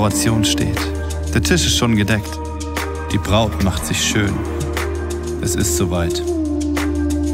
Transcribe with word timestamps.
Dekoration 0.00 0.46
steht. 0.46 0.80
Der 1.34 1.42
Tisch 1.42 1.66
ist 1.66 1.76
schon 1.76 1.94
gedeckt. 1.94 2.30
Die 3.12 3.18
Braut 3.18 3.62
macht 3.62 3.84
sich 3.84 4.02
schön. 4.02 4.32
Es 5.42 5.54
ist 5.54 5.76
soweit. 5.76 6.22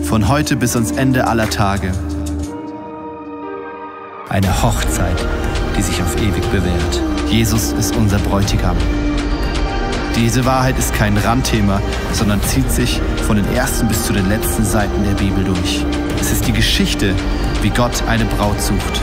Von 0.02 0.26
heute 0.26 0.56
bis 0.56 0.74
ans 0.74 0.90
Ende 0.90 1.28
aller 1.28 1.48
Tage. 1.48 1.92
Eine 4.28 4.62
Hochzeit, 4.64 5.24
die 5.78 5.82
sich 5.82 6.02
auf 6.02 6.16
ewig 6.16 6.44
bewährt. 6.50 7.00
Jesus 7.30 7.70
ist 7.70 7.94
unser 7.94 8.18
Bräutigam. 8.18 8.76
Diese 10.16 10.44
Wahrheit 10.44 10.76
ist 10.76 10.92
kein 10.92 11.16
Randthema, 11.18 11.80
sondern 12.14 12.42
zieht 12.42 12.72
sich 12.72 13.00
von 13.28 13.36
den 13.36 13.46
ersten 13.54 13.86
bis 13.86 14.06
zu 14.06 14.12
den 14.12 14.28
letzten 14.28 14.64
Seiten 14.64 15.04
der 15.04 15.14
Bibel 15.14 15.44
durch. 15.44 15.84
Es 16.20 16.32
ist 16.32 16.48
die 16.48 16.52
Geschichte, 16.52 17.14
wie 17.62 17.70
Gott 17.70 18.02
eine 18.08 18.24
Braut 18.24 18.60
sucht. 18.60 19.00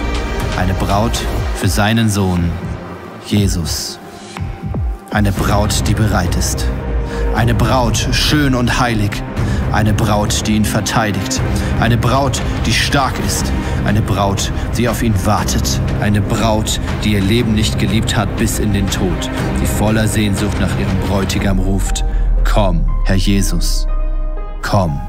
Eine 0.57 0.73
Braut 0.73 1.17
für 1.55 1.69
seinen 1.69 2.09
Sohn, 2.09 2.51
Jesus. 3.25 3.99
Eine 5.11 5.31
Braut, 5.31 5.87
die 5.87 5.93
bereit 5.93 6.35
ist. 6.35 6.65
Eine 7.35 7.53
Braut, 7.53 7.97
schön 8.11 8.55
und 8.55 8.79
heilig. 8.79 9.11
Eine 9.71 9.93
Braut, 9.93 10.45
die 10.47 10.55
ihn 10.55 10.65
verteidigt. 10.65 11.41
Eine 11.79 11.97
Braut, 11.97 12.41
die 12.65 12.73
stark 12.73 13.13
ist. 13.25 13.51
Eine 13.85 14.01
Braut, 14.01 14.51
die 14.77 14.87
auf 14.87 15.01
ihn 15.01 15.13
wartet. 15.25 15.79
Eine 16.01 16.21
Braut, 16.21 16.79
die 17.03 17.13
ihr 17.13 17.21
Leben 17.21 17.53
nicht 17.53 17.79
geliebt 17.79 18.15
hat 18.15 18.35
bis 18.37 18.59
in 18.59 18.73
den 18.73 18.89
Tod. 18.89 19.29
Die 19.61 19.65
voller 19.65 20.07
Sehnsucht 20.07 20.59
nach 20.59 20.79
ihrem 20.79 20.99
Bräutigam 21.07 21.59
ruft. 21.59 22.03
Komm, 22.43 22.85
Herr 23.05 23.15
Jesus. 23.15 23.87
Komm. 24.61 25.01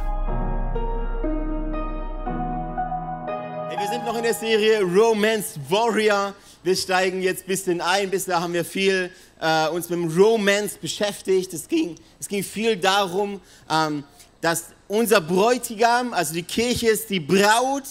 Wir 3.79 3.89
sind 3.89 4.05
noch 4.07 4.17
in 4.17 4.23
der 4.23 4.35
Serie 4.35 4.83
Romance 4.83 5.59
Warrior. 5.69 6.33
Wir 6.65 6.77
steigen 6.77 7.21
jetzt 7.21 7.43
ein 7.43 7.47
bisschen 7.47 7.81
ein. 7.83 8.09
Bisher 8.09 8.41
haben 8.41 8.55
wir 8.55 8.65
viel 8.65 9.11
äh, 9.39 9.69
uns 9.69 9.91
mit 9.91 9.99
dem 9.99 10.09
Romance 10.09 10.79
beschäftigt. 10.81 11.53
Es 11.53 11.69
ging, 11.69 11.95
es 12.19 12.27
ging 12.27 12.43
viel 12.43 12.75
darum, 12.75 13.39
ähm, 13.71 14.03
dass 14.41 14.69
unser 14.89 15.21
Bräutigam, 15.21 16.15
also 16.15 16.33
die 16.33 16.43
Kirche 16.43 16.89
ist 16.89 17.11
die 17.11 17.21
Braut 17.21 17.83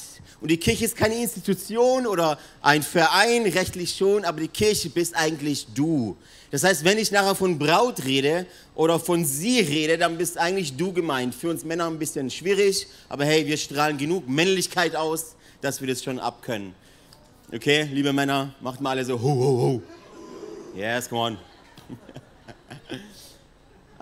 und 0.41 0.49
die 0.49 0.57
Kirche 0.57 0.85
ist 0.85 0.97
keine 0.97 1.21
Institution 1.21 2.07
oder 2.07 2.39
ein 2.63 2.81
Verein, 2.81 3.43
rechtlich 3.43 3.95
schon, 3.95 4.25
aber 4.25 4.39
die 4.39 4.47
Kirche 4.47 4.89
bist 4.89 5.15
eigentlich 5.15 5.67
du. 5.75 6.17
Das 6.49 6.63
heißt, 6.63 6.83
wenn 6.83 6.97
ich 6.97 7.11
nachher 7.11 7.35
von 7.35 7.59
Braut 7.59 8.03
rede 8.05 8.47
oder 8.73 8.99
von 8.99 9.23
sie 9.23 9.59
rede, 9.59 9.99
dann 9.99 10.17
bist 10.17 10.39
eigentlich 10.39 10.75
du 10.75 10.91
gemeint. 10.91 11.35
Für 11.35 11.51
uns 11.51 11.63
Männer 11.63 11.85
ein 11.85 11.99
bisschen 11.99 12.31
schwierig, 12.31 12.87
aber 13.07 13.25
hey, 13.25 13.45
wir 13.45 13.57
strahlen 13.57 13.99
genug 13.99 14.27
Männlichkeit 14.27 14.95
aus, 14.95 15.35
dass 15.61 15.79
wir 15.79 15.87
das 15.87 16.03
schon 16.03 16.17
abkönnen. 16.17 16.73
Okay, 17.55 17.87
liebe 17.91 18.11
Männer, 18.11 18.51
macht 18.61 18.81
mal 18.81 18.89
alle 18.89 19.05
so 19.05 19.13
ho, 19.13 19.29
ho, 19.29 19.61
ho. 19.61 19.81
Yes, 20.75 21.07
come 21.07 21.21
on. 21.21 21.37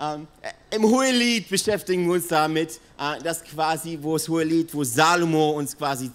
ähm, 0.00 0.26
Im 0.70 0.84
Hohelied 0.84 1.50
beschäftigen 1.50 2.06
wir 2.06 2.14
uns 2.14 2.28
damit, 2.28 2.80
äh, 2.98 3.22
dass 3.22 3.44
quasi, 3.44 3.98
wo 4.00 4.14
das 4.14 4.26
Hohelied, 4.26 4.72
wo 4.72 4.84
Salomo 4.84 5.50
uns 5.50 5.76
quasi 5.76 6.10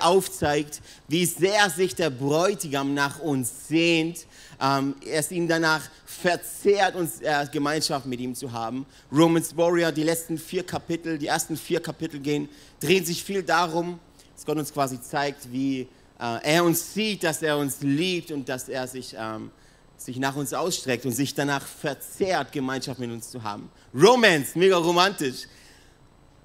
aufzeigt, 0.00 0.80
wie 1.08 1.26
sehr 1.26 1.68
sich 1.70 1.92
der 1.96 2.10
Bräutigam 2.10 2.94
nach 2.94 3.18
uns 3.18 3.66
sehnt, 3.66 4.24
ähm, 4.62 4.94
er 5.04 5.18
es 5.18 5.32
ihm 5.32 5.48
danach 5.48 5.82
verzehrt, 6.04 6.94
uns 6.94 7.20
äh, 7.20 7.48
Gemeinschaft 7.50 8.06
mit 8.06 8.20
ihm 8.20 8.32
zu 8.32 8.52
haben. 8.52 8.86
Romans 9.10 9.56
Warrior, 9.56 9.90
die 9.90 10.04
letzten 10.04 10.38
vier 10.38 10.62
Kapitel, 10.62 11.18
die 11.18 11.26
ersten 11.26 11.56
vier 11.56 11.80
Kapitel 11.80 12.20
gehen, 12.20 12.48
drehen 12.78 13.04
sich 13.04 13.24
viel 13.24 13.42
darum, 13.42 13.98
dass 14.36 14.46
Gott 14.46 14.56
uns 14.56 14.72
quasi 14.72 15.00
zeigt, 15.00 15.50
wie 15.50 15.80
äh, 15.80 15.86
er 16.18 16.64
uns 16.64 16.94
sieht, 16.94 17.22
dass 17.22 17.42
er 17.42 17.58
uns 17.58 17.78
liebt 17.80 18.30
und 18.30 18.48
dass 18.48 18.68
er 18.68 18.86
sich, 18.86 19.14
ähm, 19.18 19.50
sich 19.96 20.18
nach 20.18 20.36
uns 20.36 20.54
ausstreckt 20.54 21.04
und 21.04 21.12
sich 21.12 21.34
danach 21.34 21.66
verzehrt, 21.66 22.52
Gemeinschaft 22.52 22.98
mit 22.98 23.10
uns 23.10 23.30
zu 23.30 23.42
haben. 23.42 23.70
Romance, 23.94 24.56
mega 24.56 24.76
romantisch. 24.76 25.46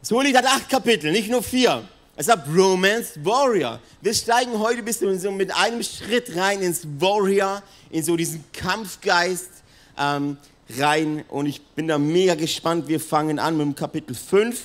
Das 0.01 0.11
Hohelied 0.11 0.35
hat 0.35 0.45
acht 0.45 0.69
Kapitel, 0.69 1.11
nicht 1.11 1.29
nur 1.29 1.43
vier. 1.43 1.87
Es 2.15 2.27
hat 2.27 2.45
Romance 2.53 3.13
Warrior. 3.23 3.79
Wir 4.01 4.13
steigen 4.13 4.59
heute 4.59 4.83
bisschen 4.83 5.17
so 5.19 5.31
mit 5.31 5.55
einem 5.55 5.81
Schritt 5.81 6.35
rein 6.35 6.61
ins 6.61 6.85
Warrior, 6.99 7.63
in 7.89 8.03
so 8.03 8.15
diesen 8.15 8.43
Kampfgeist 8.51 9.49
ähm, 9.97 10.37
rein. 10.77 11.23
Und 11.29 11.45
ich 11.45 11.61
bin 11.61 11.87
da 11.87 11.97
mega 11.97 12.35
gespannt. 12.35 12.87
Wir 12.87 12.99
fangen 12.99 13.39
an 13.39 13.57
mit 13.57 13.65
dem 13.65 13.75
Kapitel 13.75 14.13
5 14.13 14.61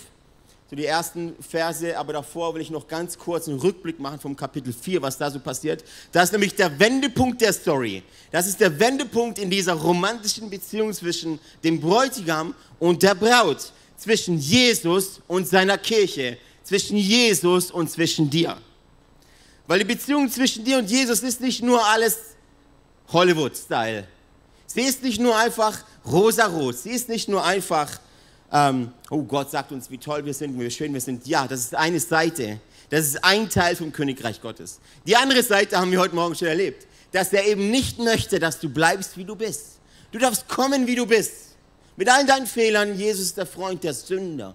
so 0.69 0.75
die 0.75 0.87
ersten 0.87 1.37
Verse, 1.41 1.97
aber 1.97 2.15
davor 2.15 2.55
will 2.55 2.61
ich 2.61 2.71
noch 2.71 2.89
ganz 2.89 3.17
kurz 3.17 3.47
einen 3.49 3.61
Rückblick 3.61 4.01
machen 4.01 4.19
vom 4.19 4.35
Kapitel 4.35 4.73
4, 4.73 5.01
was 5.01 5.17
da 5.17 5.31
so 5.31 5.39
passiert. 5.39 5.85
Das 6.11 6.25
ist 6.25 6.33
nämlich 6.33 6.57
der 6.57 6.77
Wendepunkt 6.79 7.41
der 7.41 7.53
Story. 7.53 8.03
Das 8.33 8.49
ist 8.49 8.61
der 8.61 8.77
Wendepunkt 8.79 9.39
in 9.39 9.49
dieser 9.49 9.75
romantischen 9.75 10.51
Beziehung 10.51 10.93
zwischen 10.93 11.39
dem 11.63 11.81
Bräutigam 11.81 12.53
und 12.81 13.03
der 13.03 13.15
Braut, 13.15 13.73
zwischen 13.97 14.39
Jesus 14.39 15.21
und 15.29 15.47
seiner 15.47 15.79
Kirche, 15.79 16.37
zwischen 16.65 16.97
Jesus 16.97 17.71
und 17.71 17.89
zwischen 17.89 18.29
dir. 18.29 18.59
Weil 19.69 19.79
die 19.79 19.85
Beziehung 19.85 20.29
zwischen 20.29 20.65
dir 20.65 20.79
und 20.79 20.91
Jesus 20.91 21.21
ist 21.21 21.41
nicht 21.41 21.63
nur 21.63 21.85
alles 21.85 22.19
Hollywood-Style. 23.13 24.07
Sie 24.67 24.83
ist 24.83 25.03
nicht 25.03 25.21
nur 25.21 25.37
einfach 25.37 25.79
rosa-rot. 26.05 26.77
Sie 26.77 26.91
ist 26.91 27.09
nicht 27.09 27.29
nur 27.29 27.45
einfach 27.45 28.01
ähm, 28.53 28.93
oh 29.11 29.23
Gott 29.23 29.51
sagt 29.51 29.73
uns, 29.73 29.91
wie 29.91 29.99
toll 29.99 30.25
wir 30.25 30.35
sind, 30.35 30.59
wie 30.59 30.71
schön 30.71 30.93
wir 30.93 31.01
sind. 31.01 31.27
Ja, 31.27 31.47
das 31.47 31.61
ist 31.61 31.75
eine 31.75 32.01
Seite. 32.01 32.61
Das 32.91 33.01
ist 33.01 33.25
ein 33.25 33.49
Teil 33.49 33.75
vom 33.75 33.93
Königreich 33.93 34.41
Gottes. 34.41 34.79
Die 35.07 35.17
andere 35.17 35.43
Seite 35.43 35.77
haben 35.77 35.91
wir 35.91 35.99
heute 35.99 36.15
Morgen 36.15 36.35
schon 36.35 36.49
erlebt, 36.49 36.87
dass 37.11 37.33
er 37.33 37.45
eben 37.45 37.71
nicht 37.71 37.99
möchte, 37.99 38.39
dass 38.39 38.61
du 38.61 38.69
bleibst, 38.69 39.17
wie 39.17 39.25
du 39.25 39.35
bist. 39.35 39.81
Du 40.13 40.19
darfst 40.19 40.49
kommen, 40.49 40.87
wie 40.87 40.95
du 40.95 41.07
bist. 41.07 41.57
Mit 41.97 42.09
allen 42.09 42.27
deinen 42.27 42.47
Fehlern, 42.47 42.97
Jesus 42.97 43.27
ist 43.27 43.37
der 43.37 43.47
Freund 43.47 43.83
der 43.83 43.95
Sünder. 43.95 44.55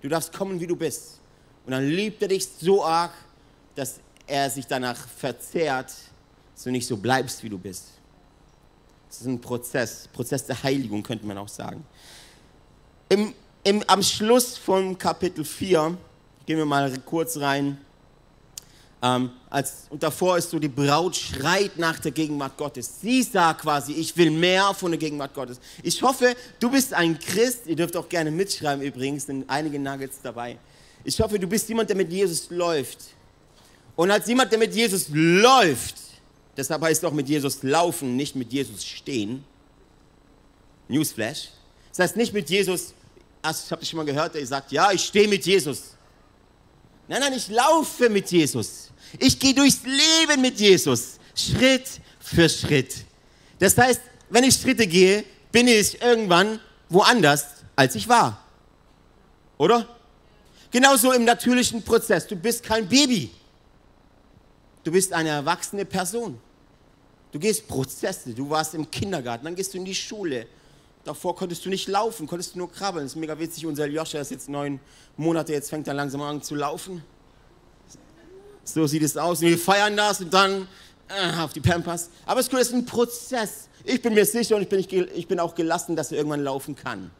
Du 0.00 0.08
darfst 0.08 0.32
kommen, 0.32 0.58
wie 0.58 0.66
du 0.66 0.76
bist. 0.76 1.20
Und 1.64 1.72
dann 1.72 1.86
liebt 1.86 2.22
er 2.22 2.28
dich 2.28 2.48
so 2.60 2.84
arg, 2.84 3.12
dass 3.74 4.00
er 4.26 4.50
sich 4.50 4.66
danach 4.66 4.96
verzehrt, 5.08 5.92
dass 6.54 6.64
du 6.64 6.70
nicht 6.70 6.86
so 6.86 6.96
bleibst, 6.96 7.42
wie 7.42 7.48
du 7.48 7.58
bist. 7.58 7.84
Das 9.08 9.20
ist 9.20 9.26
ein 9.26 9.40
Prozess, 9.40 10.08
Prozess 10.12 10.44
der 10.44 10.62
Heiligung, 10.62 11.02
könnte 11.02 11.26
man 11.26 11.38
auch 11.38 11.48
sagen. 11.48 11.84
Im, 13.10 13.32
im, 13.64 13.82
am 13.86 14.02
Schluss 14.02 14.58
von 14.58 14.98
Kapitel 14.98 15.44
4, 15.44 15.96
gehen 16.44 16.58
wir 16.58 16.66
mal 16.66 16.92
kurz 17.06 17.38
rein, 17.38 17.78
ähm, 19.00 19.30
als, 19.48 19.86
und 19.90 20.02
davor 20.02 20.36
ist 20.36 20.50
so, 20.50 20.58
die 20.58 20.68
Braut 20.68 21.16
schreit 21.16 21.78
nach 21.78 21.98
der 22.00 22.10
Gegenwart 22.10 22.56
Gottes. 22.56 23.00
Sie 23.00 23.22
sagt 23.22 23.62
quasi, 23.62 23.92
ich 23.92 24.16
will 24.16 24.30
mehr 24.30 24.74
von 24.74 24.90
der 24.90 24.98
Gegenwart 24.98 25.32
Gottes. 25.34 25.60
Ich 25.82 26.02
hoffe, 26.02 26.34
du 26.58 26.70
bist 26.70 26.92
ein 26.92 27.18
Christ. 27.18 27.66
Ihr 27.66 27.76
dürft 27.76 27.96
auch 27.96 28.08
gerne 28.08 28.30
mitschreiben 28.30 28.84
übrigens, 28.84 29.26
sind 29.26 29.48
einige 29.48 29.78
Nuggets 29.78 30.18
dabei. 30.22 30.58
Ich 31.04 31.20
hoffe, 31.20 31.38
du 31.38 31.46
bist 31.46 31.68
jemand, 31.68 31.88
der 31.88 31.96
mit 31.96 32.10
Jesus 32.10 32.50
läuft. 32.50 32.98
Und 33.94 34.10
als 34.10 34.26
jemand, 34.26 34.50
der 34.50 34.58
mit 34.58 34.74
Jesus 34.74 35.06
läuft, 35.12 35.96
deshalb 36.56 36.82
heißt 36.82 37.02
es 37.02 37.08
auch 37.08 37.14
mit 37.14 37.28
Jesus 37.28 37.62
laufen, 37.62 38.16
nicht 38.16 38.34
mit 38.34 38.52
Jesus 38.52 38.84
stehen. 38.84 39.44
Newsflash. 40.88 41.50
Das 41.90 42.00
heißt 42.00 42.16
nicht 42.16 42.32
mit 42.32 42.50
Jesus 42.50 42.94
Hast, 43.48 43.64
ich 43.64 43.70
habe 43.70 43.80
dich 43.80 43.88
schon 43.88 43.96
mal 43.96 44.04
gehört, 44.04 44.34
der 44.34 44.46
sagt, 44.46 44.72
ja, 44.72 44.92
ich 44.92 45.02
stehe 45.02 45.26
mit 45.26 45.46
Jesus. 45.46 45.94
Nein, 47.08 47.20
nein, 47.20 47.32
ich 47.32 47.48
laufe 47.48 48.10
mit 48.10 48.30
Jesus. 48.30 48.90
Ich 49.18 49.38
gehe 49.38 49.54
durchs 49.54 49.80
Leben 49.84 50.42
mit 50.42 50.60
Jesus, 50.60 51.18
Schritt 51.34 51.88
für 52.20 52.46
Schritt. 52.46 52.94
Das 53.58 53.76
heißt, 53.78 54.02
wenn 54.28 54.44
ich 54.44 54.54
Schritte 54.54 54.86
gehe, 54.86 55.24
bin 55.50 55.66
ich 55.66 55.98
irgendwann 56.02 56.60
woanders, 56.90 57.46
als 57.74 57.94
ich 57.94 58.06
war. 58.06 58.44
Oder? 59.56 59.88
Genauso 60.70 61.12
im 61.12 61.24
natürlichen 61.24 61.82
Prozess. 61.82 62.26
Du 62.26 62.36
bist 62.36 62.62
kein 62.62 62.86
Baby. 62.86 63.30
Du 64.84 64.92
bist 64.92 65.10
eine 65.14 65.30
erwachsene 65.30 65.86
Person. 65.86 66.38
Du 67.32 67.38
gehst 67.38 67.66
Prozesse. 67.66 68.34
Du 68.34 68.50
warst 68.50 68.74
im 68.74 68.90
Kindergarten, 68.90 69.46
dann 69.46 69.54
gehst 69.54 69.72
du 69.72 69.78
in 69.78 69.86
die 69.86 69.94
Schule, 69.94 70.46
Davor 71.04 71.36
konntest 71.36 71.64
du 71.64 71.68
nicht 71.68 71.88
laufen, 71.88 72.26
konntest 72.26 72.54
du 72.54 72.58
nur 72.58 72.70
krabbeln. 72.70 73.04
Das 73.04 73.12
ist 73.12 73.20
mega 73.20 73.38
witzig. 73.38 73.66
Unser 73.66 73.86
Joscha 73.86 74.20
ist 74.20 74.30
jetzt 74.30 74.48
neun 74.48 74.80
Monate, 75.16 75.52
jetzt 75.52 75.70
fängt 75.70 75.88
er 75.88 75.94
langsam 75.94 76.20
an 76.22 76.42
zu 76.42 76.54
laufen. 76.54 77.02
So 78.64 78.86
sieht 78.86 79.02
es 79.02 79.16
aus. 79.16 79.40
Und 79.40 79.48
wir 79.48 79.58
feiern 79.58 79.96
das 79.96 80.20
und 80.20 80.32
dann 80.32 80.68
äh, 81.08 81.40
auf 81.40 81.52
die 81.52 81.60
Pampers. 81.60 82.10
Aber 82.26 82.40
es 82.40 82.48
ist 82.48 82.74
ein 82.74 82.84
Prozess. 82.84 83.68
Ich 83.84 84.02
bin 84.02 84.14
mir 84.14 84.26
sicher 84.26 84.56
und 84.56 84.62
ich 84.62 84.68
bin, 84.68 85.08
ich 85.14 85.26
bin 85.26 85.40
auch 85.40 85.54
gelassen, 85.54 85.96
dass 85.96 86.12
er 86.12 86.18
irgendwann 86.18 86.42
laufen 86.42 86.76
kann. 86.76 87.10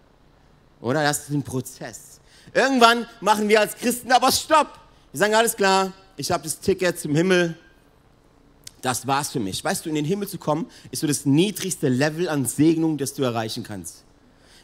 Oder? 0.80 1.02
Das 1.02 1.20
ist 1.20 1.30
ein 1.30 1.42
Prozess. 1.42 2.20
Irgendwann 2.52 3.06
machen 3.20 3.48
wir 3.48 3.60
als 3.60 3.76
Christen 3.76 4.12
aber 4.12 4.30
Stopp. 4.32 4.68
Wir 5.12 5.18
sagen, 5.18 5.34
alles 5.34 5.56
klar, 5.56 5.92
ich 6.16 6.30
habe 6.30 6.44
das 6.44 6.60
Ticket 6.60 6.98
zum 6.98 7.14
Himmel 7.14 7.56
das 8.82 9.06
war's 9.06 9.30
für 9.30 9.40
mich. 9.40 9.62
Weißt 9.62 9.84
du, 9.84 9.88
in 9.88 9.94
den 9.94 10.04
Himmel 10.04 10.28
zu 10.28 10.38
kommen, 10.38 10.66
ist 10.90 11.00
so 11.00 11.06
das 11.06 11.26
niedrigste 11.26 11.88
Level 11.88 12.28
an 12.28 12.46
Segnung, 12.46 12.98
das 12.98 13.14
du 13.14 13.22
erreichen 13.22 13.62
kannst. 13.62 14.04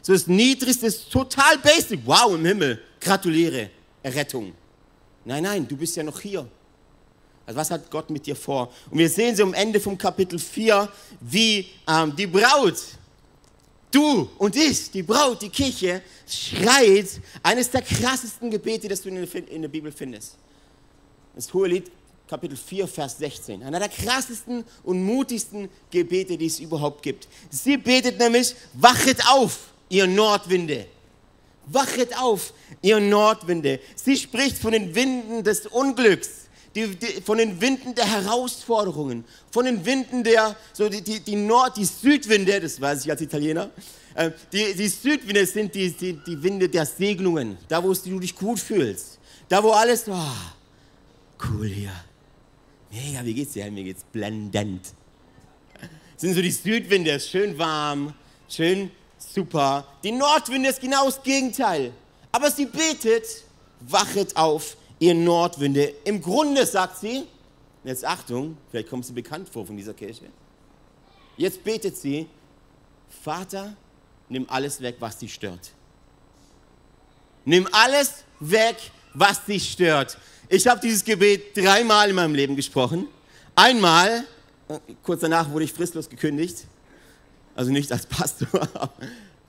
So 0.01 0.13
das 0.13 0.27
niedrigste 0.27 0.85
ist 0.85 1.11
total 1.11 1.57
basic. 1.57 2.01
Wow, 2.05 2.35
im 2.35 2.45
Himmel. 2.45 2.81
Gratuliere. 2.99 3.69
Errettung. 4.03 4.53
Nein, 5.23 5.43
nein, 5.43 5.67
du 5.67 5.75
bist 5.75 5.95
ja 5.95 6.03
noch 6.03 6.19
hier. 6.19 6.47
Also 7.45 7.59
was 7.59 7.71
hat 7.71 7.89
Gott 7.89 8.09
mit 8.09 8.25
dir 8.25 8.35
vor? 8.35 8.71
Und 8.89 8.97
wir 8.97 9.09
sehen 9.09 9.35
so 9.35 9.43
am 9.43 9.53
Ende 9.53 9.79
vom 9.79 9.97
Kapitel 9.97 10.39
4, 10.39 10.87
wie 11.21 11.67
ähm, 11.87 12.15
die 12.15 12.27
Braut, 12.27 12.77
du 13.91 14.29
und 14.37 14.55
ich, 14.55 14.91
die 14.91 15.03
Braut, 15.03 15.41
die 15.41 15.49
Kirche, 15.49 16.01
schreit 16.27 17.19
eines 17.43 17.69
der 17.69 17.81
krassesten 17.81 18.49
Gebete, 18.49 18.87
das 18.87 19.01
du 19.01 19.09
in 19.09 19.15
der, 19.15 19.49
in 19.49 19.61
der 19.61 19.69
Bibel 19.69 19.91
findest. 19.91 20.37
Das 21.35 21.53
Hohelied 21.53 21.91
Kapitel 22.27 22.57
4, 22.57 22.87
Vers 22.87 23.19
16. 23.19 23.61
Einer 23.61 23.79
der 23.79 23.89
krassesten 23.89 24.63
und 24.83 25.03
mutigsten 25.03 25.69
Gebete, 25.91 26.37
die 26.37 26.47
es 26.47 26.59
überhaupt 26.59 27.03
gibt. 27.03 27.27
Sie 27.51 27.77
betet 27.77 28.17
nämlich, 28.17 28.55
wachet 28.73 29.19
auf, 29.27 29.59
ihr 29.89 30.07
Nordwinde. 30.07 30.87
Wachet 31.67 32.17
auf, 32.17 32.53
ihr 32.81 32.99
Nordwinde. 32.99 33.79
Sie 33.95 34.17
spricht 34.17 34.57
von 34.57 34.71
den 34.71 34.95
Winden 34.95 35.43
des 35.43 35.67
Unglücks, 35.67 36.47
die, 36.73 36.95
die, 36.95 37.21
von 37.21 37.37
den 37.37 37.61
Winden 37.61 37.93
der 37.93 38.05
Herausforderungen, 38.05 39.23
von 39.51 39.65
den 39.65 39.85
Winden 39.85 40.23
der, 40.23 40.55
so 40.73 40.89
die, 40.89 41.01
die, 41.01 41.19
die 41.19 41.35
Nord-, 41.35 41.77
die 41.77 41.85
Südwinde, 41.85 42.59
das 42.59 42.81
weiß 42.81 43.05
ich 43.05 43.11
als 43.11 43.21
Italiener, 43.21 43.69
äh, 44.15 44.31
die, 44.51 44.73
die 44.73 44.87
Südwinde 44.87 45.45
sind 45.45 45.75
die, 45.75 45.91
die, 45.91 46.19
die 46.25 46.41
Winde 46.41 46.69
der 46.69 46.87
Segnungen, 46.87 47.57
da 47.67 47.83
wo 47.83 47.93
du 47.93 48.19
dich 48.19 48.35
gut 48.35 48.59
fühlst, 48.59 49.19
da 49.47 49.63
wo 49.63 49.71
alles, 49.71 50.05
oh, 50.07 50.13
cool 51.39 51.67
hier 51.67 51.93
Mega, 52.95 53.25
wie 53.25 53.33
geht's 53.33 53.51
dir? 53.51 53.69
Mir 53.71 53.83
geht's 53.83 54.05
blendend. 54.05 54.93
Sind 56.15 56.33
so 56.33 56.41
die 56.41 56.51
Südwinde, 56.51 57.11
ist 57.11 57.29
schön 57.29 57.57
warm, 57.57 58.13
schön 58.47 58.89
super. 59.17 59.85
Die 60.01 60.13
Nordwinde 60.13 60.69
ist 60.69 60.79
genau 60.79 61.03
das 61.05 61.21
Gegenteil. 61.21 61.91
Aber 62.31 62.49
sie 62.49 62.65
betet, 62.65 63.25
wachet 63.81 64.37
auf, 64.37 64.77
ihr 64.99 65.13
Nordwinde. 65.13 65.93
Im 66.05 66.21
Grunde 66.21 66.65
sagt 66.65 66.97
sie, 66.99 67.25
jetzt 67.83 68.05
Achtung, 68.05 68.55
vielleicht 68.71 68.89
kommt 68.89 69.05
sie 69.05 69.13
bekannt 69.13 69.49
vor 69.49 69.65
von 69.65 69.75
dieser 69.75 69.93
Kirche. 69.93 70.27
Jetzt 71.35 71.65
betet 71.65 71.97
sie, 71.97 72.27
Vater, 73.23 73.75
nimm 74.29 74.49
alles 74.49 74.79
weg, 74.79 74.95
was 74.99 75.17
dich 75.17 75.33
stört. 75.33 75.73
Nimm 77.43 77.67
alles 77.73 78.23
weg, 78.39 78.77
was 79.13 79.43
dich 79.43 79.69
stört. 79.69 80.17
Ich 80.47 80.67
habe 80.67 80.79
dieses 80.79 81.03
Gebet 81.03 81.57
dreimal 81.57 82.09
in 82.09 82.15
meinem 82.15 82.35
Leben 82.35 82.55
gesprochen. 82.55 83.07
Einmal, 83.55 84.23
kurz 85.01 85.21
danach 85.21 85.49
wurde 85.49 85.65
ich 85.65 85.73
fristlos 85.73 86.07
gekündigt. 86.07 86.65
Also 87.55 87.71
nicht 87.71 87.91
als 87.91 88.05
Pastor, 88.07 88.47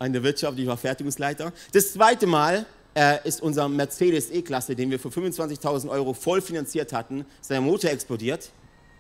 in 0.01 0.13
der 0.13 0.23
Wirtschaft, 0.23 0.59
ich 0.59 0.67
war 0.67 0.77
Fertigungsleiter. 0.77 1.53
Das 1.73 1.93
zweite 1.93 2.27
Mal 2.27 2.65
äh, 2.95 3.19
ist 3.29 3.43
unser 3.43 3.69
Mercedes 3.69 4.31
E-Klasse, 4.31 4.75
den 4.75 4.91
wir 4.91 4.99
für 4.99 5.09
25.000 5.09 5.89
Euro 5.91 6.15
voll 6.15 6.41
finanziert 6.41 6.93
hatten, 6.93 7.27
sein 7.43 7.63
Motor 7.63 7.91
explodiert. 7.91 8.51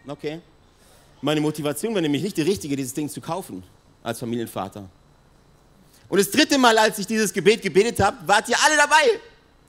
Okay. 0.06 0.40
Meine 1.22 1.40
Motivation 1.40 1.94
war 1.94 2.02
nämlich 2.02 2.22
nicht 2.22 2.36
die 2.36 2.42
richtige, 2.42 2.76
dieses 2.76 2.92
Ding 2.92 3.08
zu 3.08 3.22
kaufen, 3.22 3.62
als 4.02 4.18
Familienvater. 4.20 4.88
Und 6.08 6.18
das 6.18 6.30
dritte 6.30 6.58
Mal, 6.58 6.76
als 6.76 6.98
ich 6.98 7.06
dieses 7.06 7.32
Gebet 7.32 7.62
gebetet 7.62 8.00
habe, 8.00 8.18
wart 8.26 8.48
ihr 8.48 8.56
alle 8.64 8.76
dabei. 8.76 9.18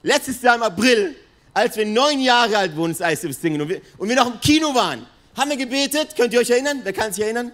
Letztes 0.02 0.42
Jahr 0.42 0.56
im 0.56 0.62
April 0.62 1.16
als 1.58 1.76
wir 1.76 1.86
neun 1.86 2.20
Jahre 2.20 2.56
alt 2.56 2.76
wurden, 2.76 2.92
das 2.92 3.02
Eis 3.02 3.20
singen 3.20 3.60
und 3.60 3.68
wir, 3.68 3.80
und 3.98 4.08
wir 4.08 4.16
noch 4.16 4.32
im 4.32 4.40
Kino 4.40 4.74
waren, 4.74 5.06
haben 5.36 5.50
wir 5.50 5.56
gebetet. 5.56 6.14
Könnt 6.16 6.32
ihr 6.32 6.40
euch 6.40 6.50
erinnern? 6.50 6.80
Wer 6.82 6.92
kann 6.92 7.12
sich 7.12 7.22
erinnern? 7.22 7.52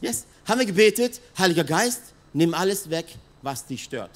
Yes. 0.00 0.24
Haben 0.46 0.60
wir 0.60 0.66
gebetet, 0.66 1.20
Heiliger 1.38 1.62
Geist, 1.62 2.00
nimm 2.32 2.52
alles 2.52 2.90
weg, 2.90 3.06
was 3.42 3.64
dich 3.64 3.84
stört. 3.84 4.10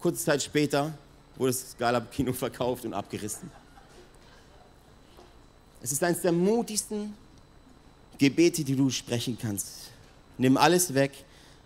Kurze 0.00 0.24
Zeit 0.24 0.42
später 0.42 0.92
wurde 1.36 1.52
das 1.52 1.70
Scala-Kino 1.70 2.32
verkauft 2.34 2.84
und 2.84 2.94
abgerissen. 2.94 3.50
Es 5.80 5.92
ist 5.92 6.02
eines 6.02 6.22
der 6.22 6.32
mutigsten 6.32 7.14
Gebete, 8.18 8.64
die 8.64 8.74
du 8.74 8.90
sprechen 8.90 9.38
kannst. 9.40 9.68
Nimm 10.36 10.56
alles 10.56 10.92
weg, 10.92 11.12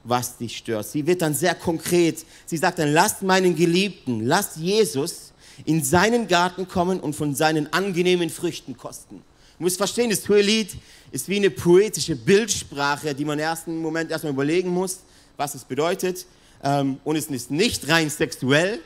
was 0.04 0.36
dich 0.36 0.58
stört. 0.58 0.86
Sie 0.86 1.06
wird 1.06 1.22
dann 1.22 1.34
sehr 1.34 1.54
konkret. 1.54 2.24
Sie 2.44 2.58
sagt 2.58 2.78
dann, 2.78 2.92
lasst 2.92 3.22
meinen 3.22 3.56
Geliebten, 3.56 4.26
lasst 4.26 4.56
Jesus 4.56 5.31
in 5.64 5.82
seinen 5.82 6.28
Garten 6.28 6.68
kommen 6.68 7.00
und 7.00 7.14
von 7.14 7.34
seinen 7.34 7.72
angenehmen 7.72 8.30
Früchten 8.30 8.76
kosten. 8.76 9.22
Du 9.58 9.64
musst 9.64 9.76
verstehen, 9.76 10.10
das 10.10 10.28
Hohelied 10.28 10.70
ist 11.12 11.28
wie 11.28 11.36
eine 11.36 11.50
poetische 11.50 12.16
Bildsprache, 12.16 13.14
die 13.14 13.24
man 13.24 13.38
im 13.38 13.44
ersten 13.44 13.80
Moment 13.80 14.10
erstmal 14.10 14.32
überlegen 14.32 14.70
muss, 14.70 15.00
was 15.36 15.54
es 15.54 15.64
bedeutet. 15.64 16.26
Ähm, 16.64 16.98
und 17.04 17.16
es 17.16 17.26
ist 17.26 17.50
nicht 17.50 17.88
rein 17.88 18.10
sexuell, 18.10 18.80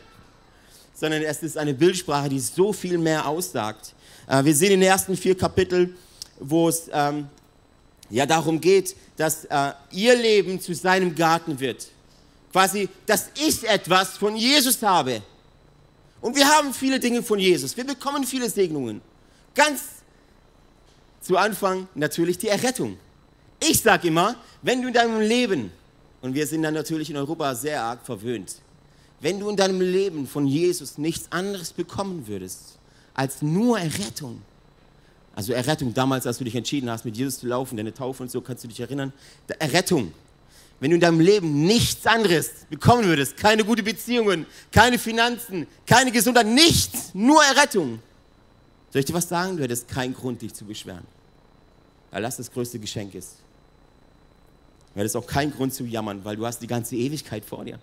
sondern 0.95 1.23
es 1.23 1.43
ist 1.43 1.57
eine 1.57 1.75
Bildsprache, 1.75 2.29
die 2.29 2.41
so 2.41 2.73
viel 2.73 2.99
mehr 2.99 3.27
aussagt. 3.27 3.95
Äh, 4.27 4.45
wir 4.45 4.55
sehen 4.55 4.73
in 4.73 4.81
den 4.81 4.91
ersten 4.91 5.17
vier 5.17 5.37
Kapiteln, 5.37 5.97
wo 6.41 6.69
es 6.69 6.91
ähm, 6.93 7.29
ja 8.11 8.27
darum 8.27 8.61
geht, 8.61 8.97
dass 9.17 9.45
äh, 9.47 9.73
ihr 9.93 10.15
Leben 10.15 10.61
zu 10.61 10.75
seinem 10.75 11.15
Garten 11.15 11.59
wird. 11.59 11.89
Quasi, 12.53 12.89
dass 13.07 13.31
ich 13.35 13.69
etwas 13.69 14.17
von 14.17 14.37
Jesus 14.37 14.83
habe. 14.83 15.23
Und 16.21 16.37
wir 16.37 16.49
haben 16.49 16.73
viele 16.73 16.99
Dinge 16.99 17.23
von 17.23 17.39
Jesus. 17.39 17.77
Wir 17.77 17.85
bekommen 17.85 18.25
viele 18.25 18.49
Segnungen. 18.51 19.01
Ganz 19.55 19.83
zu 21.21 21.37
Anfang 21.37 21.89
natürlich 21.95 22.39
die 22.39 22.49
Errettung. 22.49 22.97
Ich 23.61 23.81
sage 23.81 24.09
immer, 24.09 24.37
wenn 24.63 24.83
du 24.83 24.89
in 24.89 24.95
deinem 24.95 25.21
Leben, 25.21 25.73
und 26.23 26.35
wir 26.35 26.47
sind 26.47 26.63
dann 26.63 26.75
natürlich 26.75 27.11
in 27.11 27.17
Europa 27.17 27.55
sehr 27.55 27.83
arg 27.83 28.05
verwöhnt, 28.05 28.57
wenn 29.21 29.41
du 29.41 29.49
in 29.49 29.57
deinem 29.57 29.81
Leben 29.81 30.27
von 30.27 30.47
Jesus 30.47 30.99
nichts 30.99 31.31
anderes 31.33 31.73
bekommen 31.73 32.27
würdest 32.27 32.79
als 33.15 33.41
nur 33.41 33.79
Errettung, 33.79 34.43
also 35.35 35.53
Errettung 35.53 35.95
damals, 35.95 36.27
als 36.27 36.39
du 36.39 36.45
dich 36.45 36.55
entschieden 36.55 36.91
hast, 36.91 37.05
mit 37.05 37.17
Jesus 37.17 37.39
zu 37.39 37.47
laufen, 37.47 37.77
deine 37.77 37.95
Taufe 37.95 38.23
und 38.23 38.31
so, 38.31 38.41
kannst 38.41 38.65
du 38.65 38.69
dich 38.69 38.81
erinnern, 38.81 39.13
Errettung, 39.59 40.13
wenn 40.81 40.90
du 40.90 40.96
in 40.96 41.00
deinem 41.00 41.20
Leben 41.20 41.64
nichts 41.64 42.06
anderes 42.06 42.50
bekommen 42.69 43.05
würdest, 43.05 43.37
keine 43.37 43.64
gute 43.64 43.82
Beziehungen, 43.82 44.46
keine 44.70 44.99
Finanzen, 44.99 45.67
keine 45.87 46.12
Gesundheit, 46.12 46.46
nichts, 46.46 47.14
nur 47.14 47.43
Errettung, 47.43 48.01
soll 48.91 49.01
ich 49.01 49.06
dir 49.06 49.15
was 49.15 49.29
sagen? 49.29 49.56
Du 49.56 49.62
hättest 49.62 49.89
keinen 49.89 50.15
Grund, 50.15 50.41
dich 50.43 50.55
zu 50.55 50.65
beschweren. 50.65 51.05
Weil 52.10 52.22
das 52.22 52.36
das 52.36 52.51
größte 52.51 52.79
Geschenk 52.79 53.15
ist. 53.15 53.36
Du 54.94 55.01
hättest 55.01 55.17
auch 55.17 55.27
keinen 55.27 55.53
Grund 55.53 55.74
zu 55.74 55.84
jammern, 55.84 56.24
weil 56.24 56.36
du 56.36 56.46
hast 56.46 56.60
die 56.60 56.67
ganze 56.67 56.96
Ewigkeit 56.96 57.44
vor 57.44 57.65
dir. 57.65 57.79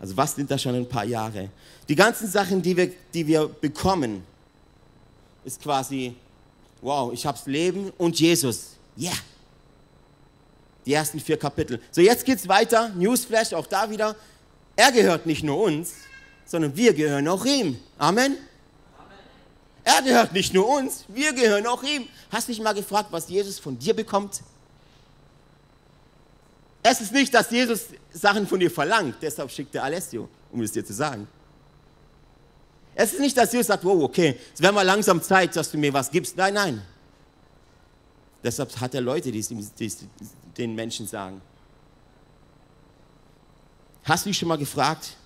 Also 0.00 0.16
was 0.16 0.34
sind 0.34 0.50
da 0.50 0.58
schon 0.58 0.74
ein 0.74 0.88
paar 0.88 1.04
Jahre? 1.04 1.50
Die 1.88 1.94
ganzen 1.94 2.28
Sachen, 2.28 2.60
die 2.60 2.76
wir, 2.76 2.90
die 3.12 3.26
wir 3.26 3.46
bekommen, 3.46 4.24
ist 5.44 5.62
quasi, 5.62 6.16
wow, 6.82 7.12
ich 7.12 7.24
hab's 7.24 7.46
Leben 7.46 7.92
und 7.96 8.18
Jesus. 8.18 8.70
Yeah. 8.98 9.12
Die 10.86 10.92
ersten 10.92 11.20
vier 11.20 11.38
Kapitel. 11.38 11.80
So, 11.90 12.00
jetzt 12.00 12.24
geht's 12.24 12.46
weiter. 12.48 12.90
Newsflash, 12.90 13.52
auch 13.54 13.66
da 13.66 13.90
wieder. 13.90 14.16
Er 14.76 14.92
gehört 14.92 15.26
nicht 15.26 15.42
nur 15.42 15.60
uns, 15.60 15.94
sondern 16.44 16.76
wir 16.76 16.92
gehören 16.92 17.26
auch 17.28 17.44
ihm. 17.44 17.78
Amen. 17.98 18.36
Er 19.84 20.00
gehört 20.02 20.32
nicht 20.32 20.54
nur 20.54 20.66
uns, 20.66 21.04
wir 21.08 21.34
gehören 21.34 21.66
auch 21.66 21.82
ihm. 21.82 22.08
Hast 22.30 22.48
dich 22.48 22.58
mal 22.60 22.72
gefragt, 22.72 23.08
was 23.10 23.28
Jesus 23.28 23.58
von 23.58 23.78
dir 23.78 23.94
bekommt? 23.94 24.40
Es 26.82 27.00
ist 27.00 27.12
nicht, 27.12 27.32
dass 27.34 27.50
Jesus 27.50 27.86
Sachen 28.12 28.46
von 28.46 28.60
dir 28.60 28.70
verlangt, 28.70 29.16
deshalb 29.20 29.50
schickt 29.50 29.74
er 29.74 29.84
Alessio, 29.84 30.28
um 30.50 30.62
es 30.62 30.72
dir 30.72 30.84
zu 30.84 30.94
sagen. 30.94 31.28
Es 32.94 33.12
ist 33.12 33.20
nicht, 33.20 33.36
dass 33.36 33.52
Jesus 33.52 33.66
sagt, 33.66 33.84
wow, 33.84 34.02
okay, 34.02 34.38
es 34.54 34.60
wäre 34.60 34.72
mal 34.72 34.82
langsam 34.82 35.20
Zeit, 35.22 35.54
dass 35.56 35.70
du 35.70 35.76
mir 35.76 35.92
was 35.92 36.10
gibst. 36.10 36.36
Nein, 36.36 36.54
nein. 36.54 36.82
Deshalb 38.42 38.74
hat 38.80 38.94
er 38.94 39.00
Leute, 39.00 39.32
die 39.32 39.38
es, 39.38 39.48
die 39.48 39.86
es 39.86 39.98
den 40.56 40.74
Menschen 40.74 41.06
sagen. 41.06 41.40
Hast 44.04 44.24
du 44.24 44.30
dich 44.30 44.38
schon 44.38 44.48
mal 44.48 44.58
gefragt, 44.58 45.16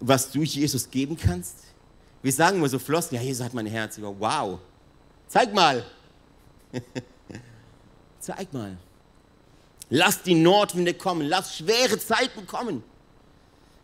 was 0.00 0.30
du 0.30 0.42
Jesus 0.42 0.88
geben 0.88 1.16
kannst? 1.16 1.56
Wir 2.22 2.32
sagen 2.32 2.58
immer 2.58 2.68
so 2.68 2.78
flossen, 2.78 3.16
ja, 3.16 3.22
Jesus 3.22 3.44
hat 3.44 3.54
mein 3.54 3.66
Herz. 3.66 3.98
Wow, 4.00 4.60
zeig 5.26 5.52
mal. 5.52 5.84
zeig 8.20 8.52
mal. 8.52 8.76
Lass 9.90 10.22
die 10.22 10.34
Nordwinde 10.34 10.94
kommen, 10.94 11.26
lass 11.26 11.56
schwere 11.56 11.98
Zeiten 11.98 12.46
kommen. 12.46 12.84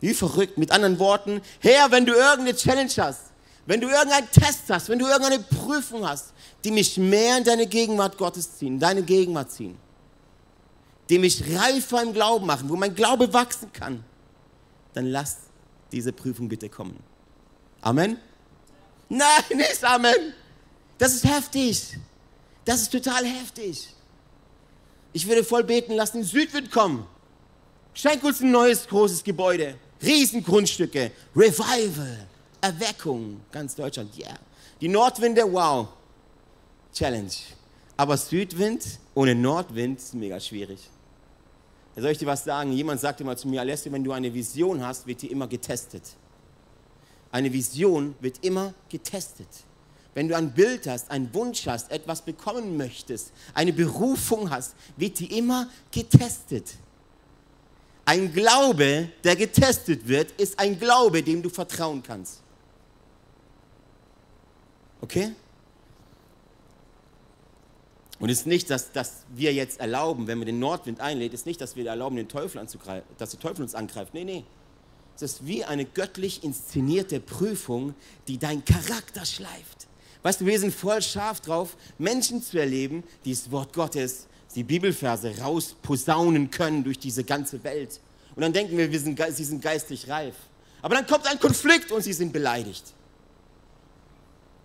Wie 0.00 0.12
verrückt. 0.12 0.58
Mit 0.58 0.70
anderen 0.70 0.98
Worten, 0.98 1.40
Herr, 1.60 1.90
wenn 1.90 2.04
du 2.04 2.12
irgendeine 2.12 2.54
Challenge 2.54 2.92
hast, 2.98 3.32
wenn 3.66 3.80
du 3.80 3.88
irgendeinen 3.88 4.30
Test 4.30 4.64
hast, 4.68 4.90
wenn 4.90 4.98
du 4.98 5.06
irgendeine 5.06 5.38
Prüfung 5.38 6.06
hast, 6.06 6.33
die 6.64 6.70
mich 6.70 6.96
mehr 6.96 7.38
in 7.38 7.44
deine 7.44 7.66
Gegenwart 7.66 8.16
Gottes 8.16 8.56
ziehen, 8.56 8.78
deine 8.78 9.02
Gegenwart 9.02 9.52
ziehen, 9.52 9.76
die 11.10 11.18
mich 11.18 11.42
reifer 11.54 12.02
im 12.02 12.12
Glauben 12.14 12.46
machen, 12.46 12.68
wo 12.68 12.76
mein 12.76 12.94
Glaube 12.94 13.32
wachsen 13.32 13.70
kann, 13.72 14.02
dann 14.94 15.06
lass 15.06 15.36
diese 15.92 16.12
Prüfung 16.12 16.48
bitte 16.48 16.70
kommen. 16.70 16.98
Amen? 17.82 18.16
Nein, 19.10 19.42
nicht 19.54 19.84
Amen. 19.84 20.32
Das 20.96 21.14
ist 21.14 21.24
heftig. 21.24 21.98
Das 22.64 22.80
ist 22.80 22.90
total 22.90 23.26
heftig. 23.26 23.88
Ich 25.12 25.28
würde 25.28 25.44
voll 25.44 25.64
beten 25.64 25.92
lassen, 25.92 26.24
Südwind 26.24 26.70
kommen. 26.70 27.06
Schenk 27.92 28.24
uns 28.24 28.40
ein 28.40 28.50
neues 28.50 28.88
großes 28.88 29.22
Gebäude, 29.22 29.76
Riesengrundstücke, 30.02 31.12
Revival, 31.36 32.26
Erweckung, 32.60 33.42
ganz 33.52 33.76
Deutschland, 33.76 34.16
yeah. 34.18 34.34
Die 34.80 34.88
Nordwinde, 34.88 35.44
wow, 35.52 35.88
Challenge. 36.94 37.32
Aber 37.96 38.16
Südwind 38.16 38.98
ohne 39.14 39.34
Nordwind 39.34 39.98
ist 39.98 40.14
mega 40.14 40.40
schwierig. 40.40 40.80
Da 41.94 42.02
soll 42.02 42.10
ich 42.10 42.18
dir 42.18 42.26
was 42.26 42.44
sagen? 42.44 42.72
Jemand 42.72 43.00
sagte 43.00 43.22
mal 43.22 43.36
zu 43.36 43.46
mir, 43.48 43.60
Alessio, 43.60 43.92
wenn 43.92 44.02
du 44.02 44.12
eine 44.12 44.32
Vision 44.32 44.84
hast, 44.84 45.06
wird 45.06 45.22
die 45.22 45.30
immer 45.30 45.46
getestet. 45.46 46.02
Eine 47.30 47.52
Vision 47.52 48.14
wird 48.20 48.44
immer 48.44 48.74
getestet. 48.88 49.48
Wenn 50.14 50.28
du 50.28 50.36
ein 50.36 50.52
Bild 50.52 50.86
hast, 50.86 51.10
einen 51.10 51.32
Wunsch 51.34 51.66
hast, 51.66 51.90
etwas 51.90 52.22
bekommen 52.22 52.76
möchtest, 52.76 53.32
eine 53.52 53.72
Berufung 53.72 54.50
hast, 54.50 54.74
wird 54.96 55.18
die 55.18 55.36
immer 55.36 55.68
getestet. 55.90 56.74
Ein 58.04 58.32
Glaube, 58.32 59.08
der 59.24 59.34
getestet 59.34 60.06
wird, 60.06 60.30
ist 60.32 60.58
ein 60.58 60.78
Glaube, 60.78 61.22
dem 61.22 61.42
du 61.42 61.48
vertrauen 61.48 62.02
kannst. 62.02 62.40
Okay? 65.00 65.32
Und 68.24 68.30
es 68.30 68.38
ist 68.38 68.46
nicht, 68.46 68.70
dass, 68.70 68.90
dass 68.90 69.26
wir 69.36 69.52
jetzt 69.52 69.80
erlauben, 69.80 70.26
wenn 70.26 70.38
wir 70.38 70.46
den 70.46 70.58
Nordwind 70.58 70.98
einlädt, 70.98 71.34
ist 71.34 71.44
nicht, 71.44 71.60
dass 71.60 71.76
wir 71.76 71.86
erlauben, 71.86 72.16
den 72.16 72.26
Teufel 72.26 72.58
anzugreifen, 72.58 73.06
dass 73.18 73.32
der 73.32 73.38
Teufel 73.38 73.60
uns 73.60 73.74
angreift. 73.74 74.14
Nee, 74.14 74.24
nee. 74.24 74.44
Es 75.14 75.20
ist 75.20 75.46
wie 75.46 75.62
eine 75.62 75.84
göttlich 75.84 76.42
inszenierte 76.42 77.20
Prüfung, 77.20 77.94
die 78.26 78.38
deinen 78.38 78.64
Charakter 78.64 79.26
schleift. 79.26 79.88
Weißt 80.22 80.40
du, 80.40 80.46
wir 80.46 80.58
sind 80.58 80.74
voll 80.74 81.02
scharf 81.02 81.42
drauf, 81.42 81.76
Menschen 81.98 82.42
zu 82.42 82.58
erleben, 82.58 83.04
die 83.26 83.32
das 83.32 83.50
Wort 83.50 83.74
Gottes, 83.74 84.26
die 84.54 84.64
Bibelverse 84.64 85.40
rausposaunen 85.40 86.50
können 86.50 86.82
durch 86.82 86.98
diese 86.98 87.24
ganze 87.24 87.62
Welt. 87.62 88.00
Und 88.34 88.40
dann 88.40 88.54
denken 88.54 88.78
wir, 88.78 88.90
wir 88.90 89.00
sind, 89.00 89.20
sie 89.32 89.44
sind 89.44 89.60
geistlich 89.60 90.08
reif. 90.08 90.34
Aber 90.80 90.94
dann 90.94 91.06
kommt 91.06 91.26
ein 91.26 91.38
Konflikt 91.38 91.92
und 91.92 92.00
sie 92.00 92.14
sind 92.14 92.32
beleidigt. 92.32 92.94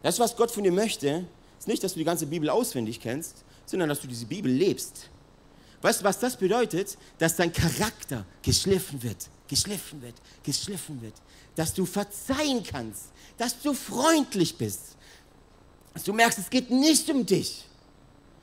Das, 0.01 0.17
was 0.17 0.37
Gott 0.37 0.49
von 0.49 0.63
dir 0.63 0.71
möchte, 0.71 1.25
ist 1.59 1.67
nicht, 1.67 1.83
dass 1.83 1.91
du 1.91 1.99
die 1.99 2.05
ganze 2.05 2.25
Bibel 2.25 2.49
auswendig 2.49 3.01
kennst, 3.01 3.43
sondern 3.69 3.89
dass 3.89 3.99
du 3.99 4.07
diese 4.07 4.25
Bibel 4.25 4.51
lebst. 4.51 5.09
Weißt 5.81 6.01
du, 6.01 6.05
was 6.05 6.19
das 6.19 6.35
bedeutet? 6.35 6.97
Dass 7.17 7.35
dein 7.35 7.53
Charakter 7.53 8.25
geschliffen 8.41 9.01
wird, 9.01 9.29
geschliffen 9.47 10.01
wird, 10.01 10.15
geschliffen 10.43 11.01
wird. 11.01 11.13
Dass 11.55 11.73
du 11.73 11.85
verzeihen 11.85 12.63
kannst, 12.63 13.11
dass 13.37 13.61
du 13.61 13.73
freundlich 13.73 14.57
bist. 14.57 14.97
Dass 15.93 16.03
du 16.03 16.13
merkst, 16.13 16.39
es 16.39 16.49
geht 16.49 16.69
nicht 16.69 17.09
um 17.09 17.25
dich. 17.25 17.65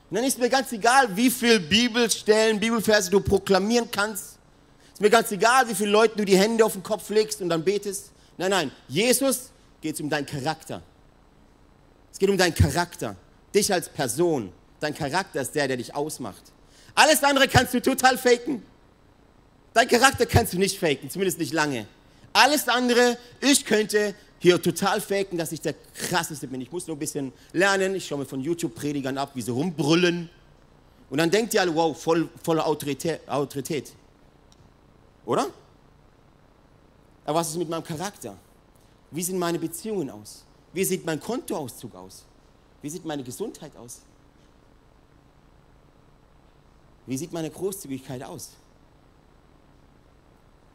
Und 0.08 0.16
dann 0.16 0.24
ist 0.24 0.38
mir 0.38 0.48
ganz 0.48 0.70
egal, 0.72 1.14
wie 1.16 1.30
viele 1.30 1.58
Bibelstellen, 1.60 2.60
Bibelverse 2.60 3.10
du 3.10 3.20
proklamieren 3.20 3.90
kannst. 3.90 4.38
Ist 4.92 5.00
mir 5.00 5.10
ganz 5.10 5.30
egal, 5.32 5.68
wie 5.68 5.74
viele 5.74 5.90
Leuten 5.90 6.18
du 6.18 6.24
die 6.24 6.38
Hände 6.38 6.64
auf 6.64 6.72
den 6.72 6.82
Kopf 6.82 7.10
legst 7.10 7.42
und 7.42 7.48
dann 7.48 7.64
betest. 7.64 8.12
Nein, 8.38 8.50
nein, 8.50 8.72
Jesus 8.88 9.50
geht 9.80 9.94
es 9.94 10.00
um 10.00 10.08
deinen 10.08 10.26
Charakter. 10.26 10.82
Es 12.12 12.18
geht 12.18 12.30
um 12.30 12.38
deinen 12.38 12.54
Charakter, 12.54 13.16
dich 13.54 13.70
als 13.72 13.88
Person. 13.88 14.52
Dein 14.80 14.94
Charakter 14.94 15.40
ist 15.40 15.54
der, 15.54 15.68
der 15.68 15.76
dich 15.76 15.94
ausmacht. 15.94 16.42
Alles 16.94 17.22
andere 17.22 17.48
kannst 17.48 17.74
du 17.74 17.80
total 17.80 18.18
faken. 18.18 18.62
Dein 19.74 19.88
Charakter 19.88 20.26
kannst 20.26 20.52
du 20.54 20.58
nicht 20.58 20.78
faken, 20.78 21.10
zumindest 21.10 21.38
nicht 21.38 21.52
lange. 21.52 21.86
Alles 22.32 22.68
andere, 22.68 23.18
ich 23.40 23.64
könnte 23.64 24.14
hier 24.38 24.60
total 24.60 25.00
faken, 25.00 25.38
dass 25.38 25.52
ich 25.52 25.60
der 25.60 25.74
krasseste 25.94 26.46
bin. 26.46 26.60
Ich 26.60 26.70
muss 26.70 26.86
nur 26.86 26.96
ein 26.96 26.98
bisschen 26.98 27.32
lernen. 27.52 27.94
Ich 27.94 28.06
schaue 28.06 28.18
mir 28.18 28.26
von 28.26 28.40
YouTube-Predigern 28.40 29.18
ab, 29.18 29.32
wie 29.34 29.42
sie 29.42 29.50
rumbrüllen. 29.50 30.30
Und 31.08 31.18
dann 31.18 31.30
denkt 31.30 31.54
ihr 31.54 31.60
alle, 31.60 31.74
wow, 31.74 31.96
voll, 32.00 32.28
voller 32.42 32.66
Autorität, 32.66 33.20
Autorität. 33.28 33.92
Oder? 35.24 35.48
Aber 37.24 37.40
was 37.40 37.50
ist 37.50 37.56
mit 37.56 37.68
meinem 37.68 37.84
Charakter? 37.84 38.36
Wie 39.10 39.22
sehen 39.22 39.38
meine 39.38 39.58
Beziehungen 39.58 40.10
aus? 40.10 40.44
Wie 40.72 40.84
sieht 40.84 41.04
mein 41.04 41.20
Kontoauszug 41.20 41.94
aus? 41.94 42.24
Wie 42.82 42.90
sieht 42.90 43.04
meine 43.04 43.22
Gesundheit 43.24 43.76
aus? 43.76 44.02
Wie 47.06 47.16
sieht 47.16 47.32
meine 47.32 47.50
Großzügigkeit 47.50 48.22
aus? 48.22 48.50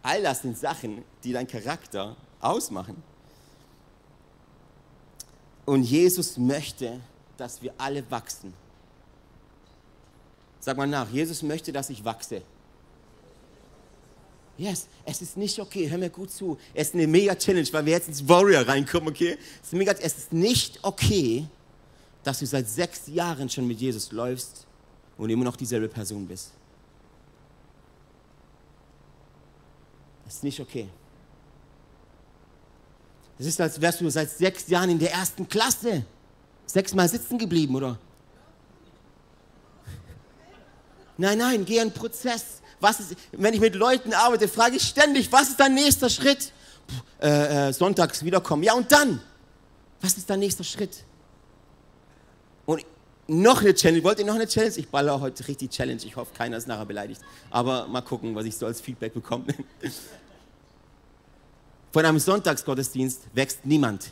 All 0.02 0.24
das 0.24 0.42
sind 0.42 0.58
Sachen, 0.58 1.04
die 1.24 1.34
deinen 1.34 1.48
Charakter 1.48 2.16
ausmachen. 2.40 3.04
Und 5.66 5.84
Jesus 5.84 6.38
möchte, 6.38 7.00
dass 7.38 7.62
wir 7.62 7.74
alle 7.78 8.10
wachsen. 8.10 8.54
Sag 10.60 10.78
mal 10.78 10.88
nach, 10.88 11.10
Jesus 11.10 11.44
möchte, 11.44 11.72
dass 11.72 11.90
ich 11.90 12.04
wachse. 12.04 12.42
Yes, 14.58 14.88
es 15.06 15.22
ist 15.22 15.38
nicht 15.38 15.60
okay, 15.60 15.90
hör 15.90 15.98
mir 15.98 16.10
gut 16.10 16.32
zu. 16.32 16.58
Es 16.74 16.90
ist 16.90 16.94
eine 16.94 17.08
mega 17.08 17.36
Challenge, 17.36 17.68
weil 17.72 17.86
wir 17.86 17.94
jetzt 17.94 18.08
ins 18.08 18.28
Warrior 18.28 18.68
reinkommen, 18.68 19.10
okay? 19.10 19.38
Es 19.62 19.68
ist, 19.68 19.74
mega, 19.74 19.92
es 19.94 20.18
ist 20.18 20.34
nicht 20.34 20.80
okay, 20.84 21.48
dass 22.24 22.40
du 22.40 22.46
seit 22.46 22.70
sechs 22.70 23.08
Jahren 23.08 23.50
schon 23.50 23.68
mit 23.68 23.80
Jesus 23.80 24.12
läufst 24.12 24.68
und 25.22 25.30
immer 25.30 25.46
noch 25.46 25.56
dieselbe 25.56 25.88
Person 25.88 26.28
bist. 26.28 26.52
Das 30.26 30.36
ist 30.36 30.44
nicht 30.44 30.60
okay. 30.60 30.90
Es 33.40 33.46
ist, 33.46 33.62
als 33.62 33.80
wärst 33.80 34.02
du 34.02 34.10
seit 34.10 34.30
sechs 34.30 34.68
Jahren 34.68 34.90
in 34.90 35.00
der 35.00 35.14
ersten 35.14 35.48
Klasse. 35.48 36.06
Sechsmal 36.66 37.08
sitzen 37.08 37.38
geblieben, 37.38 37.76
oder? 37.76 37.98
Nein, 41.18 41.38
nein, 41.38 41.66
geh 41.66 41.80
einen 41.80 41.94
Prozess 41.94 42.62
was 42.82 43.00
ist, 43.00 43.16
wenn 43.32 43.54
ich 43.54 43.60
mit 43.60 43.76
Leuten 43.76 44.14
arbeite, 44.14 44.48
frage 44.48 44.76
ich 44.76 44.84
ständig, 44.84 45.32
was 45.32 45.50
ist 45.50 45.60
dein 45.60 45.76
nächster 45.76 46.10
Schritt? 46.10 46.52
Puh, 46.88 47.26
äh, 47.26 47.70
äh, 47.70 47.74
sonntags 47.74 48.26
wiederkommen. 48.26 48.64
Ja, 48.64 48.74
und 48.74 48.92
dann? 48.92 49.22
Was 50.02 50.18
ist 50.18 50.30
dein 50.30 50.40
nächster 50.40 50.64
Schritt? 50.64 51.04
Noch 53.28 53.62
eine 53.62 53.74
Challenge. 53.74 54.04
Wollt 54.04 54.20
ihr 54.20 54.26
noch 54.26 54.36
eine 54.36 54.48
Challenge? 54.48 54.76
Ich 54.78 54.90
baller 54.90 55.20
heute 55.22 55.48
richtig 55.48 55.72
Challenge. 55.72 56.02
Ich 56.04 56.16
hoffe, 56.16 56.34
keiner 56.36 56.58
ist 56.58 56.68
nachher 56.68 56.86
beleidigt. 56.86 57.22
Aber 57.50 57.88
mal 57.88 58.02
gucken, 58.02 58.36
was 58.36 58.46
ich 58.46 58.58
so 58.58 58.66
als 58.66 58.82
Feedback 58.82 59.14
bekomme. 59.14 59.46
Von 61.94 62.06
einem 62.06 62.20
Sonntagsgottesdienst 62.20 63.22
wächst 63.34 63.66
niemand. 63.66 64.12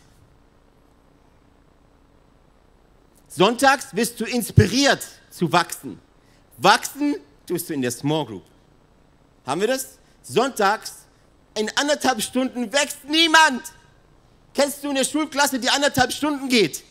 Sonntags 3.28 3.96
wirst 3.96 4.20
du 4.20 4.26
inspiriert 4.26 5.06
zu 5.30 5.52
wachsen. 5.52 6.00
Wachsen 6.58 7.16
tust 7.46 7.70
du 7.70 7.74
in 7.74 7.82
der 7.82 7.92
Small 7.92 8.26
Group. 8.26 8.44
Haben 9.46 9.62
wir 9.62 9.68
das? 9.68 9.98
Sonntags 10.24 11.06
in 11.56 11.70
anderthalb 11.78 12.22
Stunden 12.22 12.72
wächst 12.72 13.06
niemand. 13.06 13.64
Kennst 14.54 14.84
du 14.84 14.90
eine 14.90 15.06
Schulklasse, 15.06 15.60
die 15.60 15.70
anderthalb 15.70 16.12
Stunden 16.12 16.50
geht? 16.50 16.84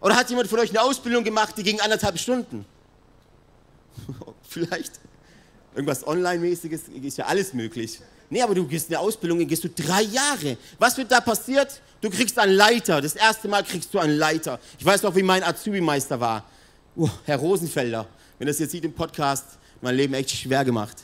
Oder 0.00 0.16
hat 0.16 0.28
jemand 0.30 0.48
von 0.48 0.58
euch 0.58 0.70
eine 0.70 0.82
Ausbildung 0.82 1.24
gemacht, 1.24 1.54
die 1.56 1.62
ging 1.62 1.80
anderthalb 1.80 2.18
Stunden? 2.18 2.64
Vielleicht. 4.42 4.92
Irgendwas 5.74 6.06
Online-mäßiges, 6.06 6.82
ist 7.02 7.18
ja 7.18 7.26
alles 7.26 7.52
möglich. 7.52 8.00
Nee, 8.28 8.42
aber 8.42 8.54
du 8.54 8.66
gehst 8.66 8.88
eine 8.88 8.98
Ausbildung, 8.98 9.46
gehst 9.46 9.64
du 9.64 9.68
drei 9.68 10.02
Jahre. 10.02 10.56
Was 10.78 10.96
wird 10.96 11.12
da 11.12 11.20
passiert? 11.20 11.80
Du 12.00 12.10
kriegst 12.10 12.38
einen 12.38 12.52
Leiter. 12.52 13.00
Das 13.00 13.14
erste 13.14 13.48
Mal 13.48 13.62
kriegst 13.62 13.92
du 13.94 13.98
einen 13.98 14.16
Leiter. 14.16 14.58
Ich 14.78 14.84
weiß 14.84 15.02
noch, 15.02 15.14
wie 15.14 15.22
mein 15.22 15.42
Azubi-Meister 15.42 16.18
war. 16.18 16.44
Uh, 16.96 17.08
Herr 17.24 17.36
Rosenfelder. 17.36 18.06
Wenn 18.38 18.48
das 18.48 18.58
jetzt 18.58 18.72
sieht 18.72 18.84
im 18.84 18.92
Podcast, 18.92 19.44
mein 19.80 19.94
Leben 19.94 20.14
echt 20.14 20.30
schwer 20.30 20.64
gemacht. 20.64 20.96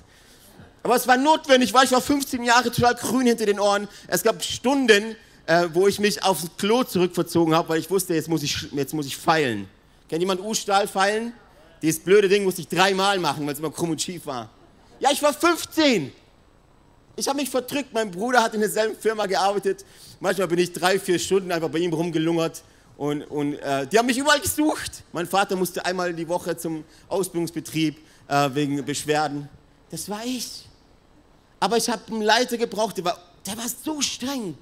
Aber 0.82 0.96
es 0.96 1.06
war 1.06 1.16
notwendig, 1.16 1.72
weil 1.72 1.84
ich 1.84 1.92
war 1.92 2.00
15 2.00 2.42
Jahre 2.42 2.70
total 2.70 2.94
grün 2.94 3.26
hinter 3.26 3.46
den 3.46 3.60
Ohren. 3.60 3.86
Es 4.08 4.22
gab 4.22 4.42
Stunden, 4.42 5.14
äh, 5.46 5.68
wo 5.72 5.88
ich 5.88 5.98
mich 5.98 6.22
aufs 6.22 6.46
Klo 6.56 6.84
zurückverzogen 6.84 7.54
habe, 7.54 7.68
weil 7.70 7.80
ich 7.80 7.90
wusste, 7.90 8.14
jetzt 8.14 8.28
muss 8.28 8.42
ich, 8.42 8.68
jetzt 8.72 8.94
muss 8.94 9.06
ich 9.06 9.16
feilen. 9.16 9.68
Kennt 10.08 10.20
jemand 10.20 10.40
U-Stahl 10.40 10.86
feilen? 10.86 11.32
Dieses 11.80 12.00
blöde 12.00 12.28
Ding 12.28 12.44
musste 12.44 12.60
ich 12.60 12.68
dreimal 12.68 13.18
machen, 13.18 13.44
weil 13.46 13.54
es 13.54 13.58
immer 13.58 13.70
krumm 13.70 13.90
und 13.90 14.00
schief 14.00 14.26
war. 14.26 14.48
Ja, 15.00 15.10
ich 15.10 15.22
war 15.22 15.32
15. 15.32 16.12
Ich 17.16 17.28
habe 17.28 17.40
mich 17.40 17.50
verdrückt. 17.50 17.92
Mein 17.92 18.10
Bruder 18.10 18.42
hat 18.42 18.54
in 18.54 18.60
derselben 18.60 18.96
Firma 18.96 19.26
gearbeitet. 19.26 19.84
Manchmal 20.20 20.46
bin 20.46 20.58
ich 20.58 20.72
drei, 20.72 20.98
vier 20.98 21.18
Stunden 21.18 21.50
einfach 21.50 21.68
bei 21.68 21.78
ihm 21.78 21.92
rumgelungert. 21.92 22.62
Und, 22.96 23.22
und 23.22 23.54
äh, 23.54 23.86
die 23.86 23.98
haben 23.98 24.06
mich 24.06 24.18
überall 24.18 24.40
gesucht. 24.40 25.02
Mein 25.12 25.26
Vater 25.26 25.56
musste 25.56 25.84
einmal 25.84 26.14
die 26.14 26.28
Woche 26.28 26.56
zum 26.56 26.84
Ausbildungsbetrieb 27.08 27.98
äh, 28.28 28.50
wegen 28.52 28.84
Beschwerden. 28.84 29.48
Das 29.90 30.08
war 30.08 30.24
ich. 30.24 30.68
Aber 31.58 31.76
ich 31.76 31.88
habe 31.88 32.02
einen 32.08 32.22
Leiter 32.22 32.56
gebraucht, 32.56 32.96
der 32.96 33.06
war, 33.06 33.18
der 33.46 33.56
war 33.56 33.66
so 33.68 34.00
streng. 34.00 34.56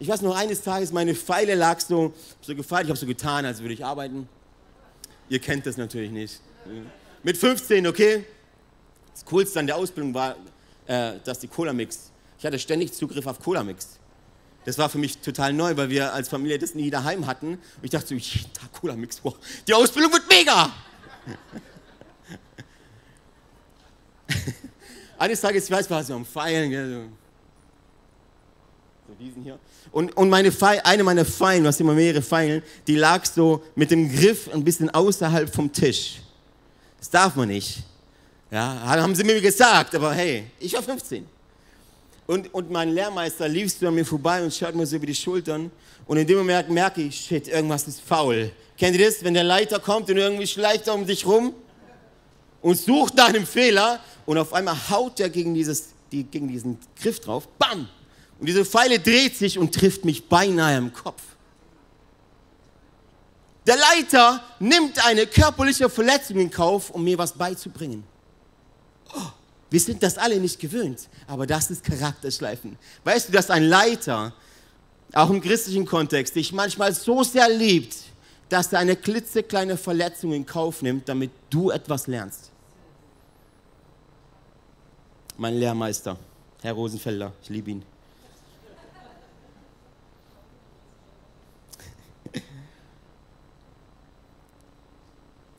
Ich 0.00 0.08
weiß 0.08 0.22
noch, 0.22 0.34
eines 0.34 0.62
Tages, 0.62 0.90
meine 0.92 1.14
Pfeile 1.14 1.54
lag 1.54 1.78
so, 1.78 2.14
so 2.40 2.56
gefeilt, 2.56 2.84
ich 2.84 2.88
habe 2.88 2.98
so 2.98 3.04
getan, 3.04 3.44
als 3.44 3.60
würde 3.60 3.74
ich 3.74 3.84
arbeiten. 3.84 4.26
Ihr 5.28 5.40
kennt 5.40 5.66
das 5.66 5.76
natürlich 5.76 6.10
nicht. 6.10 6.40
Mit 7.22 7.36
15, 7.36 7.86
okay? 7.86 8.24
Das 9.12 9.26
Coolste 9.26 9.60
an 9.60 9.66
der 9.66 9.76
Ausbildung 9.76 10.14
war, 10.14 10.36
äh, 10.86 11.18
dass 11.22 11.40
die 11.40 11.48
Cola-Mix, 11.48 12.12
ich 12.38 12.46
hatte 12.46 12.58
ständig 12.58 12.94
Zugriff 12.94 13.26
auf 13.26 13.40
Cola-Mix. 13.40 13.98
Das 14.64 14.78
war 14.78 14.88
für 14.88 14.96
mich 14.96 15.18
total 15.18 15.52
neu, 15.52 15.76
weil 15.76 15.90
wir 15.90 16.14
als 16.14 16.30
Familie 16.30 16.58
das 16.58 16.74
nie 16.74 16.88
daheim 16.88 17.26
hatten. 17.26 17.48
Und 17.48 17.60
ich 17.82 17.90
dachte 17.90 18.08
so, 18.08 18.14
jeden 18.14 18.54
Tag 18.54 18.72
Cola-Mix, 18.72 19.20
wow, 19.22 19.36
die 19.68 19.74
Ausbildung 19.74 20.14
wird 20.14 20.26
mega! 20.30 20.72
Eines 25.18 25.42
Tages, 25.42 25.64
ich 25.64 25.70
weiß, 25.70 25.90
war 25.90 26.02
so 26.02 26.14
am 26.14 26.24
Feiern. 26.24 26.70
Gell, 26.70 26.90
so. 26.90 27.02
Diesen 29.20 29.42
hier. 29.42 29.58
Und, 29.92 30.16
und 30.16 30.30
meine 30.30 30.50
Feil, 30.50 30.80
eine 30.82 31.04
meiner 31.04 31.26
Pfeilen, 31.26 31.64
was 31.64 31.78
immer 31.78 31.92
mehrere 31.92 32.22
Pfeilen, 32.22 32.62
die 32.86 32.96
lag 32.96 33.26
so 33.26 33.62
mit 33.74 33.90
dem 33.90 34.10
Griff 34.10 34.48
ein 34.50 34.64
bisschen 34.64 34.88
außerhalb 34.88 35.54
vom 35.54 35.70
Tisch. 35.70 36.22
Das 36.98 37.10
darf 37.10 37.36
man 37.36 37.48
nicht. 37.48 37.82
Ja, 38.50 38.80
haben 38.82 39.14
sie 39.14 39.22
mir 39.22 39.38
gesagt, 39.42 39.94
aber 39.94 40.14
hey, 40.14 40.44
ich 40.58 40.72
war 40.72 40.82
15. 40.82 41.26
Und, 42.26 42.54
und 42.54 42.70
mein 42.70 42.94
Lehrmeister 42.94 43.46
lief 43.46 43.72
so 43.72 43.88
an 43.88 43.94
mir 43.94 44.06
vorbei 44.06 44.42
und 44.42 44.54
schaut 44.54 44.74
mir 44.74 44.86
so 44.86 44.96
über 44.96 45.06
die 45.06 45.14
Schultern. 45.14 45.70
Und 46.06 46.16
in 46.16 46.26
dem 46.26 46.38
Moment 46.38 46.70
merke 46.70 47.02
ich, 47.02 47.20
shit, 47.20 47.46
irgendwas 47.48 47.86
ist 47.88 48.00
faul. 48.00 48.50
Kennt 48.78 48.96
ihr 48.96 49.04
das, 49.04 49.22
wenn 49.22 49.34
der 49.34 49.44
Leiter 49.44 49.80
kommt 49.80 50.08
und 50.08 50.16
irgendwie 50.16 50.46
schleicht 50.46 50.86
er 50.86 50.94
um 50.94 51.04
dich 51.04 51.26
rum 51.26 51.52
und 52.62 52.78
sucht 52.78 53.16
nach 53.16 53.28
einem 53.28 53.46
Fehler 53.46 54.00
und 54.24 54.38
auf 54.38 54.54
einmal 54.54 54.76
haut 54.88 55.20
er 55.20 55.28
gegen, 55.28 55.52
dieses, 55.52 55.90
die, 56.10 56.24
gegen 56.24 56.48
diesen 56.48 56.78
Griff 56.98 57.20
drauf, 57.20 57.46
bam! 57.58 57.86
Und 58.40 58.46
diese 58.46 58.64
Pfeile 58.64 58.98
dreht 58.98 59.36
sich 59.36 59.58
und 59.58 59.74
trifft 59.74 60.04
mich 60.04 60.26
beinahe 60.26 60.78
im 60.78 60.92
Kopf. 60.92 61.22
Der 63.66 63.76
Leiter 63.76 64.42
nimmt 64.58 65.04
eine 65.06 65.26
körperliche 65.26 65.90
Verletzung 65.90 66.38
in 66.38 66.50
Kauf, 66.50 66.88
um 66.90 67.04
mir 67.04 67.18
was 67.18 67.32
beizubringen. 67.34 68.02
Oh, 69.14 69.26
wir 69.68 69.78
sind 69.78 70.02
das 70.02 70.16
alle 70.16 70.40
nicht 70.40 70.58
gewöhnt, 70.58 71.08
aber 71.26 71.46
das 71.46 71.70
ist 71.70 71.84
Charakterschleifen. 71.84 72.78
Weißt 73.04 73.28
du, 73.28 73.32
dass 73.32 73.50
ein 73.50 73.64
Leiter, 73.64 74.32
auch 75.12 75.28
im 75.28 75.42
christlichen 75.42 75.84
Kontext, 75.84 76.34
dich 76.34 76.52
manchmal 76.52 76.94
so 76.94 77.22
sehr 77.22 77.48
liebt, 77.48 77.94
dass 78.48 78.72
er 78.72 78.78
eine 78.78 78.96
klitzekleine 78.96 79.76
Verletzung 79.76 80.32
in 80.32 80.46
Kauf 80.46 80.80
nimmt, 80.80 81.08
damit 81.08 81.30
du 81.50 81.70
etwas 81.70 82.06
lernst? 82.06 82.50
Mein 85.36 85.56
Lehrmeister, 85.56 86.16
Herr 86.62 86.72
Rosenfelder, 86.72 87.32
ich 87.42 87.50
liebe 87.50 87.70
ihn. 87.70 87.89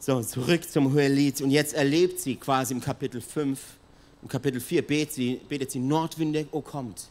So, 0.03 0.20
zurück 0.24 0.67
zum 0.67 0.91
Hohelied. 0.96 1.41
Und 1.41 1.51
jetzt 1.51 1.75
erlebt 1.75 2.20
sie 2.20 2.36
quasi 2.36 2.74
im 2.74 2.81
Kapitel 2.81 3.22
5, 3.22 3.60
im 4.24 4.27
Kapitel 4.27 4.60
4 4.60 4.81
betet 4.81 5.13
sie, 5.13 5.39
betet 5.48 5.70
sie 5.70 5.77
Nordwinde, 5.77 6.48
oh 6.51 6.62
kommt. 6.62 7.10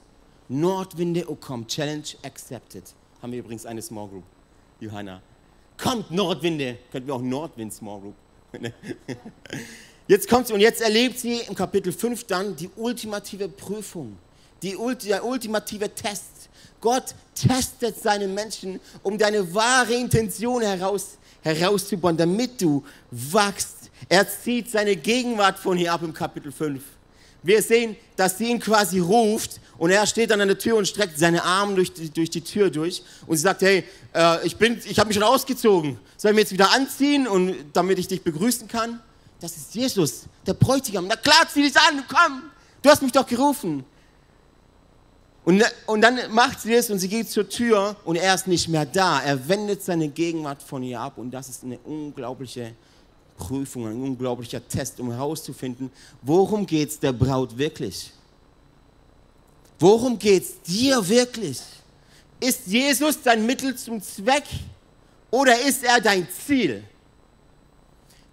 Nordwinde, 0.48 1.24
oh 1.28 1.36
kommt. 1.36 1.68
Challenge 1.68 2.02
accepted. 2.24 2.82
Haben 3.22 3.30
wir 3.30 3.38
übrigens 3.38 3.64
eine 3.64 3.80
Small 3.80 4.08
Group. 4.08 4.24
Johanna. 4.80 5.22
Kommt 5.80 6.10
Nordwinde. 6.10 6.78
Könnten 6.90 7.06
wir 7.06 7.14
auch 7.14 7.22
Nordwind 7.22 7.72
Small 7.72 8.00
Group. 8.00 8.14
Jetzt 10.08 10.28
kommt 10.28 10.48
sie 10.48 10.52
und 10.52 10.58
jetzt 10.58 10.80
erlebt 10.80 11.20
sie 11.20 11.42
im 11.46 11.54
Kapitel 11.54 11.92
5 11.92 12.24
dann 12.24 12.56
die 12.56 12.68
ultimative 12.74 13.48
Prüfung. 13.48 14.18
Die, 14.64 14.76
der 15.04 15.24
ultimative 15.24 15.94
Test. 15.94 16.48
Gott 16.80 17.14
testet 17.36 18.02
seine 18.02 18.26
Menschen, 18.26 18.80
um 19.04 19.16
deine 19.16 19.54
wahre 19.54 19.94
Intention 19.94 20.62
heraus 20.62 21.18
herauszubauen, 21.42 22.16
damit 22.16 22.60
du 22.60 22.84
wachst. 23.10 23.90
Er 24.08 24.26
zieht 24.28 24.70
seine 24.70 24.96
Gegenwart 24.96 25.58
von 25.58 25.76
hier 25.76 25.92
ab 25.92 26.02
im 26.02 26.12
Kapitel 26.12 26.52
5. 26.52 26.82
Wir 27.42 27.62
sehen, 27.62 27.96
dass 28.16 28.36
sie 28.36 28.50
ihn 28.50 28.60
quasi 28.60 28.98
ruft 28.98 29.60
und 29.78 29.90
er 29.90 30.06
steht 30.06 30.30
dann 30.30 30.40
an 30.40 30.48
der 30.48 30.58
Tür 30.58 30.76
und 30.76 30.86
streckt 30.86 31.18
seine 31.18 31.42
Arme 31.42 31.74
durch 31.74 31.92
die, 31.92 32.10
durch 32.10 32.28
die 32.28 32.42
Tür 32.42 32.70
durch 32.70 33.02
und 33.26 33.36
sie 33.36 33.42
sagt, 33.42 33.62
hey, 33.62 33.84
äh, 34.14 34.46
ich, 34.46 34.60
ich 34.60 34.98
habe 34.98 35.08
mich 35.08 35.14
schon 35.14 35.22
ausgezogen. 35.22 35.98
Soll 36.18 36.32
ich 36.32 36.34
mich 36.34 36.42
jetzt 36.44 36.52
wieder 36.52 36.70
anziehen, 36.72 37.26
und, 37.26 37.56
damit 37.72 37.98
ich 37.98 38.08
dich 38.08 38.22
begrüßen 38.22 38.68
kann? 38.68 39.00
Das 39.40 39.56
ist 39.56 39.74
Jesus, 39.74 40.24
der 40.46 40.52
Bräutigam. 40.52 41.06
Na 41.06 41.16
klar, 41.16 41.48
zieh 41.50 41.62
dich 41.62 41.76
an, 41.76 42.04
komm, 42.06 42.42
du 42.82 42.90
hast 42.90 43.00
mich 43.00 43.12
doch 43.12 43.26
gerufen. 43.26 43.84
Und, 45.44 45.64
und 45.86 46.02
dann 46.02 46.18
macht 46.32 46.60
sie 46.60 46.74
es 46.74 46.90
und 46.90 46.98
sie 46.98 47.08
geht 47.08 47.30
zur 47.30 47.48
Tür 47.48 47.96
und 48.04 48.16
er 48.16 48.34
ist 48.34 48.46
nicht 48.46 48.68
mehr 48.68 48.84
da. 48.84 49.20
Er 49.20 49.48
wendet 49.48 49.82
seine 49.82 50.08
Gegenwart 50.08 50.62
von 50.62 50.82
ihr 50.82 51.00
ab 51.00 51.16
und 51.16 51.30
das 51.30 51.48
ist 51.48 51.64
eine 51.64 51.78
unglaubliche 51.78 52.74
Prüfung, 53.36 53.86
ein 53.86 54.02
unglaublicher 54.02 54.66
Test, 54.68 55.00
um 55.00 55.10
herauszufinden, 55.10 55.90
worum 56.20 56.66
geht 56.66 56.90
es 56.90 57.00
der 57.00 57.12
Braut 57.12 57.56
wirklich? 57.56 58.12
Worum 59.78 60.18
geht 60.18 60.42
es 60.42 60.60
dir 60.60 61.08
wirklich? 61.08 61.58
Ist 62.38 62.66
Jesus 62.66 63.22
dein 63.22 63.46
Mittel 63.46 63.74
zum 63.76 64.02
Zweck 64.02 64.44
oder 65.30 65.58
ist 65.58 65.82
er 65.82 66.00
dein 66.00 66.28
Ziel? 66.46 66.84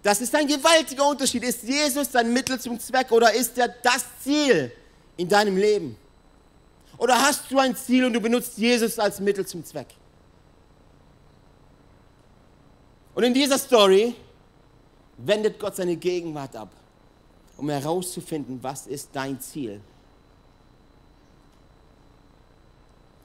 Das 0.02 0.20
ist 0.20 0.34
ein 0.34 0.46
gewaltiger 0.46 1.08
Unterschied. 1.08 1.42
Ist 1.42 1.62
Jesus 1.62 2.10
dein 2.10 2.32
Mittel 2.32 2.60
zum 2.60 2.78
Zweck 2.78 3.10
oder 3.10 3.32
ist 3.32 3.56
er 3.58 3.68
das 3.68 4.04
Ziel 4.22 4.70
in 5.16 5.28
deinem 5.28 5.56
Leben? 5.56 5.96
Oder 6.98 7.20
hast 7.20 7.50
du 7.50 7.58
ein 7.58 7.76
Ziel 7.76 8.04
und 8.04 8.12
du 8.12 8.20
benutzt 8.20 8.58
Jesus 8.58 8.98
als 8.98 9.20
Mittel 9.20 9.46
zum 9.46 9.64
Zweck? 9.64 9.86
Und 13.14 13.22
in 13.22 13.32
dieser 13.32 13.58
Story 13.58 14.14
wendet 15.16 15.58
Gott 15.58 15.76
seine 15.76 15.96
Gegenwart 15.96 16.54
ab, 16.56 16.70
um 17.56 17.68
herauszufinden, 17.68 18.58
was 18.62 18.86
ist 18.86 19.10
dein 19.12 19.40
Ziel. 19.40 19.80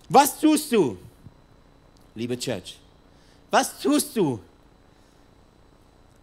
Was 0.10 0.40
tust 0.40 0.72
du, 0.72 0.98
liebe 2.14 2.38
Church? 2.38 2.80
Was 3.50 3.80
tust 3.80 4.16
du 4.16 4.40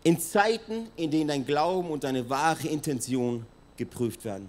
in 0.02 0.18
Zeiten, 0.18 0.88
in 0.96 1.10
denen 1.10 1.28
dein 1.28 1.46
Glauben 1.46 1.90
und 1.90 2.04
deine 2.04 2.28
wahre 2.28 2.68
Intention 2.68 3.46
geprüft 3.76 4.24
werden, 4.24 4.48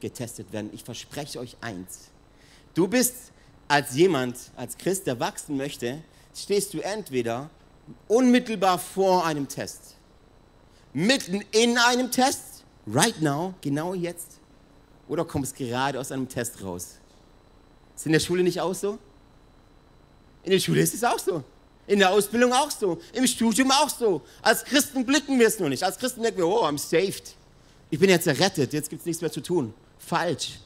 getestet 0.00 0.52
werden? 0.52 0.70
Ich 0.72 0.84
verspreche 0.84 1.38
euch 1.38 1.56
eins. 1.60 2.10
Du 2.78 2.86
bist 2.86 3.32
als 3.66 3.96
jemand, 3.96 4.36
als 4.54 4.78
Christ, 4.78 5.08
der 5.08 5.18
wachsen 5.18 5.56
möchte, 5.56 6.00
stehst 6.32 6.72
du 6.72 6.78
entweder 6.78 7.50
unmittelbar 8.06 8.78
vor 8.78 9.26
einem 9.26 9.48
Test, 9.48 9.96
mitten 10.92 11.42
in 11.50 11.76
einem 11.76 12.12
Test, 12.12 12.62
right 12.86 13.20
now, 13.20 13.52
genau 13.62 13.94
jetzt, 13.94 14.38
oder 15.08 15.24
kommst 15.24 15.56
gerade 15.56 15.98
aus 15.98 16.12
einem 16.12 16.28
Test 16.28 16.62
raus. 16.62 16.98
Ist 17.96 18.06
in 18.06 18.12
der 18.12 18.20
Schule 18.20 18.44
nicht 18.44 18.60
auch 18.60 18.76
so? 18.76 18.96
In 20.44 20.52
der 20.52 20.60
Schule 20.60 20.80
ist 20.80 20.94
es 20.94 21.02
auch 21.02 21.18
so. 21.18 21.42
In 21.88 21.98
der 21.98 22.12
Ausbildung 22.12 22.52
auch 22.52 22.70
so. 22.70 23.00
Im 23.12 23.26
Studium 23.26 23.72
auch 23.72 23.90
so. 23.90 24.22
Als 24.40 24.62
Christen 24.62 25.04
blicken 25.04 25.36
wir 25.40 25.48
es 25.48 25.58
nur 25.58 25.68
nicht. 25.68 25.82
Als 25.82 25.98
Christen 25.98 26.22
denken 26.22 26.38
wir, 26.38 26.46
oh, 26.46 26.62
I'm 26.62 26.78
saved. 26.78 27.34
Ich 27.90 27.98
bin 27.98 28.08
jetzt 28.08 28.28
errettet, 28.28 28.72
jetzt 28.72 28.88
gibt 28.88 29.00
es 29.00 29.06
nichts 29.06 29.20
mehr 29.20 29.32
zu 29.32 29.40
tun. 29.40 29.74
Falsch. 29.98 30.60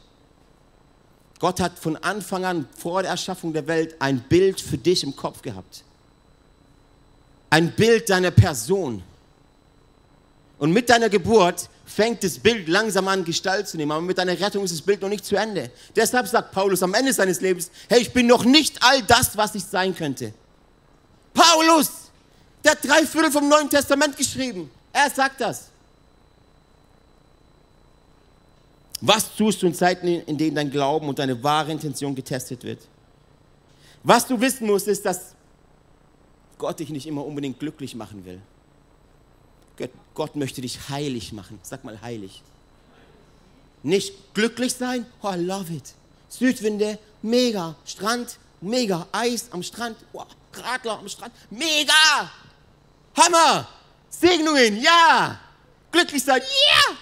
Gott 1.42 1.58
hat 1.58 1.76
von 1.76 1.96
Anfang 1.96 2.44
an, 2.44 2.68
vor 2.78 3.02
der 3.02 3.10
Erschaffung 3.10 3.52
der 3.52 3.66
Welt, 3.66 3.96
ein 3.98 4.20
Bild 4.20 4.60
für 4.60 4.78
dich 4.78 5.02
im 5.02 5.16
Kopf 5.16 5.42
gehabt. 5.42 5.82
Ein 7.50 7.72
Bild 7.72 8.08
deiner 8.08 8.30
Person. 8.30 9.02
Und 10.60 10.72
mit 10.72 10.88
deiner 10.88 11.08
Geburt 11.08 11.68
fängt 11.84 12.22
das 12.22 12.38
Bild 12.38 12.68
langsam 12.68 13.08
an, 13.08 13.24
Gestalt 13.24 13.66
zu 13.66 13.76
nehmen. 13.76 13.90
Aber 13.90 14.02
mit 14.02 14.18
deiner 14.18 14.38
Rettung 14.38 14.62
ist 14.62 14.72
das 14.72 14.82
Bild 14.82 15.02
noch 15.02 15.08
nicht 15.08 15.24
zu 15.24 15.34
Ende. 15.34 15.72
Deshalb 15.96 16.28
sagt 16.28 16.52
Paulus 16.52 16.80
am 16.80 16.94
Ende 16.94 17.12
seines 17.12 17.40
Lebens, 17.40 17.72
hey, 17.88 18.02
ich 18.02 18.12
bin 18.12 18.28
noch 18.28 18.44
nicht 18.44 18.80
all 18.80 19.02
das, 19.02 19.36
was 19.36 19.56
ich 19.56 19.64
sein 19.64 19.96
könnte. 19.96 20.32
Paulus, 21.34 21.90
der 22.62 22.70
hat 22.70 22.84
drei 22.84 23.04
Viertel 23.04 23.32
vom 23.32 23.48
Neuen 23.48 23.68
Testament 23.68 24.16
geschrieben. 24.16 24.70
Er 24.92 25.10
sagt 25.10 25.40
das. 25.40 25.71
Was 29.04 29.34
tust 29.34 29.60
du 29.60 29.66
in 29.66 29.74
Zeiten, 29.74 30.06
in 30.06 30.38
denen 30.38 30.54
dein 30.54 30.70
Glauben 30.70 31.08
und 31.08 31.18
deine 31.18 31.42
wahre 31.42 31.72
Intention 31.72 32.14
getestet 32.14 32.62
wird? 32.62 32.78
Was 34.04 34.28
du 34.28 34.40
wissen 34.40 34.64
musst, 34.66 34.86
ist, 34.86 35.04
dass 35.04 35.34
Gott 36.56 36.78
dich 36.78 36.88
nicht 36.88 37.08
immer 37.08 37.26
unbedingt 37.26 37.58
glücklich 37.58 37.96
machen 37.96 38.24
will. 38.24 38.40
Gott 40.14 40.36
möchte 40.36 40.60
dich 40.60 40.88
heilig 40.88 41.32
machen. 41.32 41.58
Sag 41.62 41.82
mal 41.82 42.00
heilig. 42.00 42.42
Nicht 43.82 44.34
glücklich 44.34 44.72
sein? 44.74 45.04
Oh, 45.20 45.32
I 45.32 45.36
love 45.36 45.72
it. 45.72 45.94
Südwinde, 46.28 46.96
mega. 47.22 47.74
Strand, 47.84 48.38
mega. 48.60 49.08
Eis 49.10 49.48
am 49.50 49.64
Strand. 49.64 49.96
Oh, 50.12 50.22
Radler 50.54 50.98
am 51.00 51.08
Strand, 51.08 51.34
mega. 51.50 52.30
Hammer. 53.16 53.66
Segnungen, 54.10 54.80
ja. 54.80 55.40
Glücklich 55.90 56.22
sein, 56.22 56.40
ja. 56.40 56.92
Yeah. 56.92 56.98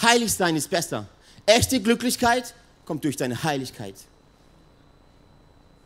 Heilig 0.00 0.32
sein 0.32 0.56
ist 0.56 0.70
besser. 0.70 1.06
Echte 1.46 1.80
Glücklichkeit 1.80 2.54
kommt 2.84 3.04
durch 3.04 3.16
deine 3.16 3.42
Heiligkeit. 3.42 3.94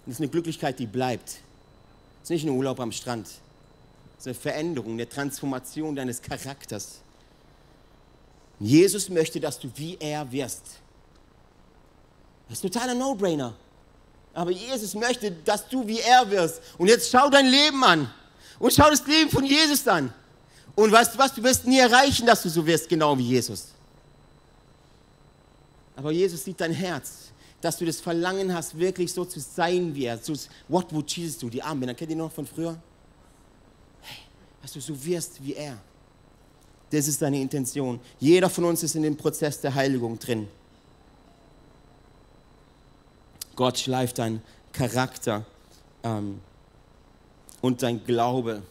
Das 0.05 0.15
ist 0.15 0.21
eine 0.21 0.29
Glücklichkeit, 0.29 0.79
die 0.79 0.87
bleibt. 0.87 1.29
Das 2.21 2.25
ist 2.25 2.31
nicht 2.31 2.45
ein 2.45 2.51
Urlaub 2.51 2.81
am 2.81 2.93
Strand. 2.93 3.27
Das 3.27 4.21
ist 4.21 4.27
eine 4.27 4.35
Veränderung, 4.35 4.93
eine 4.93 5.09
Transformation 5.09 5.97
deines 5.97 6.21
Charakters. 6.21 7.01
Jesus 8.61 9.09
möchte, 9.09 9.41
dass 9.41 9.59
du 9.59 9.71
wie 9.75 9.97
er 9.99 10.31
wirst. 10.31 10.63
Das 12.49 12.59
ist 12.59 12.65
ein 12.65 12.71
totaler 12.71 12.95
No-Brainer. 12.95 13.55
Aber 14.35 14.51
Jesus 14.51 14.95
möchte, 14.95 15.31
dass 15.31 15.69
du 15.69 15.87
wie 15.87 16.01
er 16.01 16.31
wirst. 16.31 16.61
Und 16.79 16.89
jetzt 16.89 17.11
schau 17.11 17.29
dein 17.29 17.47
Leben 17.47 17.83
an. 17.83 18.13
Und 18.59 18.73
schau 18.73 18.89
das 18.91 19.07
Leben 19.07 19.31
von 19.31 19.45
Jesus 19.45 19.87
an. 19.89 20.13
Und 20.75 20.93
weißt 20.93 21.15
du 21.15 21.19
was, 21.19 21.35
du 21.35 21.43
wirst 21.43 21.67
nie 21.67 21.79
erreichen, 21.79 22.27
dass 22.27 22.43
du 22.43 22.49
so 22.49 22.65
wirst, 22.65 22.89
genau 22.89 23.17
wie 23.19 23.29
Jesus. 23.29 23.69
Aber 25.97 26.11
Jesus 26.11 26.45
sieht 26.45 26.61
dein 26.61 26.73
Herz. 26.73 27.33
dass 27.63 27.79
du 27.79 27.87
das 27.87 28.01
Verlangen 28.01 28.53
hast, 28.53 28.77
wirklich 28.77 29.13
so 29.13 29.25
zu 29.25 29.41
sein 29.41 29.95
wie 29.95 30.05
er. 30.05 30.19
So, 30.19 30.35
what 30.69 30.93
would 30.93 31.09
Jesus 31.11 31.39
do? 31.39 31.49
Die 31.49 31.63
Armbänder, 31.63 31.95
kennt 31.95 32.11
ihr 32.11 32.17
noch 32.17 32.33
von 32.33 32.45
früher? 32.45 32.77
Hey, 34.01 34.19
dass 34.61 34.73
du 34.73 34.81
so 34.81 35.03
wirst 35.05 35.43
wie 35.43 35.55
er. 35.55 35.79
Das 36.91 37.09
ist 37.09 37.23
deine 37.23 37.41
Intention. 37.41 38.01
Jeder 38.19 38.51
von 38.51 38.65
uns 38.65 38.83
ist 38.83 38.97
in 38.97 39.03
dem 39.03 39.17
Prozess 39.17 39.61
der 39.61 39.75
Heiligung 39.75 40.19
drin. 40.19 40.49
Gott 43.55 43.79
schleift 43.79 44.19
deinen 44.19 44.43
Charakter 44.73 45.47
ähm, 46.03 46.41
und 47.61 47.83
dein 47.83 48.05
Glaube 48.05 48.63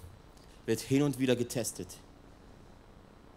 wird 0.65 0.81
hin 0.81 1.03
und 1.03 1.17
wieder 1.17 1.37
getestet. 1.37 1.87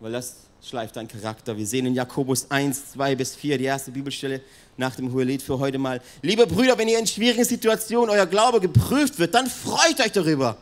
Weil 0.01 0.13
das 0.13 0.49
schleift 0.65 0.97
dein 0.97 1.09
Charakter. 1.09 1.57
Wir 1.57 1.67
sehen 1.67 1.87
in 1.87 1.95
Jakobus 1.95 2.51
1, 2.51 2.93
2 2.93 3.17
bis 3.17 3.37
4, 3.37 3.59
die 3.59 3.65
erste 3.65 3.91
Bibelstelle 3.91 4.41
nach 4.77 4.97
dem 4.97 5.13
Hohelied 5.13 5.43
für 5.43 5.59
heute 5.59 5.79
mal. 5.79 6.01
Liebe 6.23 6.47
Brüder, 6.47 6.79
wenn 6.79 6.89
ihr 6.89 6.99
in 6.99 7.07
schwierigen 7.07 7.45
Situationen 7.45 8.09
euer 8.11 8.27
Glaube 8.27 8.61
geprüft 8.61 9.19
wird, 9.19 9.35
dann 9.35 9.47
freut 9.47 10.01
euch 10.01 10.13
darüber. 10.13 10.57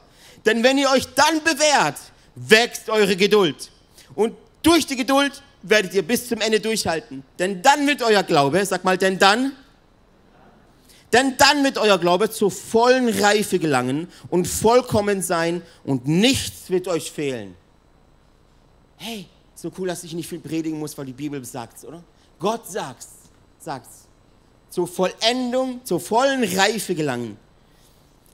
Denn 0.44 0.64
wenn 0.64 0.76
ihr 0.76 0.90
euch 0.90 1.06
dann 1.14 1.42
bewährt, 1.44 1.96
wächst 2.34 2.90
eure 2.90 3.16
Geduld. 3.16 3.70
Und 4.14 4.34
durch 4.62 4.86
die 4.86 4.96
Geduld 4.96 5.40
werdet 5.62 5.94
ihr 5.94 6.02
bis 6.02 6.28
zum 6.28 6.40
Ende 6.40 6.58
durchhalten. 6.58 7.22
Denn 7.38 7.62
dann 7.62 7.86
wird 7.86 8.02
euer 8.02 8.24
Glaube, 8.24 8.64
sag 8.66 8.82
mal, 8.82 8.98
denn 8.98 9.20
dann, 9.20 9.52
denn 11.12 11.36
dann 11.36 11.62
wird 11.62 11.78
euer 11.78 11.98
Glaube 11.98 12.28
zur 12.28 12.50
vollen 12.50 13.08
Reife 13.08 13.60
gelangen 13.60 14.08
und 14.30 14.48
vollkommen 14.48 15.22
sein 15.22 15.62
und 15.84 16.08
nichts 16.08 16.70
wird 16.70 16.88
euch 16.88 17.12
fehlen. 17.12 17.54
Hey, 18.96 19.28
so 19.62 19.70
cool, 19.78 19.86
dass 19.86 20.02
ich 20.02 20.12
nicht 20.12 20.28
viel 20.28 20.40
predigen 20.40 20.78
muss, 20.78 20.98
weil 20.98 21.06
die 21.06 21.12
Bibel 21.12 21.42
sagt 21.44 21.84
oder? 21.84 22.02
Gott 22.40 22.68
sagt's, 22.68 23.10
sagt's. 23.60 24.08
Zur 24.68 24.88
Vollendung, 24.88 25.84
zur 25.84 26.00
vollen 26.00 26.42
Reife 26.58 26.96
gelangen. 26.96 27.36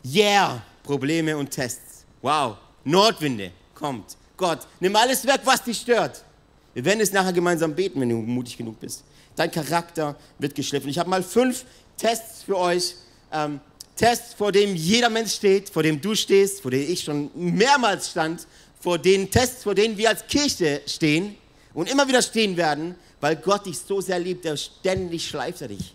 Yeah, 0.05 0.63
Probleme 0.83 1.37
und 1.37 1.51
Tests. 1.51 2.07
Wow, 2.23 2.57
Nordwinde 2.85 3.51
kommt. 3.75 4.17
Gott, 4.39 4.61
nimm 4.81 4.97
alles 4.97 5.27
weg, 5.27 5.41
was 5.45 5.63
dich 5.63 5.79
stört. 5.79 6.25
Wir 6.73 6.85
werden 6.85 7.01
es 7.01 7.13
nachher 7.13 7.33
gemeinsam 7.35 7.75
beten, 7.75 8.01
wenn 8.01 8.09
du 8.09 8.17
mutig 8.17 8.57
genug 8.57 8.81
bist. 8.81 9.05
Dein 9.37 9.51
Charakter 9.51 10.17
wird 10.39 10.55
geschliffen. 10.55 10.89
Ich 10.89 10.99
habe 10.99 11.11
mal 11.11 11.23
fünf 11.23 11.67
Tests 11.99 12.43
für 12.45 12.57
euch. 12.57 12.95
Ähm, 13.33 13.61
Tests, 13.97 14.33
vor 14.33 14.53
dem 14.53 14.75
jeder 14.77 15.11
Mensch 15.11 15.35
steht, 15.35 15.69
vor 15.69 15.83
dem 15.83 16.01
du 16.01 16.15
stehst, 16.15 16.63
vor 16.63 16.71
dem 16.71 16.89
ich 16.89 17.03
schon 17.03 17.31
mehrmals 17.35 18.11
stand, 18.11 18.47
vor 18.81 18.99
den 18.99 19.31
Tests, 19.31 19.63
vor 19.63 19.75
denen 19.75 19.97
wir 19.97 20.09
als 20.09 20.27
Kirche 20.27 20.83
stehen 20.87 21.37
und 21.75 21.91
immer 21.91 22.07
wieder 22.07 22.23
stehen 22.23 22.57
werden, 22.57 22.95
weil 23.21 23.37
Gott 23.37 23.67
dich 23.67 23.79
so 23.79 24.01
sehr 24.01 24.19
liebt, 24.19 24.45
der 24.45 24.57
ständig 24.57 25.27
schleift 25.29 25.63
er 25.63 25.69
dich. 25.69 25.95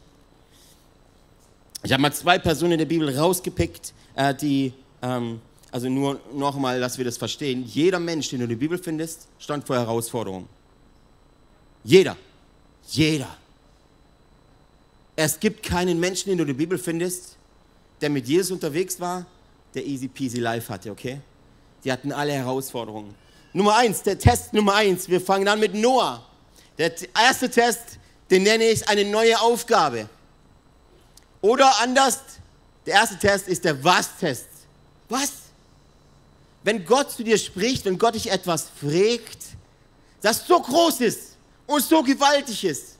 Ich 1.83 1.91
habe 1.91 2.01
mal 2.01 2.13
zwei 2.13 2.39
Personen 2.39 2.73
in 2.73 2.79
der 2.79 2.85
Bibel 2.85 3.15
rausgepickt, 3.17 3.93
äh, 4.15 4.33
die 4.33 4.73
ähm, 5.01 5.41
also 5.73 5.89
nur 5.89 6.21
nochmal, 6.31 6.79
dass 6.79 6.99
wir 6.99 7.05
das 7.05 7.17
verstehen, 7.17 7.65
jeder 7.65 7.99
Mensch, 7.99 8.29
den 8.29 8.39
du 8.39 8.43
in 8.43 8.49
der 8.49 8.57
Bibel 8.57 8.77
findest, 8.77 9.27
stand 9.39 9.65
vor 9.65 9.75
Herausforderungen. 9.75 10.47
Jeder. 11.83 12.15
Jeder. 12.89 13.37
Es 15.15 15.39
gibt 15.39 15.63
keinen 15.63 15.99
Menschen, 15.99 16.29
den 16.29 16.37
du 16.37 16.43
in 16.43 16.49
der 16.49 16.53
Bibel 16.53 16.77
findest, 16.77 17.37
der 18.01 18.11
mit 18.11 18.27
Jesus 18.27 18.51
unterwegs 18.51 18.99
war, 18.99 19.25
der 19.73 19.83
easy 19.83 20.07
peasy 20.07 20.39
life 20.39 20.71
hatte, 20.71 20.91
okay? 20.91 21.19
Die 21.83 21.91
hatten 21.91 22.11
alle 22.11 22.33
Herausforderungen. 22.33 23.13
Nummer 23.53 23.75
eins, 23.75 24.01
der 24.01 24.17
Test 24.17 24.53
Nummer 24.53 24.75
eins. 24.75 25.07
Wir 25.09 25.21
fangen 25.21 25.47
an 25.47 25.59
mit 25.59 25.73
Noah. 25.73 26.23
Der 26.77 26.91
erste 27.15 27.49
Test, 27.49 27.99
den 28.31 28.43
nenne 28.43 28.63
ich 28.65 28.87
eine 28.87 29.05
neue 29.05 29.39
Aufgabe. 29.39 30.09
Oder 31.41 31.71
anders, 31.81 32.19
der 32.85 32.95
erste 32.95 33.17
Test 33.17 33.47
ist 33.47 33.63
der 33.63 33.83
Was-Test. 33.83 34.47
Was? 35.09 35.43
wenn 36.63 36.85
Gott 36.85 37.11
zu 37.11 37.23
dir 37.23 37.37
spricht, 37.37 37.85
wenn 37.85 37.97
Gott 37.97 38.15
dich 38.15 38.31
etwas 38.31 38.67
fragt, 38.79 39.37
das 40.21 40.47
so 40.47 40.59
groß 40.59 41.01
ist 41.01 41.37
und 41.67 41.83
so 41.83 42.01
gewaltig 42.01 42.63
ist 42.63 42.97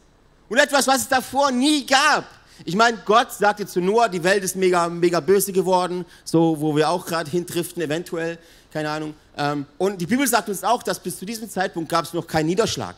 und 0.50 0.58
etwas, 0.58 0.86
was 0.86 1.02
es 1.02 1.08
davor 1.08 1.52
nie 1.52 1.86
gab. 1.86 2.26
Ich 2.66 2.76
meine, 2.76 2.98
Gott 3.06 3.32
sagte 3.32 3.66
zu 3.66 3.82
Noah, 3.82 4.10
die 4.10 4.24
Welt 4.24 4.44
ist 4.44 4.56
mega, 4.56 4.88
mega 4.90 5.20
böse 5.20 5.52
geworden, 5.52 6.06
so 6.24 6.60
wo 6.60 6.76
wir 6.76 6.90
auch 6.90 7.06
gerade 7.06 7.30
hintriften, 7.30 7.82
eventuell, 7.82 8.38
keine 8.72 8.90
Ahnung. 8.90 9.14
Ähm, 9.38 9.66
und 9.78 10.00
die 10.00 10.06
Bibel 10.06 10.28
sagt 10.28 10.50
uns 10.50 10.64
auch, 10.64 10.84
dass 10.84 11.00
bis 11.00 11.18
zu 11.18 11.26
diesem 11.26 11.50
Zeitpunkt 11.50 11.90
gab 11.90 12.06
es 12.06 12.14
noch 12.14 12.28
keinen 12.28 12.48
Niederschlag. 12.48 12.96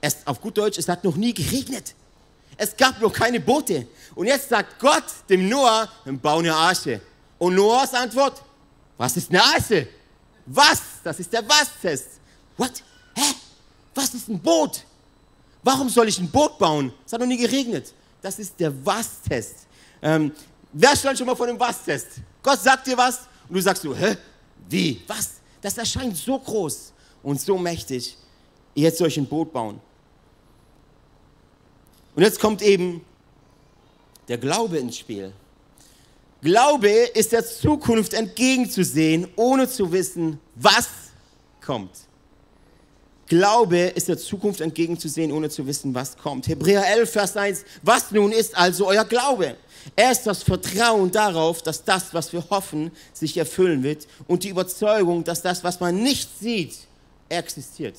Es, 0.00 0.18
auf 0.26 0.40
gut 0.40 0.58
Deutsch, 0.58 0.78
es 0.78 0.88
hat 0.88 1.02
noch 1.02 1.16
nie 1.16 1.32
geregnet. 1.32 1.94
Es 2.56 2.76
gab 2.76 3.00
noch 3.00 3.12
keine 3.12 3.40
Boote. 3.40 3.86
Und 4.14 4.26
jetzt 4.26 4.48
sagt 4.48 4.78
Gott 4.78 5.04
dem 5.28 5.48
Noah, 5.48 5.88
bau 6.22 6.38
eine 6.38 6.54
Arche. 6.54 7.00
Und 7.38 7.54
Noahs 7.54 7.94
Antwort, 7.94 8.42
was 8.96 9.16
ist 9.16 9.32
Nase? 9.32 9.88
Was? 10.46 10.80
Das 11.02 11.18
ist 11.18 11.32
der 11.32 11.48
Was-Test. 11.48 12.06
What? 12.56 12.82
Hä? 13.16 13.34
Was 13.94 14.14
ist 14.14 14.28
ein 14.28 14.38
Boot? 14.38 14.84
Warum 15.62 15.88
soll 15.88 16.08
ich 16.08 16.18
ein 16.18 16.30
Boot 16.30 16.58
bauen? 16.58 16.92
Es 17.06 17.12
hat 17.12 17.20
noch 17.20 17.26
nie 17.26 17.38
geregnet. 17.38 17.92
Das 18.24 18.38
ist 18.38 18.58
der 18.58 18.72
Was-Test. 18.86 19.66
Ähm, 20.00 20.32
wer 20.72 20.96
stand 20.96 21.18
schon 21.18 21.26
mal 21.26 21.36
vor 21.36 21.46
dem 21.46 21.60
Was-Test? 21.60 22.22
Gott 22.42 22.58
sagt 22.58 22.86
dir 22.86 22.96
was 22.96 23.28
und 23.46 23.54
du 23.54 23.60
sagst 23.60 23.82
so, 23.82 23.94
hä? 23.94 24.16
Wie? 24.66 25.02
Was? 25.06 25.32
Das 25.60 25.76
erscheint 25.76 26.16
so 26.16 26.38
groß 26.38 26.94
und 27.22 27.38
so 27.38 27.58
mächtig. 27.58 28.16
Jetzt 28.74 28.96
soll 28.96 29.08
ich 29.08 29.18
ein 29.18 29.26
Boot 29.26 29.52
bauen. 29.52 29.78
Und 32.14 32.22
jetzt 32.22 32.40
kommt 32.40 32.62
eben 32.62 33.04
der 34.26 34.38
Glaube 34.38 34.78
ins 34.78 34.96
Spiel. 34.96 35.30
Glaube 36.40 36.88
ist 36.88 37.30
der 37.30 37.44
Zukunft 37.44 38.14
entgegenzusehen, 38.14 39.28
ohne 39.36 39.68
zu 39.68 39.92
wissen, 39.92 40.40
was 40.54 40.88
kommt. 41.60 41.90
Glaube 43.26 43.78
ist 43.78 44.08
der 44.08 44.18
Zukunft 44.18 44.60
entgegenzusehen, 44.60 45.32
ohne 45.32 45.48
zu 45.48 45.66
wissen, 45.66 45.94
was 45.94 46.16
kommt. 46.16 46.46
Hebräer 46.46 46.86
11, 46.86 47.10
Vers 47.10 47.36
1. 47.36 47.64
Was 47.82 48.10
nun 48.10 48.32
ist 48.32 48.56
also 48.56 48.86
euer 48.86 49.04
Glaube? 49.04 49.56
Er 49.96 50.12
ist 50.12 50.24
das 50.24 50.42
Vertrauen 50.42 51.10
darauf, 51.10 51.62
dass 51.62 51.84
das, 51.84 52.12
was 52.12 52.32
wir 52.32 52.48
hoffen, 52.50 52.90
sich 53.12 53.36
erfüllen 53.36 53.82
wird 53.82 54.06
und 54.26 54.44
die 54.44 54.48
Überzeugung, 54.48 55.24
dass 55.24 55.42
das, 55.42 55.62
was 55.64 55.80
man 55.80 56.02
nicht 56.02 56.28
sieht, 56.38 56.76
existiert. 57.28 57.96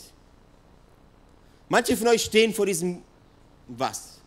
Manche 1.70 1.98
von 1.98 2.08
euch 2.08 2.24
stehen 2.24 2.54
vor 2.54 2.66
diesem 2.66 3.02
Was. 3.68 4.20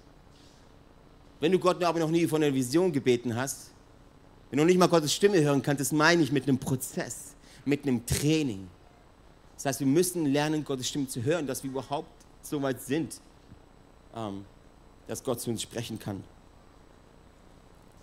Wenn 1.40 1.52
du 1.52 1.58
Gott 1.58 1.82
aber 1.82 2.00
noch 2.00 2.10
nie 2.10 2.26
von 2.26 2.42
einer 2.42 2.52
Vision 2.52 2.92
gebeten 2.92 3.34
hast, 3.36 3.70
wenn 4.50 4.58
du 4.58 4.64
nicht 4.64 4.78
mal 4.78 4.88
Gottes 4.88 5.14
Stimme 5.14 5.40
hören 5.40 5.62
kannst, 5.62 5.80
das 5.80 5.92
meine 5.92 6.22
ich 6.22 6.32
mit 6.32 6.48
einem 6.48 6.58
Prozess, 6.58 7.34
mit 7.64 7.84
einem 7.84 8.04
Training. 8.06 8.68
Das 9.58 9.66
heißt, 9.66 9.80
wir 9.80 9.88
müssen 9.88 10.24
lernen, 10.26 10.64
Gottes 10.64 10.88
Stimme 10.88 11.08
zu 11.08 11.20
hören, 11.24 11.44
dass 11.44 11.64
wir 11.64 11.70
überhaupt 11.70 12.08
so 12.42 12.62
weit 12.62 12.80
sind, 12.80 13.20
ähm, 14.14 14.44
dass 15.08 15.24
Gott 15.24 15.40
zu 15.40 15.50
uns 15.50 15.62
sprechen 15.62 15.98
kann. 15.98 16.22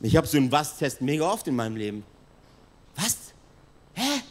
Ich 0.01 0.17
habe 0.17 0.27
so 0.27 0.35
einen 0.35 0.51
Was-Test 0.51 0.99
mega 0.99 1.31
oft 1.31 1.47
in 1.47 1.55
meinem 1.55 1.77
Leben. 1.77 2.03
Was? 2.97 3.15
Hä? 3.93 4.21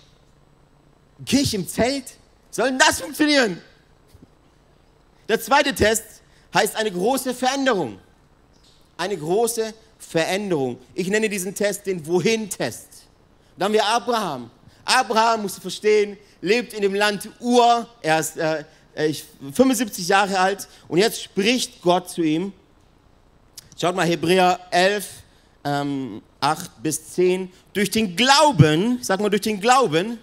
Ich 1.31 1.55
im 1.55 1.67
Zelt? 1.67 2.19
Soll 2.51 2.69
denn 2.69 2.79
das 2.79 3.01
funktionieren? 3.01 3.59
Der 5.27 5.41
zweite 5.41 5.75
Test 5.75 6.05
heißt 6.53 6.77
eine 6.77 6.93
große 6.93 7.33
Veränderung. 7.33 7.99
Eine 8.99 9.17
große 9.17 9.73
Veränderung. 9.99 10.79
Ich 10.93 11.09
nenne 11.09 11.31
diesen 11.31 11.55
Test 11.55 11.87
den 11.87 12.07
Wohin-Test. 12.07 13.07
Dann 13.57 13.65
haben 13.65 13.73
wir 13.73 13.87
Abraham. 13.87 14.51
Abraham, 14.85 15.43
musst 15.43 15.57
du 15.57 15.63
verstehen, 15.63 16.19
lebt 16.45 16.73
in 16.73 16.83
dem 16.83 16.95
Land 16.95 17.29
Ur. 17.41 17.89
Er 18.03 18.21
ist 18.21 18.37
äh, 18.37 18.65
75 19.53 20.07
Jahre 20.07 20.39
alt 20.39 20.69
und 20.89 20.99
jetzt 20.99 21.23
spricht 21.23 21.83
Gott 21.83 22.09
zu 22.09 22.23
ihm. 22.23 22.53
Schaut 23.81 23.97
mal, 23.97 24.07
Hebräer 24.07 24.61
11, 24.71 25.09
ähm, 25.65 26.23
8 26.41 26.83
bis 26.83 27.13
10. 27.15 27.51
Durch 27.73 27.91
den 27.91 28.15
Glauben, 28.15 28.99
sag 29.03 29.21
mal, 29.21 29.31
durch 29.31 29.43
den 29.43 29.61
Glauben, 29.61 30.19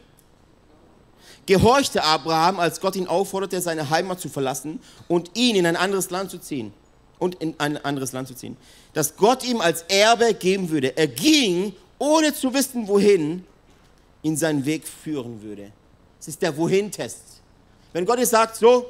gehorchte 1.45 2.03
Abraham, 2.03 2.60
als 2.60 2.79
Gott 2.79 2.95
ihn 2.95 3.07
aufforderte, 3.07 3.60
seine 3.60 3.89
Heimat 3.89 4.21
zu 4.21 4.29
verlassen 4.29 4.79
und 5.07 5.31
ihn 5.34 5.55
in 5.55 5.65
ein 5.65 5.75
anderes 5.75 6.10
Land 6.10 6.31
zu 6.31 6.38
ziehen. 6.38 6.71
Und 7.19 7.36
in 7.36 7.55
ein 7.60 7.77
anderes 7.84 8.13
Land 8.13 8.29
zu 8.29 8.34
ziehen 8.34 8.57
das 8.93 9.15
Gott 9.15 9.43
ihm 9.43 9.62
als 9.62 9.84
Erbe 9.84 10.34
geben 10.34 10.69
würde. 10.69 10.95
Er 10.97 11.07
ging, 11.07 11.73
ohne 11.97 12.34
zu 12.34 12.53
wissen, 12.53 12.88
wohin, 12.88 13.45
ihn 14.23 14.38
seinen 14.38 14.65
Weg 14.65 14.88
führen 14.88 15.41
würde. 15.41 15.71
Das 16.21 16.27
ist 16.27 16.41
der 16.43 16.55
Wohin-Test. 16.55 17.41
Wenn 17.93 18.05
Gott 18.05 18.19
jetzt 18.19 18.29
sagt, 18.29 18.55
so, 18.55 18.86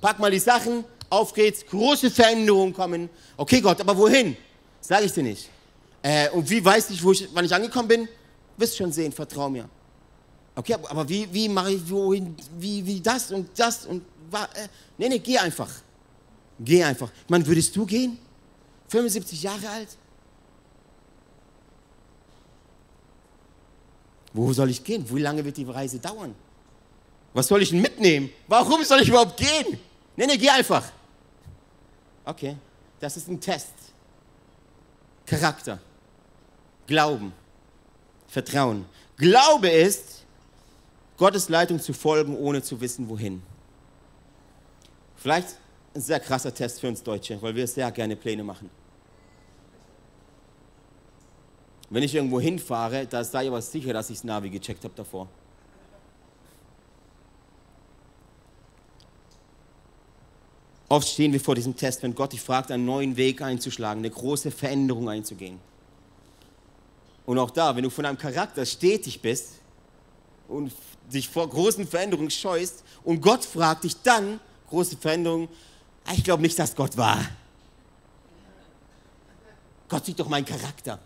pack 0.00 0.20
mal 0.20 0.30
die 0.30 0.38
Sachen, 0.38 0.84
auf 1.10 1.34
geht's, 1.34 1.66
große 1.66 2.12
Veränderungen 2.12 2.72
kommen. 2.72 3.10
Okay, 3.36 3.60
Gott, 3.60 3.80
aber 3.80 3.96
wohin? 3.96 4.36
Sage 4.80 5.06
ich 5.06 5.12
dir 5.12 5.24
nicht. 5.24 5.50
Äh, 6.00 6.30
und 6.30 6.48
wie 6.48 6.64
weiß 6.64 6.90
ich, 6.90 7.04
ich, 7.04 7.28
wann 7.34 7.44
ich 7.44 7.52
angekommen 7.52 7.88
bin? 7.88 8.08
Wirst 8.56 8.76
schon 8.76 8.92
sehen, 8.92 9.10
vertrau 9.10 9.50
mir. 9.50 9.68
Okay, 10.54 10.74
aber 10.74 11.08
wie, 11.08 11.26
wie 11.32 11.48
mache 11.48 11.72
ich, 11.72 11.90
wohin, 11.90 12.36
wie, 12.56 12.86
wie 12.86 13.00
das 13.00 13.32
und 13.32 13.48
das 13.58 13.84
und, 13.86 14.04
äh, 14.32 14.68
nee, 14.96 15.08
nee, 15.08 15.18
geh 15.18 15.38
einfach. 15.38 15.70
Geh 16.60 16.84
einfach. 16.84 17.10
Meine, 17.26 17.44
würdest 17.44 17.74
du 17.74 17.84
gehen? 17.84 18.16
75 18.86 19.42
Jahre 19.42 19.68
alt? 19.68 19.88
Wo 24.32 24.52
soll 24.52 24.70
ich 24.70 24.84
gehen? 24.84 25.04
Wie 25.10 25.20
lange 25.20 25.44
wird 25.44 25.56
die 25.56 25.64
Reise 25.64 25.98
dauern? 25.98 26.45
Was 27.36 27.48
soll 27.48 27.60
ich 27.60 27.68
denn 27.68 27.82
mitnehmen? 27.82 28.30
Warum 28.48 28.82
soll 28.82 29.02
ich 29.02 29.10
überhaupt 29.10 29.36
gehen? 29.36 29.78
Nee, 30.16 30.26
nee, 30.26 30.38
geh 30.38 30.48
einfach. 30.48 30.90
Okay, 32.24 32.56
das 32.98 33.18
ist 33.18 33.28
ein 33.28 33.38
Test. 33.38 33.74
Charakter, 35.26 35.78
Glauben, 36.86 37.34
Vertrauen. 38.26 38.86
Glaube 39.18 39.68
ist, 39.68 40.24
Gottes 41.18 41.50
Leitung 41.50 41.78
zu 41.78 41.92
folgen, 41.92 42.34
ohne 42.38 42.62
zu 42.62 42.80
wissen, 42.80 43.06
wohin. 43.06 43.42
Vielleicht 45.16 45.58
ein 45.94 46.00
sehr 46.00 46.20
krasser 46.20 46.54
Test 46.54 46.80
für 46.80 46.88
uns 46.88 47.02
Deutsche, 47.02 47.40
weil 47.42 47.54
wir 47.54 47.66
sehr 47.66 47.92
gerne 47.92 48.16
Pläne 48.16 48.44
machen. 48.44 48.70
Wenn 51.90 52.02
ich 52.02 52.14
irgendwo 52.14 52.40
hinfahre, 52.40 53.06
da 53.06 53.22
sei 53.22 53.46
aber 53.46 53.60
sicher, 53.60 53.92
dass 53.92 54.08
ich 54.08 54.16
das 54.16 54.24
Navi 54.24 54.48
gecheckt 54.48 54.82
habe 54.84 54.94
davor. 54.96 55.28
Oft 60.88 61.08
stehen 61.08 61.32
wir 61.32 61.40
vor 61.40 61.54
diesem 61.54 61.76
Test, 61.76 62.02
wenn 62.02 62.14
Gott 62.14 62.32
dich 62.32 62.40
fragt, 62.40 62.70
einen 62.70 62.84
neuen 62.84 63.16
Weg 63.16 63.42
einzuschlagen, 63.42 64.00
eine 64.00 64.10
große 64.10 64.50
Veränderung 64.50 65.08
einzugehen. 65.08 65.58
Und 67.24 67.38
auch 67.38 67.50
da, 67.50 67.74
wenn 67.74 67.82
du 67.82 67.90
von 67.90 68.06
einem 68.06 68.18
Charakter 68.18 68.64
stetig 68.64 69.20
bist 69.20 69.54
und 70.46 70.72
dich 71.12 71.28
vor 71.28 71.48
großen 71.48 71.86
Veränderungen 71.86 72.30
scheust 72.30 72.84
und 73.02 73.20
Gott 73.20 73.44
fragt 73.44 73.82
dich 73.82 73.96
dann, 74.02 74.38
große 74.68 74.96
Veränderungen, 74.96 75.48
ah, 76.04 76.12
ich 76.14 76.22
glaube 76.22 76.42
nicht, 76.42 76.56
dass 76.56 76.74
Gott 76.74 76.96
war. 76.96 77.18
Gott 79.88 80.04
sieht 80.04 80.18
doch 80.20 80.28
meinen 80.28 80.44
Charakter. 80.44 81.00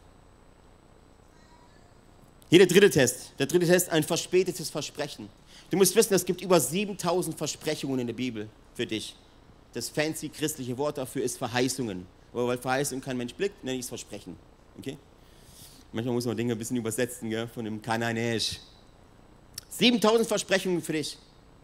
Hier 2.51 2.59
der 2.59 2.69
dritte 2.69 2.91
Test. 2.91 3.33
Der 3.39 3.47
dritte 3.47 3.67
Test, 3.67 3.91
ein 3.91 4.03
verspätetes 4.03 4.69
Versprechen. 4.69 5.29
Du 5.71 5.77
musst 5.77 5.95
wissen, 5.95 6.15
es 6.15 6.25
gibt 6.25 6.41
über 6.41 6.59
7000 6.61 7.37
Versprechungen 7.37 8.01
in 8.01 8.07
der 8.07 8.15
Bibel 8.15 8.49
für 8.75 8.87
dich. 8.87 9.15
Das 9.73 9.89
fancy 9.89 10.29
christliche 10.29 10.77
Wort 10.79 10.99
dafür 10.99 11.23
ist 11.23 11.39
Verheißungen. 11.39 12.07
Aber 12.33 12.49
weil 12.49 12.59
Verheißung 12.59 13.01
kein 13.01 13.17
Mensch 13.17 13.35
blickt, 13.35 13.63
nenne 13.65 13.79
ich 13.79 13.85
es 13.85 13.89
Versprechen. 13.89 14.37
Okay? 14.79 14.97
Manchmal 15.93 16.15
muss 16.15 16.27
man 16.27 16.37
Dinge 16.37 16.53
ein 16.53 16.59
bisschen 16.59 16.77
übersetzen, 16.77 17.31
gell? 17.31 17.49
von 17.49 17.65
dem 17.65 17.83
Kananäisch. 17.83 18.61
7000 19.71 20.29
Versprechungen 20.29 20.83
für 20.83 20.93
dich 20.93 21.19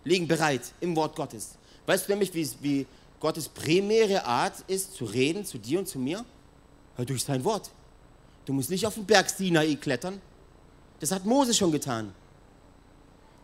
liegen 0.04 0.26
bereit 0.26 0.62
im 0.80 0.94
Wort 0.96 1.16
Gottes. 1.16 1.56
Weißt 1.86 2.08
du 2.08 2.12
nämlich, 2.12 2.32
wie, 2.34 2.48
wie 2.60 2.86
Gottes 3.20 3.48
primäre 3.48 4.24
Art 4.24 4.64
ist, 4.68 4.94
zu 4.94 5.04
reden 5.04 5.44
zu 5.44 5.58
dir 5.58 5.78
und 5.80 5.86
zu 5.86 5.98
mir? 5.98 6.24
Ja, 6.98 7.04
durch 7.04 7.22
sein 7.24 7.44
Wort. 7.44 7.70
Du 8.44 8.52
musst 8.52 8.70
nicht 8.70 8.86
auf 8.86 8.94
den 8.94 9.04
Berg 9.04 9.28
Sinai 9.28 9.74
klettern. 9.74 10.20
Das 11.00 11.10
hat 11.10 11.24
Mose 11.24 11.52
schon 11.52 11.72
getan. 11.72 12.14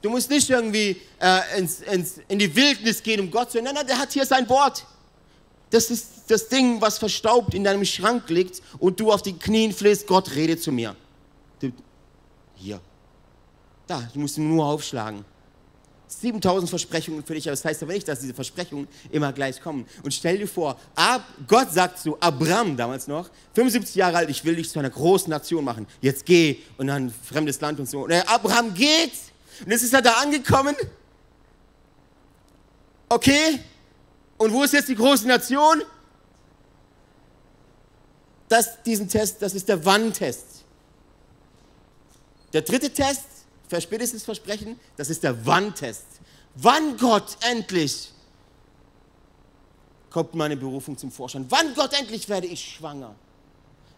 Du 0.03 0.11
musst 0.11 0.29
nicht 0.29 0.51
irgendwie 0.51 1.01
äh, 1.21 1.59
ins, 1.59 1.81
ins, 1.81 2.21
in 2.29 2.39
die 2.39 2.55
Wildnis 2.55 3.03
gehen, 3.03 3.21
um 3.21 3.31
Gott 3.31 3.53
zu 3.53 3.63
nennen. 3.63 3.75
Nein, 3.75 3.87
der 3.87 3.99
hat 3.99 4.13
hier 4.13 4.27
sein 4.27 4.49
Wort. 4.49 4.85
Das 5.71 5.91
ist 5.91 6.25
das 6.27 6.49
Ding, 6.49 6.81
was 6.81 6.99
verstaubt 6.99 7.55
in 7.55 7.65
deinem 7.65 7.85
Schrank 7.85 8.29
liegt 8.29 8.61
und 8.79 8.99
du 9.01 9.13
auf 9.13 9.23
den 9.23 9.39
Knien 9.39 9.73
flehst, 9.73 10.07
Gott 10.07 10.35
rede 10.35 10.59
zu 10.59 10.73
mir. 10.73 10.97
Hier. 12.57 12.81
Da, 13.87 14.09
du 14.13 14.21
musst 14.21 14.37
ihn 14.39 14.49
nur 14.49 14.67
aufschlagen. 14.67 15.25
7000 16.09 16.69
Versprechungen 16.69 17.25
für 17.25 17.35
dich, 17.35 17.49
aber 17.49 17.53
das 17.53 17.65
heißt 17.65 17.83
aber 17.83 17.93
nicht, 17.93 18.07
dass 18.07 18.21
diese 18.21 18.35
Versprechungen 18.35 18.87
immer 19.11 19.33
gleich 19.33 19.61
kommen. 19.61 19.87
Und 20.03 20.13
stell 20.13 20.39
dir 20.39 20.47
vor, 20.47 20.79
Ab, 20.95 21.25
Gott 21.49 21.73
sagt 21.73 21.99
zu 22.01 22.21
Abraham 22.21 22.77
damals 22.77 23.07
noch, 23.07 23.31
75 23.55 23.95
Jahre 23.95 24.19
alt, 24.19 24.31
ich 24.31 24.45
will 24.45 24.57
dich 24.57 24.69
zu 24.69 24.79
einer 24.79 24.91
großen 24.91 25.31
Nation 25.31 25.65
machen. 25.65 25.87
Jetzt 26.01 26.27
geh 26.27 26.59
und 26.77 26.89
dann 26.89 27.13
fremdes 27.25 27.61
Land 27.61 27.81
und 27.81 27.89
so. 27.89 28.05
Und 28.05 28.13
Abraham 28.13 28.75
geht 28.75 29.13
und 29.65 29.71
jetzt 29.71 29.83
ist 29.83 29.93
er 29.93 30.03
da 30.03 30.15
angekommen. 30.15 30.75
Okay, 33.09 33.61
und 34.39 34.53
wo 34.53 34.63
ist 34.63 34.73
jetzt 34.73 34.89
die 34.89 34.95
große 34.95 35.27
Nation? 35.27 35.83
Das, 38.49 38.83
diesen 38.83 39.09
Test, 39.09 39.41
das 39.41 39.55
ist 39.55 39.69
der 39.69 39.85
Wann-Test. 39.85 40.65
Der 42.53 42.63
dritte 42.63 42.91
Test, 42.91 43.25
verspätetes 43.69 44.25
Versprechen, 44.25 44.79
das 44.97 45.11
ist 45.11 45.23
der 45.23 45.47
Wann-Test. 45.47 46.05
Wann 46.55 46.97
Gott 46.99 47.37
endlich 47.41 48.13
kommt 50.11 50.35
meine 50.35 50.57
Berufung 50.57 50.99
zum 50.99 51.11
Vorschein? 51.11 51.47
Wann 51.49 51.75
Gott 51.75 51.93
endlich 51.99 52.29
werde 52.29 52.47
ich 52.47 52.63
schwanger? 52.63 53.15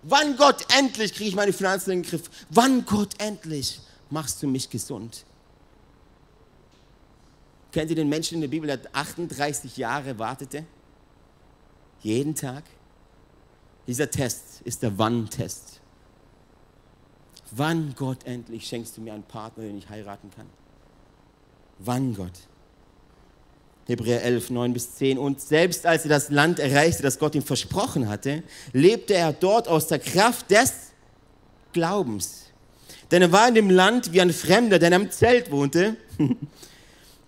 Wann 0.02 0.36
Gott 0.36 0.64
endlich 0.76 1.14
kriege 1.14 1.30
ich 1.30 1.34
meine 1.34 1.52
Finanzen 1.52 1.90
in 1.90 2.02
den 2.02 2.10
Griff? 2.10 2.30
Wann 2.50 2.84
Gott 2.84 3.14
endlich 3.18 3.80
machst 4.10 4.42
du 4.42 4.46
mich 4.46 4.68
gesund? 4.70 5.24
Kennt 7.74 7.90
ihr 7.90 7.96
den 7.96 8.08
Menschen 8.08 8.36
in 8.36 8.40
der 8.42 8.48
Bibel, 8.48 8.68
der 8.68 8.78
38 8.92 9.76
Jahre 9.76 10.16
wartete? 10.16 10.64
Jeden 12.02 12.36
Tag? 12.36 12.62
Dieser 13.88 14.08
Test 14.08 14.62
ist 14.62 14.84
der 14.84 14.96
Wann-Test. 14.96 15.80
Wann, 17.50 17.92
Gott, 17.96 18.26
endlich 18.26 18.64
schenkst 18.64 18.96
du 18.96 19.00
mir 19.00 19.12
einen 19.12 19.24
Partner, 19.24 19.64
den 19.64 19.76
ich 19.76 19.88
heiraten 19.88 20.30
kann? 20.36 20.46
Wann, 21.80 22.14
Gott? 22.14 22.30
Hebräer 23.86 24.22
11, 24.22 24.50
9 24.50 24.72
bis 24.72 24.94
10. 24.94 25.18
Und 25.18 25.40
selbst 25.40 25.84
als 25.84 26.04
er 26.04 26.10
das 26.10 26.30
Land 26.30 26.60
erreichte, 26.60 27.02
das 27.02 27.18
Gott 27.18 27.34
ihm 27.34 27.42
versprochen 27.42 28.08
hatte, 28.08 28.44
lebte 28.72 29.14
er 29.14 29.32
dort 29.32 29.66
aus 29.66 29.88
der 29.88 29.98
Kraft 29.98 30.48
des 30.48 30.92
Glaubens. 31.72 32.52
Denn 33.10 33.20
er 33.20 33.32
war 33.32 33.48
in 33.48 33.56
dem 33.56 33.70
Land 33.70 34.12
wie 34.12 34.20
ein 34.20 34.32
Fremder, 34.32 34.78
der 34.78 34.88
in 34.88 34.94
einem 34.94 35.10
Zelt 35.10 35.50
wohnte 35.50 35.96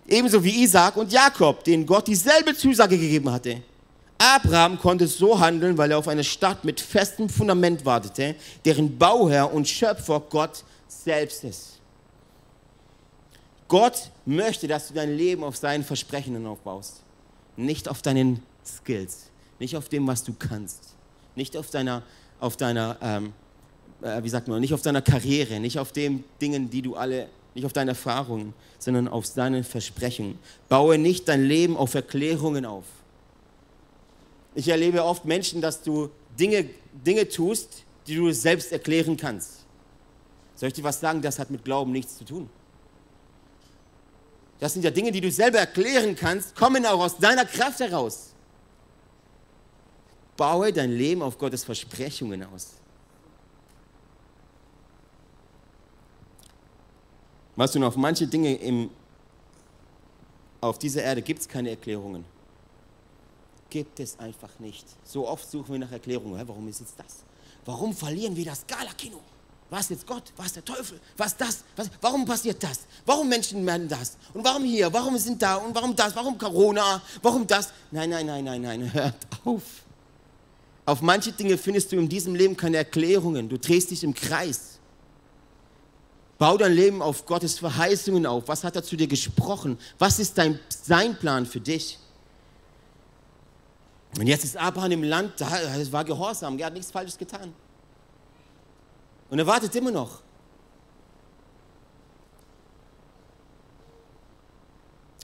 ebenso 0.07 0.43
wie 0.43 0.63
Isaac 0.63 0.97
und 0.97 1.11
Jakob, 1.11 1.63
denen 1.63 1.85
Gott 1.85 2.07
dieselbe 2.07 2.55
Zusage 2.55 2.97
gegeben 2.97 3.31
hatte. 3.31 3.61
Abraham 4.17 4.79
konnte 4.79 5.07
so 5.07 5.39
handeln, 5.39 5.77
weil 5.77 5.91
er 5.91 5.97
auf 5.97 6.07
eine 6.07 6.23
Stadt 6.23 6.65
mit 6.65 6.79
festem 6.79 7.29
Fundament 7.29 7.85
wartete, 7.85 8.35
deren 8.65 8.97
Bauherr 8.97 9.53
und 9.53 9.67
Schöpfer 9.67 10.21
Gott 10.29 10.63
selbst 10.87 11.43
ist. 11.43 11.79
Gott 13.67 14.09
möchte, 14.25 14.67
dass 14.67 14.87
du 14.87 14.93
dein 14.93 15.15
Leben 15.15 15.43
auf 15.43 15.57
seinen 15.57 15.83
Versprechen 15.83 16.45
aufbaust, 16.45 17.01
nicht 17.57 17.89
auf 17.89 18.01
deinen 18.01 18.41
Skills, 18.65 19.29
nicht 19.59 19.75
auf 19.75 19.89
dem, 19.89 20.07
was 20.07 20.23
du 20.23 20.33
kannst, 20.33 20.95
nicht 21.35 21.55
auf 21.57 21.69
deiner, 21.69 22.01
auf 22.39 22.57
deiner, 22.57 22.97
ähm, 23.01 23.33
äh, 24.01 24.23
wie 24.23 24.29
sagt 24.29 24.47
man, 24.47 24.61
nicht 24.61 24.73
auf 24.73 24.81
deiner 24.81 25.01
Karriere, 25.01 25.59
nicht 25.59 25.77
auf 25.77 25.91
den 25.91 26.23
Dingen, 26.41 26.69
die 26.69 26.81
du 26.81 26.95
alle 26.95 27.27
nicht 27.57 27.65
auf 27.65 27.73
deine 27.73 27.91
Erfahrungen, 27.91 28.53
sondern 28.79 29.07
auf 29.07 29.25
seine 29.25 29.63
Versprechen. 29.63 30.37
Baue 30.69 30.97
nicht 30.97 31.27
dein 31.27 31.43
Leben 31.43 31.75
auf 31.75 31.95
Erklärungen 31.95 32.65
auf. 32.65 32.85
Ich 34.53 34.67
erlebe 34.67 35.03
oft 35.03 35.25
Menschen, 35.25 35.59
dass 35.59 35.81
du 35.81 36.09
Dinge, 36.39 36.69
Dinge 36.93 37.27
tust, 37.27 37.83
die 38.05 38.15
du 38.15 38.31
selbst 38.31 38.71
erklären 38.71 39.17
kannst. 39.17 39.65
Soll 40.55 40.67
ich 40.67 40.73
dir 40.73 40.83
was 40.83 40.99
sagen? 40.99 41.21
Das 41.21 41.39
hat 41.39 41.49
mit 41.49 41.63
Glauben 41.63 41.91
nichts 41.91 42.17
zu 42.17 42.25
tun. 42.25 42.49
Das 44.59 44.73
sind 44.73 44.83
ja 44.83 44.91
Dinge, 44.91 45.11
die 45.11 45.21
du 45.21 45.31
selber 45.31 45.59
erklären 45.59 46.15
kannst, 46.15 46.55
kommen 46.55 46.85
auch 46.85 46.99
aus 46.99 47.17
deiner 47.17 47.45
Kraft 47.45 47.79
heraus. 47.79 48.33
Baue 50.35 50.71
dein 50.71 50.91
Leben 50.91 51.21
auf 51.23 51.37
Gottes 51.37 51.63
Versprechungen 51.63 52.43
aus. 52.43 52.73
Weißt 57.57 57.73
du, 57.75 57.79
noch, 57.79 57.87
auf 57.87 57.97
manche 57.97 58.27
Dinge 58.27 58.55
im, 58.55 58.89
auf 60.61 60.77
dieser 60.77 61.03
Erde 61.03 61.21
gibt 61.21 61.41
es 61.41 61.47
keine 61.47 61.71
Erklärungen. 61.71 62.23
Gibt 63.69 63.99
es 63.99 64.17
einfach 64.19 64.59
nicht. 64.59 64.85
So 65.03 65.27
oft 65.27 65.49
suchen 65.49 65.73
wir 65.73 65.79
nach 65.79 65.91
Erklärungen. 65.91 66.47
Warum 66.47 66.67
ist 66.67 66.79
jetzt 66.79 66.93
das? 66.97 67.23
Warum 67.65 67.93
verlieren 67.93 68.35
wir 68.35 68.45
das 68.45 68.65
Gala-Kino? 68.65 69.19
Was 69.69 69.89
jetzt 69.89 70.07
Gott? 70.07 70.31
Was 70.37 70.53
der 70.53 70.63
Teufel? 70.63 70.99
Was 71.17 71.35
das? 71.35 71.63
Was, 71.75 71.89
warum 71.99 72.23
passiert 72.25 72.63
das? 72.63 72.81
Warum 73.05 73.27
Menschen 73.27 73.65
werden 73.65 73.89
das? 73.89 74.17
Und 74.33 74.45
warum 74.45 74.63
hier? 74.63 74.93
Warum 74.93 75.17
sind 75.17 75.41
da? 75.41 75.55
Und 75.55 75.75
warum 75.75 75.95
das? 75.95 76.15
Warum 76.15 76.37
Corona? 76.37 77.01
Warum 77.21 77.45
das? 77.45 77.73
Nein, 77.91 78.11
nein, 78.11 78.27
nein, 78.27 78.43
nein, 78.45 78.61
nein. 78.61 78.93
Hört 78.93 79.15
auf. 79.43 79.63
Auf 80.85 81.01
manche 81.01 81.33
Dinge 81.33 81.57
findest 81.57 81.91
du 81.91 81.97
in 81.97 82.07
diesem 82.07 82.35
Leben 82.35 82.55
keine 82.55 82.77
Erklärungen. 82.77 83.49
Du 83.49 83.57
drehst 83.57 83.91
dich 83.91 84.03
im 84.03 84.13
Kreis. 84.13 84.76
Bau 86.37 86.57
dein 86.57 86.73
Leben 86.73 87.01
auf 87.01 87.25
Gottes 87.25 87.57
Verheißungen 87.57 88.25
auf. 88.25 88.47
Was 88.47 88.63
hat 88.63 88.75
er 88.75 88.83
zu 88.83 88.95
dir 88.95 89.07
gesprochen? 89.07 89.77
Was 89.97 90.19
ist 90.19 90.37
dein, 90.37 90.59
sein 90.69 91.17
Plan 91.17 91.45
für 91.45 91.59
dich? 91.59 91.97
Und 94.17 94.27
jetzt 94.27 94.43
ist 94.43 94.57
Abraham 94.57 94.91
im 94.93 95.03
Land, 95.03 95.41
er 95.41 95.91
war 95.91 96.03
gehorsam, 96.03 96.57
er 96.57 96.67
hat 96.67 96.73
nichts 96.73 96.91
Falsches 96.91 97.17
getan. 97.17 97.53
Und 99.29 99.39
er 99.39 99.45
wartet 99.45 99.75
immer 99.75 99.91
noch. 99.91 100.21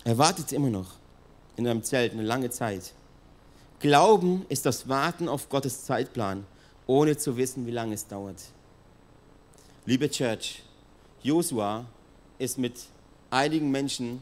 Er 0.03 0.17
wartet 0.17 0.51
immer 0.51 0.69
noch 0.69 0.91
in 1.55 1.67
einem 1.67 1.83
Zelt 1.83 2.11
eine 2.11 2.23
lange 2.23 2.49
Zeit. 2.49 2.93
Glauben 3.79 4.45
ist 4.49 4.65
das 4.65 4.89
Warten 4.89 5.29
auf 5.29 5.49
Gottes 5.49 5.85
Zeitplan, 5.85 6.45
ohne 6.87 7.17
zu 7.17 7.37
wissen, 7.37 7.65
wie 7.65 7.71
lange 7.71 7.93
es 7.93 8.07
dauert. 8.07 8.41
Liebe 9.85 10.09
Church, 10.09 10.62
Josua 11.23 11.85
ist 12.37 12.57
mit 12.57 12.75
einigen 13.29 13.71
Menschen 13.71 14.21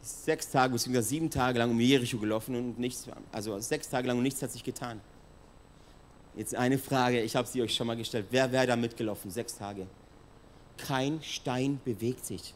sechs 0.00 0.50
Tage 0.50 0.72
bzw. 0.72 1.00
sieben 1.02 1.30
Tage 1.30 1.58
lang 1.58 1.70
um 1.70 1.78
Jericho 1.78 2.18
gelaufen 2.18 2.56
und 2.56 2.78
nichts, 2.78 3.06
also 3.30 3.58
sechs 3.60 3.88
Tage 3.88 4.08
lang 4.08 4.16
und 4.16 4.22
nichts 4.22 4.42
hat 4.42 4.50
sich 4.50 4.64
getan. 4.64 5.00
Jetzt 6.34 6.54
eine 6.54 6.78
Frage, 6.78 7.20
ich 7.20 7.36
habe 7.36 7.46
sie 7.46 7.60
euch 7.62 7.74
schon 7.74 7.86
mal 7.86 7.96
gestellt. 7.96 8.26
Wer 8.30 8.50
wäre 8.52 8.66
da 8.66 8.76
mitgelaufen? 8.76 9.30
Sechs 9.30 9.58
Tage. 9.58 9.86
Kein 10.76 11.20
Stein 11.22 11.80
bewegt 11.84 12.24
sich. 12.24 12.54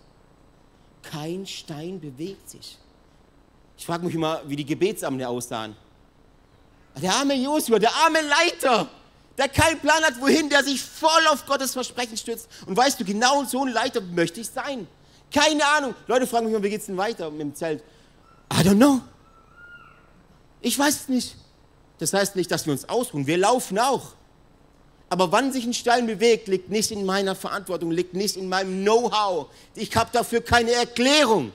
Kein 1.03 1.47
Stein 1.47 2.01
bewegt 2.01 2.49
sich. 2.49 2.79
Ich 3.77 3.85
frage 3.85 4.07
mich 4.07 4.15
immer, 4.15 4.41
wie 4.47 4.57
die 4.57 4.65
Gebetsamte 4.65 5.29
aussahen. 5.29 5.75
Der 7.01 7.13
arme 7.13 7.35
Josua, 7.35 7.79
der 7.79 7.93
arme 7.95 8.21
Leiter, 8.21 8.89
der 9.39 9.49
keinen 9.49 9.81
Plan 9.81 10.03
hat, 10.03 10.21
wohin, 10.21 10.49
der 10.49 10.63
sich 10.63 10.83
voll 10.83 11.27
auf 11.31 11.47
Gottes 11.47 11.73
Versprechen 11.73 12.17
stützt. 12.17 12.49
Und 12.67 12.77
weißt 12.77 13.01
du, 13.01 13.05
genau 13.05 13.45
so 13.45 13.65
ein 13.65 13.73
Leiter 13.73 14.01
möchte 14.01 14.41
ich 14.41 14.49
sein. 14.49 14.87
Keine 15.33 15.65
Ahnung. 15.67 15.95
Leute 16.07 16.27
fragen 16.27 16.47
mich 16.47 16.55
immer, 16.55 16.63
wie 16.63 16.71
geht's 16.71 16.87
denn 16.87 16.97
weiter 16.97 17.31
mit 17.31 17.41
dem 17.41 17.55
Zelt? 17.55 17.83
I 18.53 18.57
don't 18.57 18.77
know. 18.77 19.01
Ich 20.61 20.79
weiß 20.79 20.95
es 20.95 21.09
nicht. 21.09 21.37
Das 21.99 22.13
heißt 22.13 22.37
nicht, 22.37 22.51
dass 22.51 22.67
wir 22.67 22.73
uns 22.73 22.89
ausruhen. 22.89 23.27
Wir 23.27 23.39
laufen 23.39 23.79
auch. 23.79 24.15
Aber 25.09 25.31
wann 25.31 25.53
sich 25.53 25.65
ein 25.65 25.75
Stein 25.75 26.07
bewegt, 26.07 26.49
liegt 26.49 26.71
nicht 26.71 26.91
in 26.91 27.05
meiner 27.05 27.35
Verantwortung, 27.35 27.91
liegt 27.91 28.15
nicht 28.15 28.37
in 28.37 28.49
meinem 28.49 28.83
Know-how. 28.83 29.49
Ich 29.75 29.95
habe 29.95 30.11
dafür 30.13 30.43
keine 30.43 30.73
Erklärung. 30.73 31.53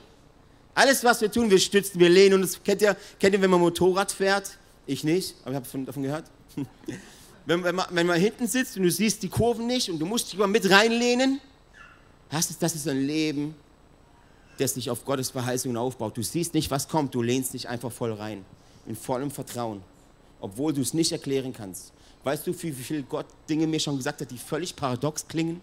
Alles, 0.74 1.02
was 1.02 1.20
wir 1.20 1.30
tun, 1.30 1.50
wir 1.50 1.58
stützen, 1.58 1.98
wir 1.98 2.08
lehnen. 2.08 2.34
Und 2.34 2.42
das 2.42 2.62
kennt 2.62 2.82
ihr, 2.82 2.96
kennt 3.18 3.34
ihr 3.34 3.42
wenn 3.42 3.50
man 3.50 3.60
Motorrad 3.60 4.12
fährt? 4.12 4.50
Ich 4.86 5.04
nicht, 5.04 5.34
aber 5.42 5.50
ich 5.50 5.56
habe 5.56 5.84
davon 5.84 6.02
gehört. 6.02 6.24
wenn, 7.48 7.64
wenn, 7.64 7.74
man, 7.74 7.86
wenn 7.90 8.06
man 8.06 8.20
hinten 8.20 8.46
sitzt 8.46 8.76
und 8.76 8.82
du 8.82 8.90
siehst 8.90 9.22
die 9.22 9.30
Kurven 9.30 9.66
nicht 9.66 9.88
und 9.88 9.98
du 9.98 10.04
musst 10.04 10.30
dich 10.30 10.38
mal 10.38 10.46
mit 10.46 10.68
reinlehnen, 10.68 11.40
das 12.30 12.50
ist, 12.50 12.62
das 12.62 12.74
ist 12.74 12.86
ein 12.86 13.00
Leben, 13.00 13.54
das 14.58 14.74
sich 14.74 14.90
auf 14.90 15.02
Gottes 15.02 15.30
Verheißungen 15.30 15.78
aufbaut. 15.78 16.14
Du 16.14 16.22
siehst 16.22 16.52
nicht, 16.52 16.70
was 16.70 16.88
kommt, 16.88 17.14
du 17.14 17.22
lehnst 17.22 17.54
dich 17.54 17.66
einfach 17.66 17.90
voll 17.90 18.12
rein. 18.12 18.44
In 18.86 18.94
vollem 18.94 19.30
Vertrauen. 19.30 19.80
Obwohl 20.40 20.74
du 20.74 20.82
es 20.82 20.92
nicht 20.92 21.10
erklären 21.10 21.54
kannst. 21.54 21.92
Weißt 22.22 22.46
du, 22.46 22.62
wie 22.62 22.72
viel 22.72 23.02
Gott 23.02 23.26
Dinge 23.48 23.66
mir 23.66 23.80
schon 23.80 23.96
gesagt 23.96 24.20
hat, 24.20 24.30
die 24.30 24.36
völlig 24.36 24.76
paradox 24.76 25.26
klingen? 25.26 25.62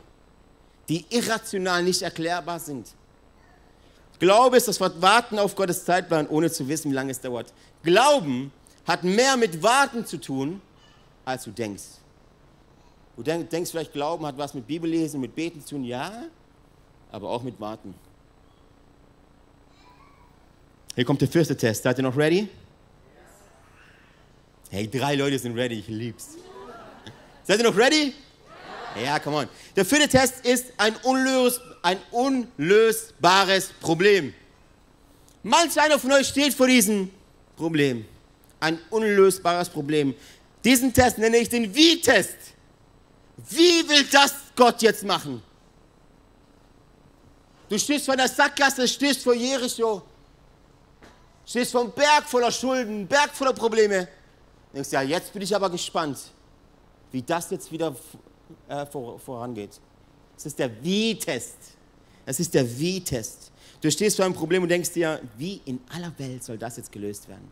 Die 0.90 1.06
irrational 1.12 1.84
nicht 1.84 2.02
erklärbar 2.02 2.60
sind. 2.60 2.88
Glaube 4.18 4.58
ist 4.58 4.68
das 4.68 4.80
Warten 4.80 5.38
auf 5.38 5.56
Gottes 5.56 5.86
Zeitplan, 5.86 6.28
ohne 6.30 6.52
zu 6.52 6.68
wissen, 6.68 6.90
wie 6.90 6.96
lange 6.96 7.12
es 7.12 7.22
dauert. 7.22 7.54
Glauben 7.84 8.52
hat 8.88 9.04
mehr 9.04 9.38
mit 9.38 9.62
Warten 9.62 10.04
zu 10.08 10.18
tun, 10.18 10.62
als 11.26 11.44
du 11.44 11.52
denkst. 11.52 11.84
Du 13.18 13.24
denkst 13.24 13.72
vielleicht, 13.72 13.94
Glauben 13.94 14.26
hat 14.26 14.38
was 14.38 14.54
mit 14.54 14.68
Bibellesen, 14.68 15.20
mit 15.22 15.36
Beten 15.36 15.62
zu 15.62 15.76
tun, 15.76 15.84
ja, 15.84 16.26
aber 17.12 17.30
auch 17.30 17.44
mit 17.44 17.60
Warten. 17.60 17.96
Hier 20.96 21.06
kommt 21.06 21.22
der 21.22 21.28
vierte 21.28 21.56
Test. 21.56 21.84
Seid 21.84 21.98
ihr 21.98 22.04
noch 22.04 22.16
ready? 22.16 22.48
Hey, 24.70 24.90
drei 24.90 25.16
Leute 25.16 25.40
sind 25.40 25.56
ready, 25.56 25.80
ich 25.80 25.88
lieb's. 25.88 26.38
Seid 27.44 27.60
ihr 27.60 27.66
noch 27.70 27.78
ready? 27.78 28.14
Ja, 29.02 29.20
come 29.20 29.38
on. 29.38 29.48
Der 29.76 29.86
vierte 29.86 30.08
Test 30.08 30.46
ist 30.46 30.74
ein, 30.78 30.96
unlös, 31.04 31.60
ein 31.82 31.98
unlösbares 32.12 33.72
Problem. 33.82 34.34
Manch 35.44 35.80
einer 35.80 36.00
von 36.00 36.12
euch 36.14 36.28
steht 36.28 36.54
vor 36.54 36.68
diesem 36.68 37.12
Problem. 37.56 38.06
Ein 38.60 38.80
unlösbares 38.90 39.70
Problem. 39.70 40.16
Diesen 40.66 40.92
Test 40.92 41.20
nenne 41.20 41.38
ich 41.38 41.48
den 41.48 41.74
Wie-Test. 41.74 42.36
Wie 43.50 43.88
will 43.88 44.04
das 44.12 44.34
Gott 44.56 44.82
jetzt 44.82 45.04
machen? 45.04 45.42
Du 47.70 47.78
stehst 47.78 48.06
vor 48.06 48.18
der 48.18 48.28
Sackgasse, 48.28 48.88
stehst 48.88 49.24
vor 49.24 49.34
Jericho 49.34 50.02
Stehst 51.46 51.72
vor 51.72 51.82
einem 51.82 51.92
Berg 51.92 52.24
voller 52.24 52.52
Schulden, 52.52 53.08
Berg 53.08 53.30
voller 53.36 53.54
Probleme. 53.54 54.08
Denkst, 54.74 54.92
ja, 54.92 55.04
jetzt 55.04 55.32
bin 55.32 55.44
ich 55.44 55.56
aber 55.56 55.70
gespannt, 55.70 56.18
wie 57.12 57.22
das 57.22 57.52
jetzt 57.52 57.72
wieder 57.72 57.96
äh, 58.68 58.86
vor, 58.88 59.20
vorangeht. 59.20 59.80
Das 60.36 60.48
ist 60.48 60.58
der 60.58 60.84
Wie-Test. 60.84 61.58
Das 62.26 62.40
ist 62.40 62.54
der 62.54 62.80
Wie-Test. 62.80 63.52
Du 63.82 63.92
stehst 63.92 64.16
vor 64.16 64.26
einem 64.26 64.34
Problem 64.34 64.64
und 64.64 64.70
denkst 64.70 64.94
dir, 64.94 65.22
wie 65.38 65.62
in 65.66 65.80
aller 65.94 66.12
Welt 66.18 66.44
soll 66.44 66.58
das 66.58 66.78
jetzt 66.78 66.92
gelöst 66.92 67.28
werden? 67.28 67.52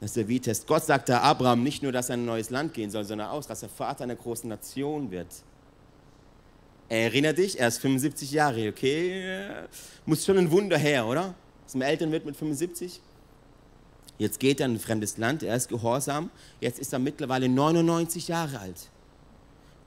Das 0.00 0.10
ist 0.10 0.16
der 0.16 0.28
Wie-Test. 0.28 0.66
Gott 0.66 0.84
sagte 0.84 1.20
Abraham 1.20 1.62
nicht 1.62 1.82
nur, 1.82 1.92
dass 1.92 2.08
er 2.08 2.14
in 2.14 2.22
ein 2.22 2.26
neues 2.26 2.50
Land 2.50 2.74
gehen 2.74 2.90
soll, 2.90 3.04
sondern 3.04 3.28
auch, 3.28 3.44
dass 3.44 3.62
er 3.62 3.68
Vater 3.68 4.04
einer 4.04 4.16
großen 4.16 4.48
Nation 4.48 5.10
wird. 5.10 5.28
Erinner 6.88 7.34
dich, 7.34 7.60
er 7.60 7.68
ist 7.68 7.78
75 7.78 8.32
Jahre, 8.32 8.68
okay? 8.68 9.66
Muss 10.06 10.24
schon 10.24 10.38
ein 10.38 10.50
Wunder 10.50 10.78
her, 10.78 11.06
oder? 11.06 11.34
zum 11.70 11.82
Eltern 11.82 12.10
wird 12.10 12.26
mit 12.26 12.36
75. 12.36 13.00
Jetzt 14.18 14.40
geht 14.40 14.60
er 14.60 14.66
in 14.66 14.74
ein 14.74 14.80
fremdes 14.80 15.16
Land, 15.16 15.42
er 15.42 15.56
ist 15.56 15.68
gehorsam. 15.68 16.30
Jetzt 16.60 16.78
ist 16.78 16.92
er 16.92 16.98
mittlerweile 16.98 17.48
99 17.48 18.28
Jahre 18.28 18.58
alt. 18.58 18.88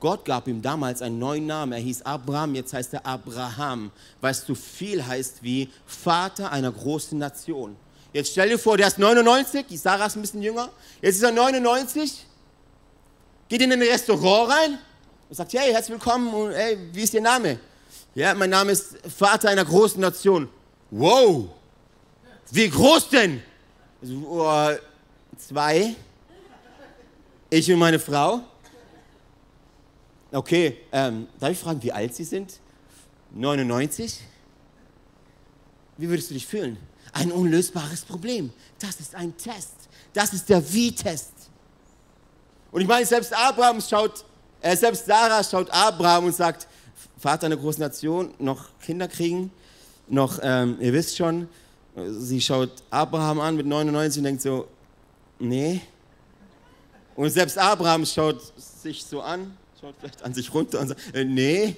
Gott 0.00 0.24
gab 0.24 0.48
ihm 0.48 0.60
damals 0.60 1.02
einen 1.02 1.18
neuen 1.18 1.46
Namen. 1.46 1.72
Er 1.72 1.78
hieß 1.78 2.02
Abraham, 2.02 2.54
jetzt 2.54 2.72
heißt 2.72 2.94
er 2.94 3.06
Abraham, 3.06 3.90
es 4.22 4.46
so 4.46 4.54
viel 4.54 5.06
heißt 5.06 5.42
wie 5.42 5.68
Vater 5.86 6.50
einer 6.50 6.72
großen 6.72 7.18
Nation. 7.18 7.76
Jetzt 8.14 8.30
stell 8.30 8.48
dir 8.48 8.60
vor, 8.60 8.76
der 8.76 8.86
ist 8.86 8.96
99, 8.96 9.66
die 9.66 9.76
Sarah 9.76 10.06
ist 10.06 10.14
ein 10.14 10.20
bisschen 10.20 10.40
jünger. 10.40 10.70
Jetzt 11.02 11.16
ist 11.16 11.24
er 11.24 11.32
99, 11.32 12.24
geht 13.48 13.60
in 13.60 13.72
ein 13.72 13.82
Restaurant 13.82 14.52
rein 14.52 14.78
und 15.28 15.34
sagt: 15.34 15.52
Hey, 15.52 15.72
herzlich 15.72 15.94
willkommen 15.94 16.32
und 16.32 16.52
hey, 16.52 16.78
wie 16.92 17.02
ist 17.02 17.12
Ihr 17.12 17.20
Name? 17.20 17.58
Ja, 18.14 18.32
mein 18.34 18.50
Name 18.50 18.70
ist 18.70 18.98
Vater 19.18 19.48
einer 19.48 19.64
großen 19.64 20.00
Nation. 20.00 20.48
Wow! 20.92 21.48
Wie 22.52 22.70
groß 22.70 23.08
denn? 23.08 23.42
So, 24.00 24.14
oh, 24.28 24.70
zwei. 25.36 25.96
Ich 27.50 27.72
und 27.72 27.80
meine 27.80 27.98
Frau. 27.98 28.42
Okay, 30.30 30.78
ähm, 30.92 31.26
darf 31.40 31.50
ich 31.50 31.58
fragen, 31.58 31.82
wie 31.82 31.90
alt 31.90 32.14
Sie 32.14 32.22
sind? 32.22 32.60
99? 33.32 34.20
Wie 35.96 36.08
würdest 36.08 36.30
du 36.30 36.34
dich 36.34 36.46
fühlen? 36.46 36.78
Ein 37.14 37.32
unlösbares 37.32 38.02
Problem. 38.02 38.52
Das 38.78 39.00
ist 39.00 39.14
ein 39.14 39.34
Test. 39.36 39.72
Das 40.12 40.32
ist 40.32 40.48
der 40.48 40.72
Wie-Test. 40.72 41.32
Und 42.70 42.82
ich 42.82 42.86
meine, 42.86 43.06
selbst 43.06 43.32
Abraham 43.32 43.80
schaut, 43.80 44.24
äh, 44.60 44.76
selbst 44.76 45.06
Sarah 45.06 45.42
schaut 45.42 45.70
Abraham 45.70 46.26
und 46.26 46.34
sagt, 46.34 46.66
Vater 47.18 47.46
einer 47.46 47.56
großen 47.56 47.80
Nation, 47.80 48.34
noch 48.38 48.68
Kinder 48.80 49.08
kriegen, 49.08 49.50
noch, 50.08 50.38
ähm, 50.42 50.76
ihr 50.80 50.92
wisst 50.92 51.16
schon, 51.16 51.48
Sie 51.96 52.40
schaut 52.40 52.72
Abraham 52.90 53.38
an 53.40 53.56
mit 53.56 53.66
99 53.66 54.18
und 54.18 54.24
denkt 54.24 54.42
so, 54.42 54.66
nee. 55.38 55.80
Und 57.14 57.30
selbst 57.30 57.56
Abraham 57.56 58.04
schaut 58.04 58.42
sich 58.58 59.04
so 59.04 59.20
an, 59.20 59.56
schaut 59.80 59.94
vielleicht 60.00 60.22
an 60.22 60.34
sich 60.34 60.52
runter 60.52 60.80
und 60.80 60.88
sagt, 60.88 61.14
äh, 61.14 61.24
nee. 61.24 61.76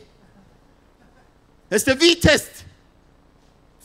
Das 1.69 1.83
ist 1.83 1.87
der 1.87 2.01
Wie-Test. 2.01 2.65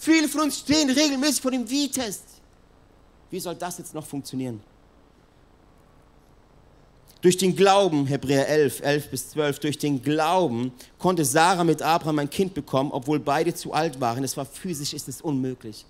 Viele 0.02 0.28
von 0.28 0.41
uns 0.41 0.60
stehen 0.60 0.89
regelmäßig 0.89 1.41
vor 1.41 1.52
dem 1.52 1.70
Wie-Test. 1.70 2.24
Wie 3.30 3.39
soll 3.39 3.56
das 3.56 3.78
jetzt 3.78 3.93
noch 3.93 4.06
funktionieren? 4.06 4.62
Durch 7.22 7.38
den 7.38 7.56
Glauben, 7.56 8.08
Hebräer 8.08 8.47
11, 8.47 8.82
11 8.82 9.10
bis 9.12 9.30
12, 9.30 9.60
durch 9.60 9.78
den 9.78 10.02
Glauben 10.02 10.74
konnte 10.97 11.24
Sarah 11.24 11.64
mit 11.64 11.82
Abraham 11.82 12.20
ein 12.20 12.30
Kind 12.30 12.56
bekommen, 12.56 12.91
obwohl 12.91 13.20
beide 13.20 13.54
zu 13.54 13.74
alt 13.74 14.02
waren. 14.02 14.24
Es 14.24 14.36
war 14.36 14.45
physisch, 14.45 14.93
ist 14.93 15.08
es 15.08 15.22
unmöglich 15.22 15.86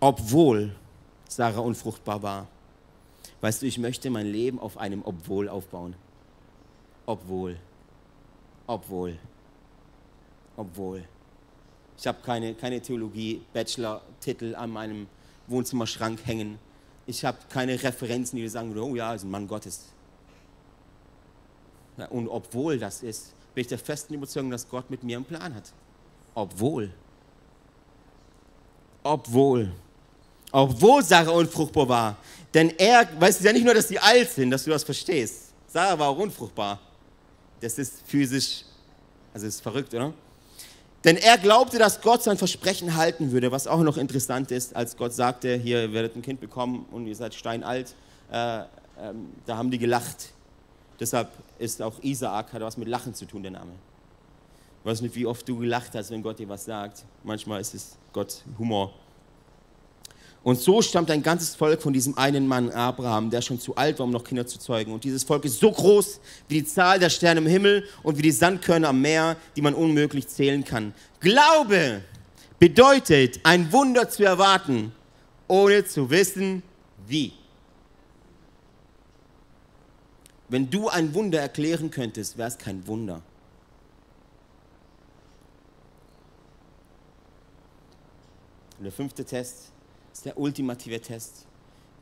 obwohl 0.00 0.74
Sarah 1.28 1.60
unfruchtbar 1.60 2.22
war. 2.22 2.46
Weißt 3.40 3.62
du, 3.62 3.66
ich 3.66 3.78
möchte 3.78 4.10
mein 4.10 4.26
Leben 4.26 4.58
auf 4.58 4.78
einem 4.78 5.02
Obwohl 5.04 5.48
aufbauen. 5.48 5.94
Obwohl. 7.06 7.56
Obwohl. 8.66 9.18
Obwohl. 10.56 11.04
Ich 11.98 12.06
habe 12.06 12.18
keine, 12.22 12.54
keine 12.54 12.80
Theologie-Bachelor-Titel 12.80 14.54
an 14.54 14.70
meinem 14.70 15.06
Wohnzimmerschrank 15.46 16.20
hängen. 16.24 16.58
Ich 17.06 17.24
habe 17.24 17.38
keine 17.48 17.82
Referenzen, 17.82 18.36
die 18.36 18.48
sagen, 18.48 18.76
oh 18.78 18.94
ja, 18.94 19.14
ist 19.14 19.24
ein 19.24 19.30
Mann 19.30 19.48
Gottes. 19.48 19.86
Und 22.10 22.28
obwohl 22.28 22.78
das 22.78 23.02
ist, 23.02 23.32
bin 23.54 23.62
ich 23.62 23.68
der 23.68 23.78
festen 23.78 24.14
Überzeugung, 24.14 24.50
dass 24.50 24.68
Gott 24.68 24.90
mit 24.90 25.02
mir 25.02 25.16
einen 25.16 25.24
Plan 25.24 25.54
hat. 25.54 25.72
Obwohl. 26.34 26.92
Obwohl 29.02 29.72
obwohl 30.52 31.02
Sarah 31.02 31.32
unfruchtbar 31.32 31.88
war. 31.88 32.16
Denn 32.54 32.70
er, 32.78 33.08
weißt 33.20 33.40
du 33.40 33.44
ja 33.44 33.52
nicht 33.52 33.64
nur, 33.64 33.74
dass 33.74 33.88
sie 33.88 33.98
alt 33.98 34.30
sind, 34.30 34.50
dass 34.50 34.64
du 34.64 34.70
das 34.70 34.84
verstehst. 34.84 35.52
Sarah 35.66 35.98
war 35.98 36.08
auch 36.08 36.18
unfruchtbar. 36.18 36.80
Das 37.60 37.78
ist 37.78 38.02
physisch, 38.06 38.64
also 39.34 39.46
ist 39.46 39.60
verrückt, 39.60 39.92
oder? 39.94 40.12
Denn 41.06 41.16
er 41.16 41.38
glaubte, 41.38 41.78
dass 41.78 42.00
Gott 42.00 42.24
sein 42.24 42.36
Versprechen 42.36 42.96
halten 42.96 43.30
würde, 43.30 43.52
was 43.52 43.68
auch 43.68 43.80
noch 43.82 43.96
interessant 43.96 44.50
ist, 44.50 44.74
als 44.74 44.96
Gott 44.96 45.14
sagte, 45.14 45.54
hier, 45.54 45.82
ihr 45.82 45.92
werdet 45.92 46.16
ein 46.16 46.22
Kind 46.22 46.40
bekommen 46.40 46.84
und 46.90 47.06
ihr 47.06 47.14
seid 47.14 47.32
steinalt, 47.32 47.94
äh, 48.32 48.58
äh, 48.58 48.64
da 49.46 49.56
haben 49.56 49.70
die 49.70 49.78
gelacht. 49.78 50.32
Deshalb 50.98 51.30
ist 51.60 51.80
auch 51.80 52.02
Isaak, 52.02 52.52
hat 52.52 52.60
was 52.60 52.76
mit 52.76 52.88
Lachen 52.88 53.14
zu 53.14 53.24
tun, 53.24 53.42
der 53.42 53.52
Name. 53.52 53.70
Ich 54.80 54.90
weiß 54.90 55.00
nicht, 55.00 55.14
wie 55.14 55.26
oft 55.26 55.48
du 55.48 55.58
gelacht 55.58 55.94
hast, 55.94 56.10
wenn 56.10 56.24
Gott 56.24 56.40
dir 56.40 56.48
was 56.48 56.64
sagt. 56.64 57.04
Manchmal 57.22 57.60
ist 57.60 57.74
es 57.74 57.96
Gott 58.12 58.42
Humor. 58.58 58.92
Und 60.46 60.60
so 60.60 60.80
stammt 60.80 61.10
ein 61.10 61.24
ganzes 61.24 61.56
Volk 61.56 61.82
von 61.82 61.92
diesem 61.92 62.16
einen 62.16 62.46
Mann, 62.46 62.70
Abraham, 62.70 63.30
der 63.30 63.42
schon 63.42 63.58
zu 63.58 63.74
alt 63.74 63.98
war, 63.98 64.04
um 64.04 64.12
noch 64.12 64.22
Kinder 64.22 64.46
zu 64.46 64.60
zeugen. 64.60 64.92
Und 64.92 65.02
dieses 65.02 65.24
Volk 65.24 65.44
ist 65.44 65.58
so 65.58 65.72
groß 65.72 66.20
wie 66.46 66.60
die 66.60 66.64
Zahl 66.64 67.00
der 67.00 67.10
Sterne 67.10 67.40
im 67.40 67.48
Himmel 67.48 67.82
und 68.04 68.16
wie 68.16 68.22
die 68.22 68.30
Sandkörner 68.30 68.90
am 68.90 69.00
Meer, 69.00 69.36
die 69.56 69.60
man 69.60 69.74
unmöglich 69.74 70.28
zählen 70.28 70.64
kann. 70.64 70.94
Glaube 71.18 72.04
bedeutet, 72.60 73.40
ein 73.42 73.72
Wunder 73.72 74.08
zu 74.08 74.22
erwarten, 74.22 74.92
ohne 75.48 75.84
zu 75.84 76.10
wissen, 76.10 76.62
wie. 77.08 77.32
Wenn 80.48 80.70
du 80.70 80.88
ein 80.88 81.12
Wunder 81.12 81.40
erklären 81.40 81.90
könntest, 81.90 82.38
wäre 82.38 82.50
es 82.50 82.56
kein 82.56 82.86
Wunder. 82.86 83.20
Und 88.78 88.84
der 88.84 88.92
fünfte 88.92 89.24
Test 89.24 89.72
der 90.26 90.38
ultimative 90.38 91.00
Test, 91.00 91.46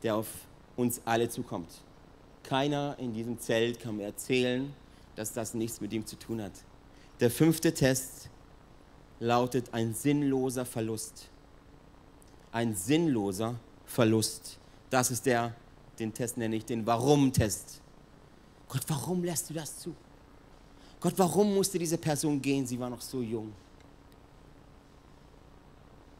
der 0.03 0.15
auf 0.15 0.27
uns 0.75 1.01
alle 1.05 1.29
zukommt. 1.29 1.69
Keiner 2.43 2.95
in 2.99 3.13
diesem 3.13 3.39
Zelt 3.39 3.79
kann 3.79 3.97
mir 3.97 4.05
erzählen, 4.05 4.73
dass 5.15 5.31
das 5.31 5.53
nichts 5.53 5.79
mit 5.79 5.93
ihm 5.93 6.05
zu 6.05 6.17
tun 6.17 6.41
hat. 6.41 6.51
Der 7.19 7.31
fünfte 7.31 7.73
Test 7.73 8.29
lautet 9.19 9.73
ein 9.73 9.93
sinnloser 9.93 10.65
Verlust. 10.65 11.29
Ein 12.51 12.75
sinnloser 12.75 13.59
Verlust. 13.85 14.57
Das 14.89 15.11
ist 15.11 15.25
der, 15.25 15.55
den 15.99 16.13
Test 16.13 16.37
nenne 16.37 16.55
ich 16.55 16.65
den 16.65 16.85
Warum-Test. 16.85 17.81
Gott, 18.67 18.83
warum 18.87 19.23
lässt 19.23 19.49
du 19.49 19.53
das 19.53 19.79
zu? 19.79 19.95
Gott, 20.99 21.13
warum 21.17 21.53
musste 21.53 21.77
diese 21.77 21.97
Person 21.97 22.41
gehen? 22.41 22.65
Sie 22.65 22.79
war 22.79 22.89
noch 22.89 23.01
so 23.01 23.21
jung. 23.21 23.53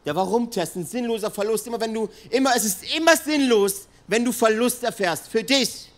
Der 0.06 0.14
Warum-Test, 0.14 0.76
ein 0.76 0.86
sinnloser 0.86 1.30
Verlust. 1.30 1.66
Immer 1.66 1.80
wenn 1.80 1.92
du, 1.92 2.08
immer, 2.30 2.54
es 2.56 2.64
ist 2.64 2.96
immer 2.96 3.16
sinnlos, 3.16 3.88
wenn 4.06 4.24
du 4.24 4.32
Verlust 4.32 4.84
erfährst. 4.84 5.26
Für 5.28 5.42
dich. 5.42 5.90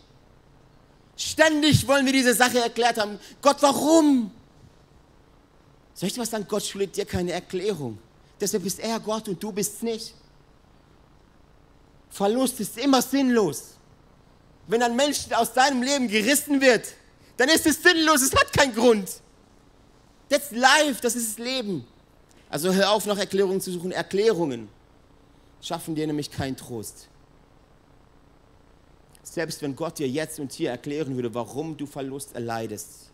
Ständig 1.16 1.86
wollen 1.86 2.06
wir 2.06 2.12
diese 2.12 2.34
Sache 2.34 2.58
erklärt 2.58 2.98
haben. 2.98 3.20
Gott, 3.42 3.58
warum? 3.60 4.30
Soll 5.92 6.06
ich 6.06 6.14
dir 6.14 6.22
was 6.22 6.30
sagen? 6.30 6.46
Gott 6.48 6.64
schuldet 6.64 6.96
dir 6.96 7.04
keine 7.04 7.32
Erklärung. 7.32 7.98
Deshalb 8.40 8.64
ist 8.64 8.78
er 8.78 8.98
Gott 9.00 9.28
und 9.28 9.42
du 9.42 9.52
bist 9.52 9.82
nicht. 9.82 10.14
Verlust 12.08 12.58
ist 12.60 12.78
immer 12.78 13.02
sinnlos. 13.02 13.74
Wenn 14.68 14.82
ein 14.82 14.96
Mensch 14.96 15.30
aus 15.32 15.52
deinem 15.52 15.82
Leben 15.82 16.08
gerissen 16.08 16.60
wird, 16.60 16.86
dann 17.36 17.48
ist 17.48 17.66
es 17.66 17.82
sinnlos, 17.82 18.22
es 18.22 18.32
hat 18.34 18.52
keinen 18.52 18.74
Grund. 18.74 19.08
That's 20.28 20.50
life, 20.50 21.00
das 21.02 21.16
ist 21.16 21.38
das 21.38 21.44
Leben. 21.44 21.86
Also 22.50 22.72
hör 22.72 22.92
auf, 22.92 23.06
nach 23.06 23.18
Erklärungen 23.18 23.60
zu 23.60 23.72
suchen. 23.72 23.92
Erklärungen 23.92 24.68
schaffen 25.60 25.94
dir 25.94 26.06
nämlich 26.06 26.30
keinen 26.30 26.56
Trost. 26.56 27.08
Selbst 29.22 29.60
wenn 29.60 29.76
Gott 29.76 29.98
dir 29.98 30.08
jetzt 30.08 30.40
und 30.40 30.52
hier 30.52 30.70
erklären 30.70 31.14
würde, 31.14 31.34
warum 31.34 31.76
du 31.76 31.86
Verlust 31.86 32.34
erleidest 32.34 33.10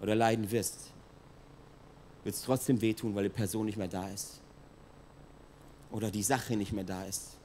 oder 0.00 0.14
leiden 0.14 0.50
wirst, 0.50 0.92
wird 2.22 2.34
es 2.34 2.42
trotzdem 2.42 2.80
wehtun, 2.80 3.14
weil 3.14 3.24
die 3.24 3.30
Person 3.30 3.66
nicht 3.66 3.78
mehr 3.78 3.88
da 3.88 4.08
ist. 4.08 4.40
Oder 5.90 6.10
die 6.10 6.22
Sache 6.22 6.56
nicht 6.56 6.72
mehr 6.72 6.84
da 6.84 7.04
ist. 7.04 7.38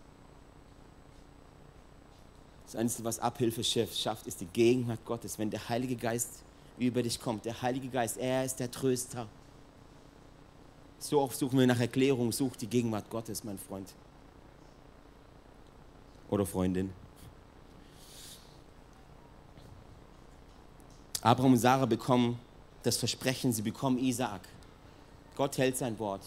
Das 2.65 2.75
Einzige, 2.75 3.05
was 3.05 3.19
Abhilfe 3.19 3.63
schafft, 3.63 4.27
ist 4.27 4.41
die 4.41 4.45
Gegenwart 4.45 5.03
Gottes. 5.05 5.39
Wenn 5.39 5.49
der 5.49 5.69
Heilige 5.69 5.95
Geist 5.95 6.43
über 6.77 7.01
dich 7.01 7.19
kommt, 7.19 7.45
der 7.45 7.61
Heilige 7.61 7.87
Geist, 7.87 8.17
er 8.17 8.45
ist 8.45 8.59
der 8.59 8.69
Tröster. 8.69 9.27
So 11.03 11.19
oft 11.19 11.37
suchen 11.37 11.59
wir 11.59 11.67
nach 11.67 11.81
Erklärung, 11.81 12.31
such 12.31 12.55
die 12.55 12.65
Gegenwart 12.65 13.09
Gottes, 13.09 13.43
mein 13.43 13.59
Freund. 13.59 13.93
Oder 16.29 16.45
Freundin. 16.45 16.93
Abraham 21.21 21.51
und 21.51 21.57
Sarah 21.57 21.85
bekommen 21.87 22.39
das 22.83 22.95
Versprechen, 22.95 23.51
sie 23.51 23.61
bekommen 23.61 23.97
Isaak. 23.97 24.47
Gott 25.35 25.57
hält 25.57 25.75
sein 25.75 25.99
Wort. 25.99 26.21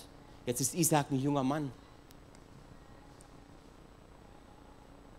Jetzt 0.45 0.61
ist 0.61 0.75
Isaak 0.75 1.11
ein 1.11 1.23
junger 1.23 1.43
Mann. 1.43 1.73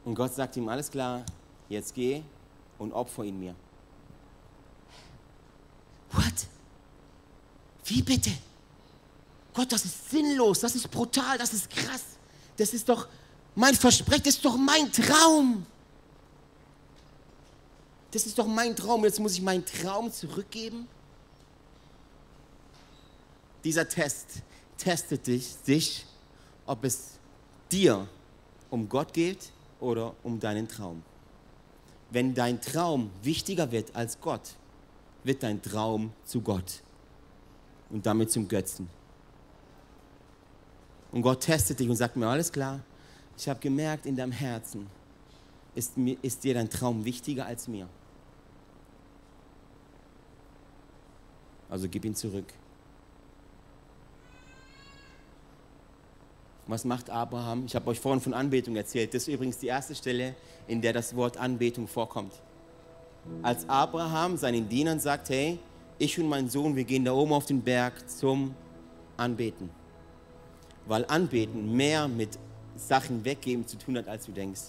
Und 0.05 0.13
Gott 0.13 0.35
sagt 0.35 0.55
ihm, 0.55 0.69
alles 0.69 0.91
klar, 0.91 1.25
jetzt 1.67 1.95
geh 1.95 2.21
und 2.77 2.93
opfer 2.93 3.23
ihn 3.23 3.39
mir. 3.39 3.55
What? 6.11 6.45
Wie 7.85 8.03
bitte? 8.03 8.29
Gott, 9.57 9.71
das 9.71 9.85
ist 9.85 10.11
sinnlos, 10.11 10.59
das 10.59 10.75
ist 10.75 10.91
brutal, 10.91 11.35
das 11.39 11.51
ist 11.51 11.67
krass. 11.71 12.03
Das 12.57 12.75
ist 12.75 12.87
doch 12.87 13.07
mein 13.55 13.73
Versprechen, 13.73 14.21
das 14.23 14.35
ist 14.35 14.45
doch 14.45 14.55
mein 14.55 14.91
Traum. 14.91 15.65
Das 18.11 18.27
ist 18.27 18.37
doch 18.37 18.45
mein 18.45 18.75
Traum, 18.75 19.03
jetzt 19.03 19.19
muss 19.19 19.33
ich 19.33 19.41
meinen 19.41 19.65
Traum 19.65 20.13
zurückgeben. 20.13 20.87
Dieser 23.63 23.89
Test 23.89 24.43
testet 24.77 25.25
dich, 25.25 25.55
dich, 25.67 26.05
ob 26.67 26.83
es 26.83 27.13
dir 27.71 28.07
um 28.69 28.87
Gott 28.87 29.11
geht 29.11 29.51
oder 29.79 30.13
um 30.21 30.39
deinen 30.39 30.67
Traum. 30.67 31.01
Wenn 32.11 32.35
dein 32.35 32.61
Traum 32.61 33.09
wichtiger 33.23 33.71
wird 33.71 33.95
als 33.95 34.21
Gott, 34.21 34.51
wird 35.23 35.41
dein 35.41 35.63
Traum 35.63 36.13
zu 36.25 36.41
Gott 36.41 36.83
und 37.89 38.05
damit 38.05 38.31
zum 38.31 38.47
Götzen. 38.47 38.95
Und 41.11 41.21
Gott 41.21 41.41
testet 41.41 41.79
dich 41.79 41.89
und 41.89 41.95
sagt 41.95 42.15
mir, 42.15 42.27
alles 42.27 42.51
klar, 42.51 42.81
ich 43.37 43.47
habe 43.47 43.59
gemerkt, 43.59 44.05
in 44.05 44.15
deinem 44.15 44.31
Herzen 44.31 44.87
ist, 45.75 45.97
mir, 45.97 46.17
ist 46.21 46.43
dir 46.43 46.53
dein 46.53 46.69
Traum 46.69 47.05
wichtiger 47.05 47.45
als 47.45 47.67
mir. 47.67 47.87
Also 51.69 51.87
gib 51.87 52.05
ihn 52.05 52.15
zurück. 52.15 52.51
Was 56.65 56.83
macht 56.83 57.09
Abraham? 57.09 57.65
Ich 57.65 57.75
habe 57.75 57.89
euch 57.89 57.99
vorhin 57.99 58.19
von 58.19 58.33
Anbetung 58.33 58.75
erzählt. 58.75 59.13
Das 59.13 59.27
ist 59.27 59.33
übrigens 59.33 59.57
die 59.57 59.67
erste 59.67 59.95
Stelle, 59.95 60.35
in 60.67 60.81
der 60.81 60.91
das 60.91 61.15
Wort 61.15 61.37
Anbetung 61.37 61.87
vorkommt. 61.87 62.33
Als 63.41 63.67
Abraham 63.69 64.37
seinen 64.37 64.67
Dienern 64.67 64.99
sagt, 64.99 65.29
hey, 65.29 65.59
ich 65.97 66.19
und 66.19 66.27
mein 66.27 66.49
Sohn, 66.49 66.75
wir 66.75 66.83
gehen 66.83 67.05
da 67.05 67.13
oben 67.13 67.33
auf 67.33 67.45
den 67.45 67.61
Berg 67.61 68.09
zum 68.09 68.53
Anbeten 69.15 69.69
weil 70.87 71.05
Anbeten 71.05 71.75
mehr 71.75 72.07
mit 72.07 72.39
Sachen 72.75 73.25
weggeben 73.25 73.67
zu 73.67 73.77
tun 73.77 73.97
hat, 73.97 74.07
als 74.07 74.25
du 74.25 74.31
denkst. 74.31 74.61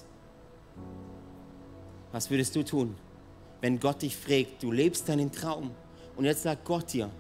Was 2.13 2.31
würdest 2.31 2.57
du 2.57 2.65
tun, 2.65 2.97
wenn 3.61 3.79
Gott 3.79 4.03
dich 4.03 4.17
fragt, 4.17 4.63
du 4.63 4.73
lebst 4.73 5.09
deinen 5.09 5.31
Traum 5.31 5.71
und 6.17 6.25
jetzt 6.25 6.43
sagt 6.43 6.65
Gott 6.65 6.93
dir, 6.93 7.11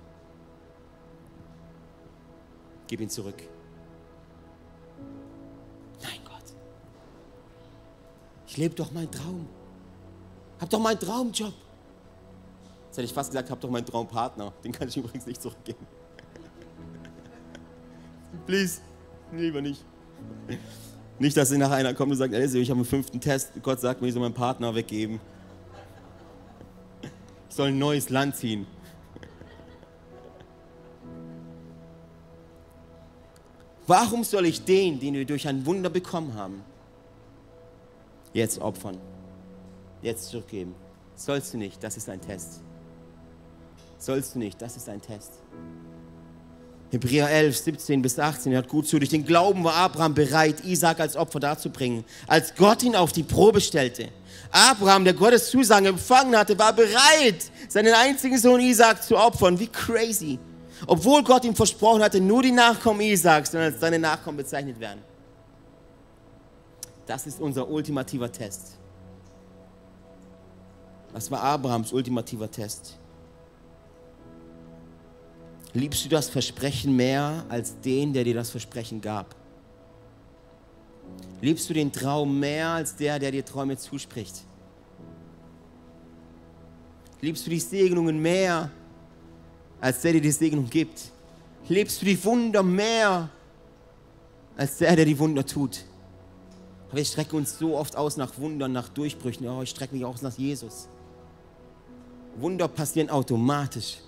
gib 2.86 3.00
ihn 3.00 3.10
zurück. 3.10 3.42
Nein, 6.02 6.20
Gott. 6.24 6.54
Ich 8.46 8.56
lebe 8.56 8.74
doch 8.74 8.90
meinen 8.92 9.10
Traum. 9.10 9.46
Hab 10.60 10.70
doch 10.70 10.80
meinen 10.80 10.98
Traumjob. 10.98 11.52
Jetzt 12.86 12.96
hätte 12.96 13.04
ich 13.04 13.12
fast 13.12 13.30
gesagt, 13.30 13.50
hab 13.50 13.60
doch 13.60 13.70
meinen 13.70 13.86
Traumpartner. 13.86 14.52
Den 14.64 14.72
kann 14.72 14.88
ich 14.88 14.96
übrigens 14.96 15.26
nicht 15.26 15.42
zurückgeben. 15.42 15.86
Please. 18.46 18.80
Lieber 19.32 19.60
nicht. 19.60 19.84
Nicht, 21.18 21.36
dass 21.36 21.48
sie 21.48 21.58
nach 21.58 21.70
einer 21.70 21.94
kommt 21.94 22.12
und 22.12 22.18
sagt, 22.18 22.32
ich 22.32 22.70
habe 22.70 22.78
einen 22.78 22.84
fünften 22.84 23.20
Test, 23.20 23.52
Gott 23.62 23.80
sagt 23.80 24.00
mir, 24.00 24.08
ich 24.08 24.14
soll 24.14 24.22
meinen 24.22 24.34
Partner 24.34 24.74
weggeben. 24.74 25.20
Ich 27.48 27.56
soll 27.56 27.68
ein 27.68 27.78
neues 27.78 28.08
Land 28.08 28.36
ziehen. 28.36 28.66
Warum 33.86 34.22
soll 34.22 34.46
ich 34.46 34.64
den, 34.64 35.00
den 35.00 35.14
wir 35.14 35.24
durch 35.24 35.48
ein 35.48 35.64
Wunder 35.64 35.88
bekommen 35.88 36.34
haben, 36.34 36.62
jetzt 38.34 38.60
opfern? 38.60 38.98
Jetzt 40.02 40.28
zurückgeben? 40.28 40.74
Sollst 41.16 41.54
du 41.54 41.58
nicht, 41.58 41.82
das 41.82 41.96
ist 41.96 42.08
ein 42.08 42.20
Test. 42.20 42.60
Sollst 43.96 44.34
du 44.34 44.38
nicht, 44.38 44.60
das 44.62 44.76
ist 44.76 44.88
ein 44.88 45.00
Test. 45.00 45.40
Hebräer 46.90 47.28
11, 47.28 47.58
17 47.58 48.00
bis 48.00 48.18
18, 48.18 48.52
hört 48.52 48.68
gut 48.68 48.88
zu. 48.88 48.98
Durch 48.98 49.10
den 49.10 49.24
Glauben 49.24 49.62
war 49.62 49.74
Abraham 49.74 50.14
bereit, 50.14 50.64
Isaac 50.64 51.00
als 51.00 51.16
Opfer 51.16 51.38
darzubringen, 51.38 52.04
als 52.26 52.54
Gott 52.54 52.82
ihn 52.82 52.96
auf 52.96 53.12
die 53.12 53.22
Probe 53.22 53.60
stellte. 53.60 54.08
Abraham, 54.50 55.04
der 55.04 55.12
Gottes 55.12 55.50
Zusagen 55.50 55.86
empfangen 55.86 56.36
hatte, 56.36 56.58
war 56.58 56.72
bereit, 56.72 57.50
seinen 57.68 57.92
einzigen 57.92 58.38
Sohn 58.38 58.60
Isaac 58.60 59.02
zu 59.02 59.18
opfern. 59.18 59.58
Wie 59.58 59.66
crazy. 59.66 60.38
Obwohl 60.86 61.22
Gott 61.22 61.44
ihm 61.44 61.54
versprochen 61.54 62.02
hatte, 62.02 62.20
nur 62.20 62.42
die 62.42 62.52
Nachkommen 62.52 63.00
Isaaks 63.00 63.50
sollen 63.50 63.64
als 63.64 63.80
seine 63.80 63.98
Nachkommen 63.98 64.38
bezeichnet 64.38 64.80
werden. 64.80 65.02
Das 67.06 67.26
ist 67.26 67.40
unser 67.40 67.68
ultimativer 67.68 68.30
Test. 68.30 68.78
Was 71.12 71.30
war 71.30 71.42
Abrahams 71.42 71.92
ultimativer 71.92 72.50
Test? 72.50 72.98
Liebst 75.74 76.04
du 76.04 76.08
das 76.08 76.28
Versprechen 76.28 76.96
mehr 76.96 77.44
als 77.48 77.80
den, 77.80 78.12
der 78.12 78.24
dir 78.24 78.34
das 78.34 78.50
Versprechen 78.50 79.00
gab? 79.00 79.34
Liebst 81.40 81.68
du 81.68 81.74
den 81.74 81.92
Traum 81.92 82.40
mehr 82.40 82.68
als 82.68 82.96
der, 82.96 83.18
der 83.18 83.30
dir 83.30 83.44
Träume 83.44 83.76
zuspricht? 83.76 84.44
Liebst 87.20 87.46
du 87.46 87.50
die 87.50 87.60
Segnungen 87.60 88.20
mehr 88.20 88.70
als 89.80 90.00
der, 90.00 90.12
der 90.12 90.20
die 90.20 90.30
Segnung 90.30 90.68
gibt? 90.68 91.12
Liebst 91.68 92.00
du 92.00 92.06
die 92.06 92.24
Wunder 92.24 92.62
mehr 92.62 93.28
als 94.56 94.78
der, 94.78 94.96
der 94.96 95.04
die 95.04 95.18
Wunder 95.18 95.44
tut? 95.44 95.84
Aber 96.88 96.96
wir 96.96 97.04
strecken 97.04 97.36
uns 97.36 97.58
so 97.58 97.76
oft 97.76 97.94
aus 97.96 98.16
nach 98.16 98.38
Wundern, 98.38 98.72
nach 98.72 98.88
Durchbrüchen. 98.88 99.46
Oh, 99.46 99.62
ich 99.62 99.70
strecke 99.70 99.94
mich 99.94 100.04
auch 100.04 100.20
nach 100.22 100.36
Jesus. 100.38 100.88
Wunder 102.36 102.68
passieren 102.68 103.10
automatisch 103.10 103.98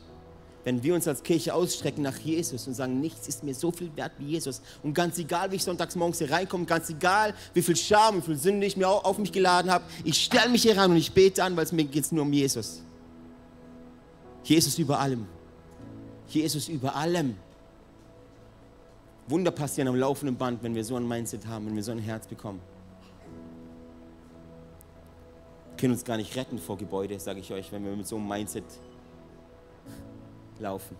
wenn 0.64 0.82
wir 0.82 0.94
uns 0.94 1.08
als 1.08 1.22
Kirche 1.22 1.54
ausstrecken 1.54 2.02
nach 2.02 2.18
Jesus 2.18 2.66
und 2.66 2.74
sagen, 2.74 3.00
nichts 3.00 3.28
ist 3.28 3.42
mir 3.42 3.54
so 3.54 3.70
viel 3.70 3.90
wert 3.96 4.12
wie 4.18 4.26
Jesus. 4.26 4.60
Und 4.82 4.94
ganz 4.94 5.18
egal, 5.18 5.50
wie 5.50 5.56
ich 5.56 5.64
sonntags 5.64 5.96
morgens 5.96 6.18
hier 6.18 6.30
reinkomme, 6.30 6.66
ganz 6.66 6.90
egal, 6.90 7.34
wie 7.54 7.62
viel 7.62 7.76
Scham, 7.76 8.18
wie 8.18 8.20
viel 8.22 8.36
Sünde 8.36 8.66
ich 8.66 8.76
mir 8.76 8.88
auf 8.88 9.18
mich 9.18 9.32
geladen 9.32 9.70
habe, 9.70 9.84
ich 10.04 10.22
stelle 10.22 10.50
mich 10.50 10.62
hier 10.62 10.76
rein 10.76 10.90
und 10.90 10.96
ich 10.96 11.12
bete 11.12 11.42
an, 11.42 11.56
weil 11.56 11.64
es 11.64 11.72
mir 11.72 11.84
geht 11.84 12.10
nur 12.12 12.22
um 12.22 12.32
Jesus. 12.32 12.82
Jesus 14.44 14.78
über 14.78 14.98
allem. 14.98 15.26
Jesus 16.28 16.68
über 16.68 16.94
allem. 16.94 17.36
Wunder 19.28 19.50
passieren 19.50 19.88
am 19.88 19.94
laufenden 19.94 20.36
Band, 20.36 20.62
wenn 20.62 20.74
wir 20.74 20.84
so 20.84 20.96
ein 20.96 21.06
Mindset 21.06 21.46
haben, 21.46 21.66
wenn 21.66 21.76
wir 21.76 21.82
so 21.82 21.92
ein 21.92 21.98
Herz 21.98 22.26
bekommen. 22.26 22.60
Wir 25.70 25.76
können 25.76 25.92
uns 25.94 26.04
gar 26.04 26.16
nicht 26.16 26.36
retten 26.36 26.58
vor 26.58 26.76
Gebäude, 26.76 27.18
sage 27.18 27.40
ich 27.40 27.52
euch, 27.52 27.72
wenn 27.72 27.84
wir 27.84 27.96
mit 27.96 28.06
so 28.06 28.16
einem 28.16 28.28
Mindset 28.28 28.64
laufen. 30.60 30.96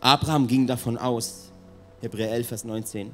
Abraham 0.00 0.46
ging 0.46 0.66
davon 0.66 0.98
aus, 0.98 1.50
Hebräer 2.00 2.32
11, 2.32 2.48
Vers 2.48 2.64
19, 2.64 3.12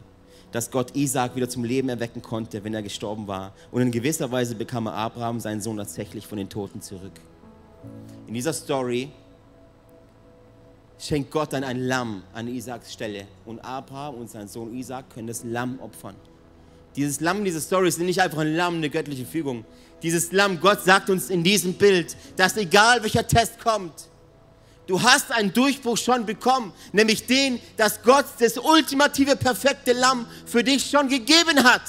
dass 0.51 0.71
Gott 0.71 0.95
Isaac 0.95 1.35
wieder 1.37 1.49
zum 1.49 1.65
Leben 1.65 1.89
erwecken 1.89 2.21
konnte, 2.21 2.63
wenn 2.65 2.75
er 2.75 2.83
gestorben 2.83 3.27
war. 3.27 3.53
Und 3.71 3.83
in 3.83 3.91
gewisser 3.91 4.31
Weise 4.31 4.55
bekam 4.55 4.87
Abraham 4.87 5.41
seinen 5.41 5.61
Sohn 5.61 5.79
tatsächlich 5.79 6.27
von 6.27 6.39
den 6.39 6.49
Toten 6.49 6.83
zurück. 6.83 7.13
In 8.27 8.35
dieser 8.35 8.53
Story 8.53 9.11
schenkt 10.99 11.31
Gott 11.31 11.53
dann 11.53 11.65
ein 11.65 11.81
Lamm 11.81 12.23
an 12.33 12.49
Isaaks 12.49 12.93
Stelle. 12.93 13.27
Und 13.45 13.61
Abraham 13.61 14.17
und 14.17 14.31
sein 14.31 14.47
Sohn 14.47 14.75
Isaac 14.75 15.11
können 15.11 15.27
das 15.27 15.43
Lamm 15.45 15.81
opfern. 15.81 16.15
Dieses 16.95 17.21
Lamm, 17.21 17.45
diese 17.45 17.61
Story 17.61 17.89
ist 17.89 17.99
nicht 17.99 18.21
einfach 18.21 18.39
ein 18.39 18.55
Lamm, 18.55 18.77
eine 18.77 18.91
göttliche 18.91 19.25
Fügung. 19.25 19.65
Dieses 20.03 20.33
Lamm, 20.33 20.61
Gott 20.61 20.83
sagt 20.83 21.09
uns 21.09 21.31
in 21.31 21.43
diesem 21.43 21.75
Bild, 21.75 22.17
dass 22.37 22.57
egal 22.57 23.03
welcher 23.03 23.27
Test 23.27 23.59
kommt, 23.59 24.09
Du 24.87 25.01
hast 25.01 25.31
einen 25.31 25.53
Durchbruch 25.53 25.97
schon 25.97 26.27
bekommen, 26.27 26.73
nämlich 26.93 27.27
den, 27.27 27.61
dass 27.77 28.03
Gott 28.03 28.27
das 28.39 28.59
ultimative, 28.59 29.37
perfekte 29.37 29.93
Lamm 29.93 30.27
für 30.45 30.65
dich 30.65 30.91
schon 30.91 31.09
gegeben 31.09 31.63
hat. 31.63 31.83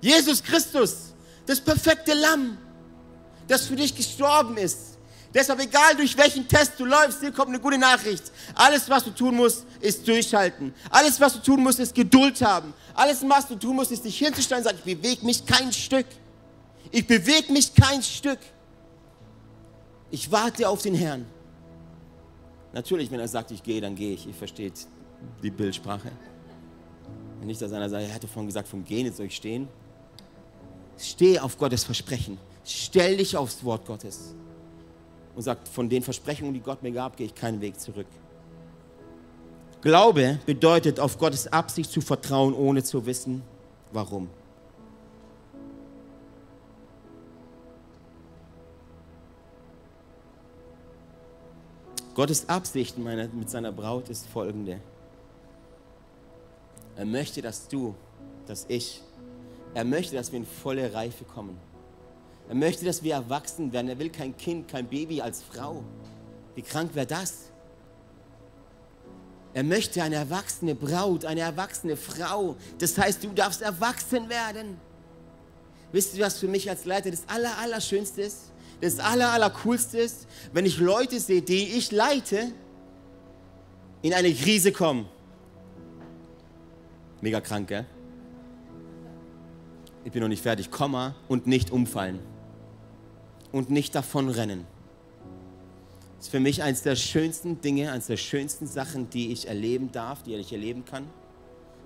Jesus 0.00 0.42
Christus, 0.42 1.12
das 1.46 1.60
perfekte 1.60 2.14
Lamm, 2.14 2.56
das 3.46 3.66
für 3.66 3.76
dich 3.76 3.94
gestorben 3.94 4.56
ist. 4.56 4.98
Deshalb, 5.34 5.60
egal 5.60 5.94
durch 5.96 6.16
welchen 6.16 6.48
Test 6.48 6.72
du 6.78 6.86
läufst, 6.86 7.20
hier 7.20 7.32
kommt 7.32 7.48
eine 7.48 7.60
gute 7.60 7.76
Nachricht. 7.76 8.32
Alles, 8.54 8.88
was 8.88 9.04
du 9.04 9.10
tun 9.10 9.36
musst, 9.36 9.66
ist 9.80 10.08
durchhalten. 10.08 10.74
Alles, 10.90 11.20
was 11.20 11.34
du 11.34 11.40
tun 11.40 11.62
musst, 11.62 11.78
ist 11.78 11.94
Geduld 11.94 12.40
haben. 12.40 12.72
Alles, 12.94 13.22
was 13.28 13.46
du 13.46 13.54
tun 13.56 13.76
musst, 13.76 13.92
ist 13.92 14.04
dich 14.04 14.16
hinzustellen 14.18 14.62
und 14.62 14.64
sagen, 14.64 14.78
ich 14.82 14.96
bewege 14.96 15.26
mich 15.26 15.44
kein 15.44 15.70
Stück. 15.72 16.06
Ich 16.90 17.06
bewege 17.06 17.52
mich 17.52 17.74
kein 17.74 18.02
Stück. 18.02 18.38
Ich 20.10 20.32
warte 20.32 20.66
auf 20.66 20.80
den 20.80 20.94
Herrn. 20.94 21.26
Natürlich, 22.78 23.10
wenn 23.10 23.18
er 23.18 23.26
sagt, 23.26 23.50
ich 23.50 23.60
gehe, 23.60 23.80
dann 23.80 23.96
gehe 23.96 24.12
ich. 24.12 24.24
Ihr 24.24 24.34
versteht 24.34 24.86
die 25.42 25.50
Bildsprache. 25.50 26.12
Nicht, 27.42 27.60
dass 27.60 27.72
einer 27.72 27.88
sagt, 27.88 28.04
er 28.04 28.14
hatte 28.14 28.28
vorhin 28.28 28.46
gesagt, 28.46 28.68
vom 28.68 28.84
Gehen, 28.84 29.04
jetzt 29.04 29.16
soll 29.16 29.26
ich 29.26 29.34
stehen. 29.34 29.66
Steh 30.96 31.40
auf 31.40 31.58
Gottes 31.58 31.82
Versprechen. 31.82 32.38
Stell 32.64 33.16
dich 33.16 33.36
aufs 33.36 33.64
Wort 33.64 33.84
Gottes. 33.84 34.32
Und 35.34 35.42
sagt, 35.42 35.66
von 35.66 35.88
den 35.88 36.04
Versprechungen, 36.04 36.54
die 36.54 36.60
Gott 36.60 36.80
mir 36.84 36.92
gab, 36.92 37.16
gehe 37.16 37.26
ich 37.26 37.34
keinen 37.34 37.60
Weg 37.60 37.80
zurück. 37.80 38.06
Glaube 39.80 40.38
bedeutet, 40.46 41.00
auf 41.00 41.18
Gottes 41.18 41.48
Absicht 41.48 41.90
zu 41.90 42.00
vertrauen, 42.00 42.54
ohne 42.54 42.84
zu 42.84 43.04
wissen, 43.04 43.42
warum. 43.90 44.30
Gottes 52.18 52.48
Absicht 52.48 52.98
mit 52.98 53.48
seiner 53.48 53.70
Braut 53.70 54.08
ist 54.08 54.26
folgende. 54.26 54.80
Er 56.96 57.04
möchte, 57.04 57.40
dass 57.40 57.68
du, 57.68 57.94
dass 58.44 58.66
ich, 58.66 59.04
er 59.72 59.84
möchte, 59.84 60.16
dass 60.16 60.32
wir 60.32 60.40
in 60.40 60.44
volle 60.44 60.92
Reife 60.92 61.24
kommen. 61.24 61.56
Er 62.48 62.56
möchte, 62.56 62.84
dass 62.84 63.04
wir 63.04 63.14
erwachsen 63.14 63.72
werden. 63.72 63.88
Er 63.88 64.00
will 64.00 64.10
kein 64.10 64.36
Kind, 64.36 64.66
kein 64.66 64.88
Baby 64.88 65.20
als 65.20 65.44
Frau. 65.44 65.84
Wie 66.56 66.62
krank 66.62 66.92
wäre 66.96 67.06
das? 67.06 67.52
Er 69.54 69.62
möchte 69.62 70.02
eine 70.02 70.16
erwachsene 70.16 70.74
Braut, 70.74 71.24
eine 71.24 71.42
erwachsene 71.42 71.96
Frau. 71.96 72.56
Das 72.80 72.98
heißt, 72.98 73.22
du 73.22 73.28
darfst 73.28 73.62
erwachsen 73.62 74.28
werden. 74.28 74.80
Wisst 75.92 76.16
ihr, 76.16 76.26
was 76.26 76.40
für 76.40 76.48
mich 76.48 76.68
als 76.68 76.84
Leiter 76.84 77.12
das 77.12 77.22
Aller, 77.28 77.56
Allerschönste 77.58 78.22
ist? 78.22 78.50
Das 78.80 78.98
aller, 79.00 79.30
aller 79.30 79.50
coolste 79.50 79.98
ist, 79.98 80.26
wenn 80.52 80.66
ich 80.66 80.78
Leute 80.78 81.18
sehe, 81.18 81.42
die 81.42 81.76
ich 81.76 81.90
leite, 81.90 82.52
in 84.02 84.14
eine 84.14 84.32
Krise 84.32 84.72
kommen. 84.72 85.08
Mega 87.20 87.40
krank, 87.40 87.68
gell? 87.68 87.86
Ich 90.04 90.12
bin 90.12 90.22
noch 90.22 90.28
nicht 90.28 90.42
fertig. 90.42 90.70
Komma 90.70 91.16
und 91.26 91.46
nicht 91.46 91.70
umfallen. 91.70 92.20
Und 93.50 93.70
nicht 93.70 93.94
davonrennen. 93.94 94.64
Das 96.16 96.26
ist 96.26 96.30
für 96.30 96.40
mich 96.40 96.62
eines 96.62 96.82
der 96.82 96.96
schönsten 96.96 97.60
Dinge, 97.60 97.92
eines 97.92 98.06
der 98.06 98.16
schönsten 98.16 98.66
Sachen, 98.66 99.10
die 99.10 99.32
ich 99.32 99.48
erleben 99.48 99.90
darf, 99.92 100.22
die 100.22 100.34
ich 100.34 100.52
erleben 100.52 100.84
kann. 100.84 101.06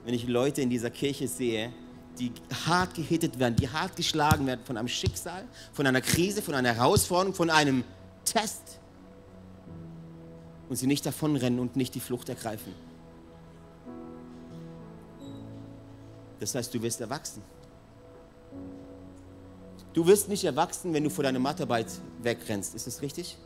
Wenn 0.04 0.14
ich 0.14 0.26
Leute 0.26 0.62
in 0.62 0.70
dieser 0.70 0.90
Kirche 0.90 1.28
sehe, 1.28 1.72
die 2.18 2.32
hart 2.66 2.94
gehittet 2.94 3.38
werden, 3.38 3.56
die 3.56 3.68
hart 3.68 3.96
geschlagen 3.96 4.46
werden 4.46 4.60
von 4.64 4.76
einem 4.76 4.88
Schicksal, 4.88 5.44
von 5.72 5.86
einer 5.86 6.00
Krise, 6.00 6.42
von 6.42 6.54
einer 6.54 6.74
Herausforderung, 6.74 7.34
von 7.34 7.50
einem 7.50 7.84
Test 8.24 8.78
und 10.68 10.76
sie 10.76 10.86
nicht 10.86 11.04
davonrennen 11.04 11.58
und 11.58 11.76
nicht 11.76 11.94
die 11.94 12.00
Flucht 12.00 12.28
ergreifen. 12.28 12.74
Das 16.40 16.54
heißt, 16.54 16.74
du 16.74 16.82
wirst 16.82 17.00
erwachsen. 17.00 17.42
Du 19.92 20.06
wirst 20.06 20.28
nicht 20.28 20.44
erwachsen, 20.44 20.92
wenn 20.92 21.04
du 21.04 21.10
vor 21.10 21.24
deiner 21.24 21.38
Mathearbeit 21.38 21.86
wegrennst. 22.22 22.74
Ist 22.74 22.86
das 22.86 23.02
richtig? 23.02 23.36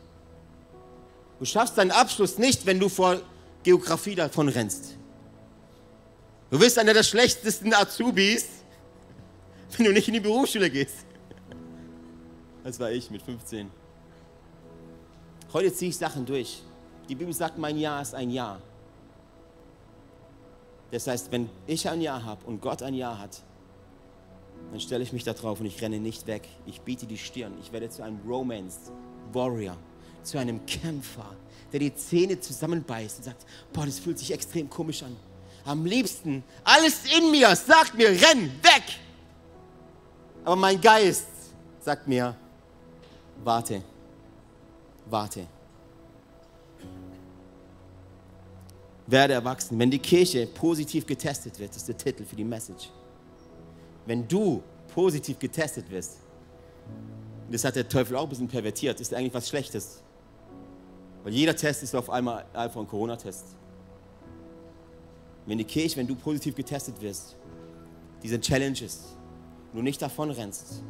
Du 1.39 1.45
schaffst 1.45 1.77
deinen 1.77 1.91
Abschluss 1.91 2.37
nicht, 2.37 2.65
wenn 2.65 2.79
du 2.79 2.89
vor 2.89 3.21
Geografie 3.63 4.15
davon 4.15 4.49
rennst. 4.49 4.95
Du 6.49 6.59
wirst 6.59 6.79
einer 6.79 6.93
der 6.93 7.03
schlechtesten 7.03 7.73
Azubis, 7.73 8.45
wenn 9.75 9.85
du 9.85 9.93
nicht 9.93 10.07
in 10.07 10.15
die 10.15 10.19
Berufsschule 10.19 10.69
gehst. 10.69 11.05
Das 12.63 12.79
war 12.79 12.91
ich 12.91 13.09
mit 13.09 13.21
15. 13.21 13.69
Heute 15.53 15.73
ziehe 15.73 15.89
ich 15.89 15.97
Sachen 15.97 16.25
durch. 16.25 16.61
Die 17.07 17.15
Bibel 17.15 17.33
sagt, 17.33 17.57
mein 17.57 17.77
Jahr 17.77 18.01
ist 18.01 18.13
ein 18.13 18.29
Jahr. 18.29 18.61
Das 20.91 21.07
heißt, 21.07 21.31
wenn 21.31 21.49
ich 21.65 21.87
ein 21.87 22.01
Jahr 22.01 22.23
habe 22.23 22.45
und 22.45 22.61
Gott 22.61 22.81
ein 22.81 22.93
Jahr 22.93 23.19
hat, 23.19 23.41
dann 24.71 24.79
stelle 24.79 25.03
ich 25.03 25.13
mich 25.13 25.23
da 25.23 25.33
drauf 25.33 25.59
und 25.59 25.65
ich 25.65 25.81
renne 25.81 25.99
nicht 25.99 26.27
weg. 26.27 26.47
Ich 26.65 26.81
biete 26.81 27.05
die 27.05 27.17
Stirn. 27.17 27.53
Ich 27.61 27.71
werde 27.71 27.89
zu 27.89 28.03
einem 28.03 28.19
Romance 28.27 28.91
Warrior, 29.31 29.77
zu 30.23 30.37
einem 30.37 30.65
Kämpfer, 30.65 31.35
der 31.71 31.79
die 31.79 31.95
Zähne 31.95 32.39
zusammenbeißt 32.39 33.19
und 33.19 33.23
sagt, 33.23 33.45
boah, 33.71 33.85
das 33.85 33.99
fühlt 33.99 34.19
sich 34.19 34.33
extrem 34.33 34.69
komisch 34.69 35.03
an. 35.03 35.15
Am 35.65 35.85
liebsten, 35.85 36.43
alles 36.63 37.01
in 37.17 37.31
mir 37.31 37.55
sagt 37.55 37.95
mir, 37.95 38.09
renn 38.09 38.51
weg. 38.63 38.83
Aber 40.47 40.55
mein 40.55 40.79
Geist 40.79 41.27
sagt 41.81 42.07
mir, 42.07 42.33
warte, 43.43 43.83
warte. 45.09 45.45
Werde 49.07 49.33
erwachsen. 49.33 49.77
Wenn 49.77 49.91
die 49.91 49.99
Kirche 49.99 50.47
positiv 50.47 51.05
getestet 51.05 51.59
wird, 51.59 51.75
ist 51.75 51.85
der 51.89 51.97
Titel 51.97 52.23
für 52.23 52.37
die 52.37 52.45
Message. 52.45 52.89
Wenn 54.05 54.25
du 54.25 54.63
positiv 54.95 55.37
getestet 55.37 55.89
wirst, 55.89 56.19
das 57.51 57.65
hat 57.65 57.75
der 57.75 57.89
Teufel 57.89 58.15
auch 58.15 58.23
ein 58.23 58.29
bisschen 58.29 58.47
pervertiert, 58.47 59.01
ist 59.01 59.13
eigentlich 59.13 59.33
was 59.33 59.49
Schlechtes. 59.49 60.01
Weil 61.25 61.33
jeder 61.33 61.57
Test 61.57 61.83
ist 61.83 61.93
auf 61.93 62.09
einmal 62.09 62.45
einfach 62.53 62.79
ein 62.79 62.87
Corona-Test. 62.87 63.47
Wenn 65.45 65.57
die 65.57 65.65
Kirche, 65.65 65.97
wenn 65.97 66.07
du 66.07 66.15
positiv 66.15 66.55
getestet 66.55 67.01
wirst, 67.01 67.35
diese 68.23 68.39
Challenges, 68.39 69.16
du 69.73 69.81
nicht 69.81 70.01
davon 70.01 70.31
rennst, 70.31 70.81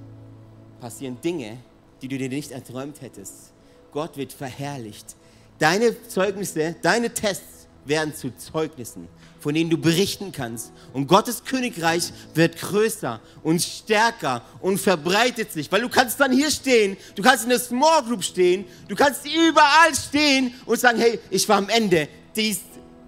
passieren 0.80 1.19
Dinge, 1.21 1.57
die 2.01 2.07
du 2.07 2.17
dir 2.17 2.30
nicht 2.30 2.51
erträumt 2.51 3.01
hättest. 3.01 3.51
Gott 3.91 4.17
wird 4.17 4.34
verherrlicht. 4.34 5.15
Deine 5.59 5.95
Zeugnisse, 6.07 6.75
deine 6.82 7.13
Tests 7.13 7.67
werden 7.86 8.13
zu 8.13 8.36
Zeugnissen, 8.36 9.07
von 9.39 9.53
denen 9.53 9.69
du 9.69 9.78
berichten 9.78 10.32
kannst. 10.32 10.71
Und 10.93 11.07
Gottes 11.07 11.43
Königreich 11.43 12.11
wird 12.34 12.57
größer 12.57 13.19
und 13.43 13.61
stärker 13.61 14.41
und 14.59 14.78
verbreitet 14.78 15.51
sich, 15.51 15.71
weil 15.71 15.82
du 15.82 15.89
kannst 15.89 16.19
dann 16.19 16.32
hier 16.32 16.51
stehen, 16.51 16.97
du 17.15 17.23
kannst 17.23 17.45
in 17.45 17.49
der 17.49 17.59
Small 17.59 18.03
Group 18.03 18.23
stehen, 18.23 18.65
du 18.88 18.95
kannst 18.95 19.25
überall 19.25 19.95
stehen 19.95 20.53
und 20.65 20.80
sagen, 20.80 20.99
hey, 20.99 21.19
ich 21.30 21.47
war 21.47 21.57
am 21.57 21.69
Ende. 21.69 22.07
Dies, 22.36 22.59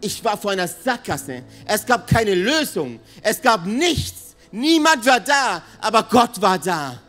ich 0.02 0.24
war 0.24 0.38
vor 0.38 0.52
einer 0.52 0.68
Sackgasse. 0.68 1.44
Es 1.66 1.86
gab 1.86 2.08
keine 2.08 2.34
Lösung. 2.34 3.00
Es 3.22 3.42
gab 3.42 3.66
nichts. 3.66 4.29
Niemand 4.52 5.06
war 5.06 5.20
da, 5.20 5.62
aber 5.80 6.04
Gott 6.04 6.42
war 6.42 6.58
da. 6.58 7.00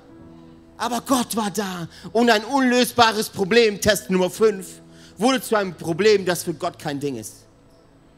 Aber 0.76 1.00
Gott 1.02 1.36
war 1.36 1.50
da. 1.50 1.88
Und 2.12 2.30
ein 2.30 2.44
unlösbares 2.44 3.28
Problem, 3.28 3.80
Test 3.80 4.10
Nummer 4.10 4.30
5, 4.30 4.80
wurde 5.16 5.40
zu 5.40 5.56
einem 5.56 5.74
Problem, 5.74 6.24
das 6.24 6.42
für 6.42 6.54
Gott 6.54 6.78
kein 6.78 7.00
Ding 7.00 7.16
ist. 7.16 7.46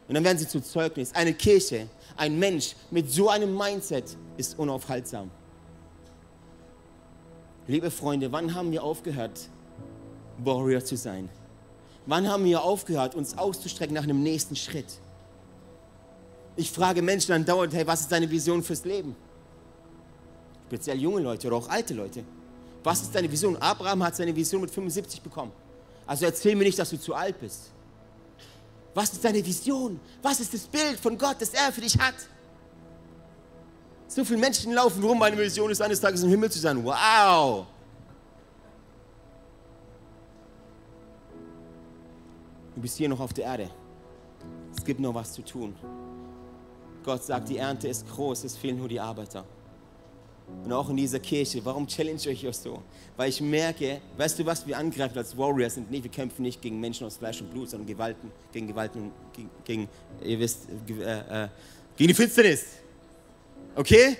Und 0.07 0.15
dann 0.15 0.23
werden 0.23 0.37
sie 0.37 0.47
zu 0.47 0.61
Zeugnis. 0.61 1.13
Eine 1.13 1.33
Kirche, 1.33 1.87
ein 2.15 2.37
Mensch 2.37 2.75
mit 2.91 3.11
so 3.11 3.29
einem 3.29 3.55
Mindset 3.57 4.17
ist 4.37 4.57
unaufhaltsam. 4.59 5.29
Liebe 7.67 7.91
Freunde, 7.91 8.31
wann 8.31 8.53
haben 8.53 8.71
wir 8.71 8.83
aufgehört, 8.83 9.39
Warrior 10.37 10.83
zu 10.83 10.97
sein? 10.97 11.29
Wann 12.05 12.27
haben 12.27 12.43
wir 12.43 12.61
aufgehört, 12.61 13.15
uns 13.15 13.37
auszustrecken 13.37 13.95
nach 13.95 14.03
einem 14.03 14.21
nächsten 14.21 14.57
Schritt? 14.57 14.99
Ich 16.55 16.71
frage 16.71 17.01
Menschen 17.01 17.29
dann 17.29 17.45
dauernd, 17.45 17.73
hey, 17.73 17.85
was 17.87 18.01
ist 18.01 18.11
deine 18.11 18.29
Vision 18.29 18.63
fürs 18.63 18.85
Leben? 18.85 19.15
Speziell 20.67 20.99
junge 20.99 21.21
Leute 21.21 21.47
oder 21.47 21.57
auch 21.57 21.69
alte 21.69 21.93
Leute. 21.93 22.23
Was 22.83 23.01
ist 23.01 23.15
deine 23.15 23.31
Vision? 23.31 23.55
Abraham 23.57 24.03
hat 24.03 24.15
seine 24.15 24.35
Vision 24.35 24.61
mit 24.61 24.71
75 24.71 25.21
bekommen. 25.21 25.51
Also 26.05 26.25
erzähl 26.25 26.55
mir 26.55 26.65
nicht, 26.65 26.77
dass 26.77 26.89
du 26.89 26.99
zu 26.99 27.13
alt 27.13 27.39
bist. 27.39 27.71
Was 28.93 29.13
ist 29.13 29.23
deine 29.23 29.43
Vision? 29.43 29.99
Was 30.21 30.39
ist 30.39 30.53
das 30.53 30.61
Bild 30.61 30.99
von 30.99 31.17
Gott, 31.17 31.37
das 31.39 31.49
er 31.49 31.71
für 31.71 31.81
dich 31.81 31.97
hat? 31.97 32.15
So 34.07 34.23
viele 34.23 34.39
Menschen 34.39 34.73
laufen 34.73 35.03
rum, 35.03 35.17
meine 35.17 35.37
Vision 35.37 35.71
ist 35.71 35.81
eines 35.81 35.99
Tages 35.99 36.21
im 36.21 36.29
Himmel 36.29 36.51
zu 36.51 36.59
sein. 36.59 36.83
Wow! 36.83 37.65
Du 42.75 42.81
bist 42.81 42.97
hier 42.97 43.09
noch 43.09 43.19
auf 43.19 43.33
der 43.33 43.45
Erde. 43.45 43.69
Es 44.75 44.83
gibt 44.83 44.99
noch 44.99 45.13
was 45.15 45.33
zu 45.33 45.41
tun. 45.41 45.75
Gott 47.03 47.23
sagt, 47.23 47.49
die 47.49 47.57
Ernte 47.57 47.87
ist 47.87 48.07
groß, 48.09 48.43
es 48.43 48.57
fehlen 48.57 48.77
nur 48.77 48.87
die 48.87 48.99
Arbeiter. 48.99 49.45
Und 50.63 50.71
auch 50.71 50.89
in 50.89 50.97
dieser 50.97 51.19
Kirche, 51.19 51.63
warum 51.63 51.87
challenge 51.87 52.29
ich 52.29 52.47
euch 52.47 52.57
so? 52.57 52.81
Weil 53.17 53.29
ich 53.29 53.41
merke, 53.41 54.01
weißt 54.17 54.39
du, 54.39 54.45
was 54.45 54.65
wir 54.65 54.77
angreifen 54.77 55.17
als 55.17 55.37
Warriors 55.37 55.75
sind? 55.75 55.89
Nee, 55.89 56.03
wir 56.03 56.11
kämpfen 56.11 56.43
nicht 56.43 56.61
gegen 56.61 56.79
Menschen 56.79 57.07
aus 57.07 57.17
Fleisch 57.17 57.41
und 57.41 57.49
Blut, 57.49 57.69
sondern 57.69 57.87
Gewalten, 57.87 58.31
gegen 58.51 58.67
Gewalten, 58.67 59.11
gegen, 59.33 59.49
gegen 59.63 59.89
ihr 60.21 60.39
wisst, 60.39 60.67
äh, 60.89 61.43
äh, 61.45 61.49
gegen 61.95 62.07
die 62.09 62.13
Finsternis. 62.13 62.65
Okay? 63.75 64.17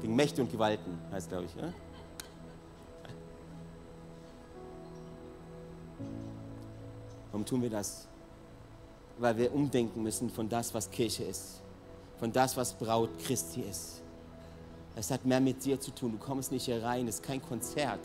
Gegen 0.00 0.14
Mächte 0.14 0.42
und 0.42 0.50
Gewalten, 0.50 0.98
heißt 1.10 1.28
glaube 1.28 1.46
ich. 1.46 1.54
Ja? 1.60 1.72
Warum 7.30 7.46
tun 7.46 7.62
wir 7.62 7.70
das? 7.70 8.08
Weil 9.18 9.36
wir 9.36 9.54
umdenken 9.54 10.02
müssen 10.02 10.30
von 10.30 10.48
das, 10.48 10.72
was 10.74 10.90
Kirche 10.90 11.24
ist 11.24 11.62
von 12.22 12.32
das, 12.32 12.56
was 12.56 12.72
Braut 12.72 13.10
Christi 13.26 13.62
ist. 13.68 14.00
Es 14.94 15.10
hat 15.10 15.26
mehr 15.26 15.40
mit 15.40 15.64
dir 15.64 15.80
zu 15.80 15.90
tun. 15.90 16.12
Du 16.12 16.18
kommst 16.18 16.52
nicht 16.52 16.66
hier 16.66 16.80
rein. 16.80 17.08
Es 17.08 17.16
ist 17.16 17.24
kein 17.24 17.42
Konzert, 17.42 17.98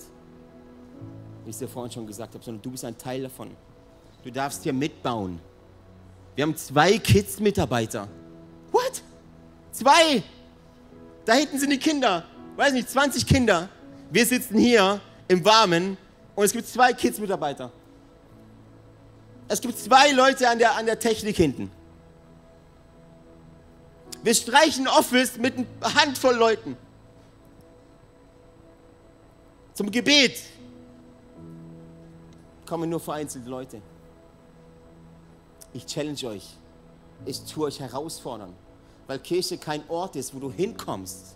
wie 1.44 1.52
ich 1.52 1.56
es 1.56 1.60
dir 1.60 1.68
vorhin 1.68 1.92
schon 1.92 2.08
gesagt 2.08 2.34
habe, 2.34 2.44
sondern 2.44 2.64
du 2.64 2.72
bist 2.72 2.84
ein 2.84 2.98
Teil 2.98 3.22
davon. 3.22 3.52
Du 4.24 4.32
darfst 4.32 4.64
hier 4.64 4.74
mitbauen. 4.74 5.40
Wir 6.34 6.46
haben 6.46 6.58
zwei 6.58 6.98
Kids-Mitarbeiter. 6.98 8.08
What? 8.72 9.04
Zwei? 9.72 10.24
Da 11.24 11.34
hinten 11.34 11.60
sind 11.60 11.70
die 11.70 11.78
Kinder. 11.78 12.24
Weiß 12.56 12.74
nicht, 12.74 12.90
20 12.90 13.24
Kinder. 13.24 13.70
Wir 14.10 14.26
sitzen 14.26 14.58
hier 14.58 15.00
im 15.28 15.46
Warmen 15.46 15.96
und 16.36 16.44
es 16.44 16.54
gibt 16.54 16.68
zwei 16.68 16.92
Kids-Mitarbeiter. 16.92 17.72
Es 19.48 19.62
gibt 19.62 19.78
zwei 19.78 20.12
Leute 20.12 20.50
an 20.50 20.60
der, 20.60 20.76
an 20.76 20.86
der 20.86 21.00
Technik 21.00 21.38
hinten. 21.38 21.72
Wir 24.24 24.36
streichen 24.36 24.88
Office 24.88 25.38
mit 25.38 25.56
einer 25.56 25.96
Handvoll 25.96 26.36
Leuten. 26.36 26.76
Zum 29.74 29.90
Gebet 29.92 30.42
kommen 32.66 32.90
nur 32.90 33.00
vereinzelte 33.00 33.48
Leute. 33.50 33.82
Ich 35.74 35.86
challenge 35.86 36.24
euch. 36.26 36.58
Ich 37.26 37.42
tue 37.46 37.68
euch 37.68 37.80
herausfordern, 37.80 38.54
weil 39.06 39.20
Kirche 39.20 39.58
kein 39.58 39.88
Ort 39.90 40.16
ist, 40.16 40.34
wo 40.34 40.40
du 40.40 40.52
hinkommst. 40.52 41.36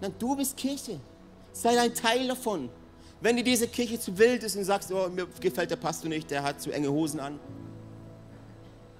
Nein, 0.00 0.14
du 0.18 0.36
bist 0.36 0.56
Kirche. 0.56 0.98
Sei 1.52 1.78
ein 1.78 1.94
Teil 1.94 2.28
davon. 2.28 2.70
Wenn 3.24 3.36
dir 3.36 3.42
diese 3.42 3.66
Kirche 3.66 3.98
zu 3.98 4.18
wild 4.18 4.42
ist 4.42 4.54
und 4.54 4.64
sagst, 4.64 4.92
oh, 4.92 5.08
mir 5.08 5.26
gefällt 5.40 5.70
der 5.70 5.76
Pastor 5.76 6.10
nicht, 6.10 6.30
der 6.30 6.42
hat 6.42 6.60
zu 6.60 6.70
enge 6.70 6.90
Hosen 6.92 7.20
an. 7.20 7.40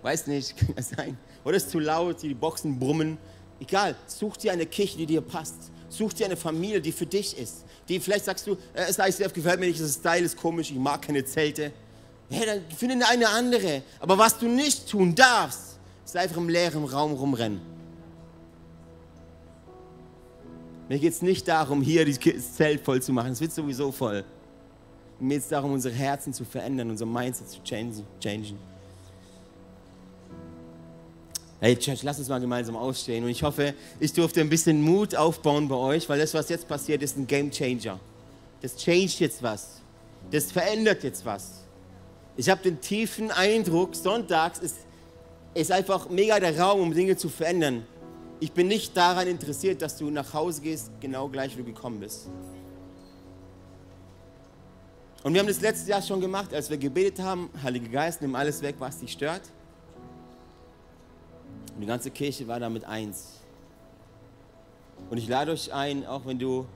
Weiß 0.00 0.28
nicht, 0.28 0.56
kann 0.56 0.72
ja 0.74 0.82
sein 0.82 1.18
oder 1.44 1.58
ist 1.58 1.68
zu 1.68 1.78
laut, 1.78 2.22
die 2.22 2.32
Boxen 2.32 2.78
brummen. 2.78 3.18
Egal, 3.60 3.94
such 4.06 4.38
dir 4.38 4.52
eine 4.52 4.64
Kirche, 4.64 4.96
die 4.96 5.04
dir 5.04 5.20
passt. 5.20 5.70
Such 5.90 6.14
dir 6.14 6.24
eine 6.24 6.38
Familie, 6.38 6.80
die 6.80 6.90
für 6.90 7.04
dich 7.04 7.36
ist. 7.36 7.66
Die 7.86 8.00
vielleicht 8.00 8.24
sagst 8.24 8.46
du, 8.46 8.52
äh, 8.72 8.90
das 8.90 8.98
ICF 8.98 9.34
gefällt 9.34 9.60
mir 9.60 9.66
nicht, 9.66 9.78
das 9.78 9.92
Style 9.92 10.24
ist 10.24 10.38
komisch, 10.38 10.70
ich 10.70 10.78
mag 10.78 11.02
keine 11.02 11.22
Zelte. 11.26 11.70
Ja, 12.30 12.46
dann 12.46 12.62
finde 12.74 13.06
eine 13.06 13.28
andere. 13.28 13.82
Aber 14.00 14.16
was 14.16 14.38
du 14.38 14.48
nicht 14.48 14.88
tun 14.88 15.14
darfst, 15.14 15.78
ist 16.02 16.16
einfach 16.16 16.38
im 16.38 16.48
leeren 16.48 16.86
Raum 16.86 17.12
rumrennen. 17.12 17.73
Mir 20.88 20.98
geht 20.98 21.12
es 21.12 21.22
nicht 21.22 21.48
darum, 21.48 21.80
hier 21.80 22.04
das 22.04 22.54
Zelt 22.54 22.80
voll 22.82 23.00
zu 23.00 23.12
machen. 23.12 23.32
Es 23.32 23.40
wird 23.40 23.52
sowieso 23.52 23.90
voll. 23.90 24.24
Mir 25.18 25.36
geht 25.36 25.42
es 25.42 25.48
darum, 25.48 25.72
unsere 25.72 25.94
Herzen 25.94 26.32
zu 26.32 26.44
verändern, 26.44 26.90
unser 26.90 27.06
Mindset 27.06 27.48
zu 27.48 27.60
changen. 27.62 28.58
Hey 31.60 31.76
Church, 31.76 32.02
lass 32.02 32.18
uns 32.18 32.28
mal 32.28 32.40
gemeinsam 32.40 32.76
aufstehen. 32.76 33.24
Und 33.24 33.30
ich 33.30 33.42
hoffe, 33.42 33.72
ich 33.98 34.12
durfte 34.12 34.42
ein 34.42 34.50
bisschen 34.50 34.82
Mut 34.82 35.14
aufbauen 35.14 35.66
bei 35.68 35.76
euch, 35.76 36.06
weil 36.10 36.18
das, 36.18 36.34
was 36.34 36.50
jetzt 36.50 36.68
passiert, 36.68 37.02
ist 37.02 37.16
ein 37.16 37.26
Game 37.26 37.50
Changer. 37.50 37.98
Das 38.60 38.76
changed 38.76 39.20
jetzt 39.20 39.42
was. 39.42 39.80
Das 40.30 40.52
verändert 40.52 41.02
jetzt 41.04 41.24
was. 41.24 41.62
Ich 42.36 42.50
habe 42.50 42.62
den 42.62 42.80
tiefen 42.80 43.30
Eindruck, 43.30 43.94
sonntags 43.94 44.58
ist, 44.58 44.76
ist 45.54 45.72
einfach 45.72 46.10
mega 46.10 46.38
der 46.38 46.58
Raum, 46.58 46.80
um 46.80 46.92
Dinge 46.92 47.16
zu 47.16 47.30
verändern. 47.30 47.86
Ich 48.40 48.52
bin 48.52 48.68
nicht 48.68 48.96
daran 48.96 49.26
interessiert, 49.26 49.80
dass 49.80 49.96
du 49.96 50.10
nach 50.10 50.34
Hause 50.34 50.60
gehst, 50.60 50.90
genau 51.00 51.28
gleich, 51.28 51.56
wie 51.56 51.62
du 51.62 51.72
gekommen 51.72 52.00
bist. 52.00 52.28
Und 55.22 55.32
wir 55.32 55.40
haben 55.40 55.48
das 55.48 55.60
letztes 55.60 55.88
Jahr 55.88 56.02
schon 56.02 56.20
gemacht, 56.20 56.52
als 56.52 56.68
wir 56.68 56.76
gebetet 56.76 57.24
haben, 57.24 57.48
Heilige 57.62 57.88
Geist, 57.88 58.20
nimm 58.20 58.34
alles 58.34 58.60
weg, 58.60 58.76
was 58.78 58.98
dich 58.98 59.12
stört. 59.12 59.42
Und 61.74 61.80
die 61.80 61.86
ganze 61.86 62.10
Kirche 62.10 62.46
war 62.46 62.60
damit 62.60 62.84
eins. 62.84 63.40
Und 65.08 65.18
ich 65.18 65.28
lade 65.28 65.52
euch 65.52 65.72
ein, 65.72 66.04
auch 66.06 66.26
wenn 66.26 66.38
du 66.38 66.66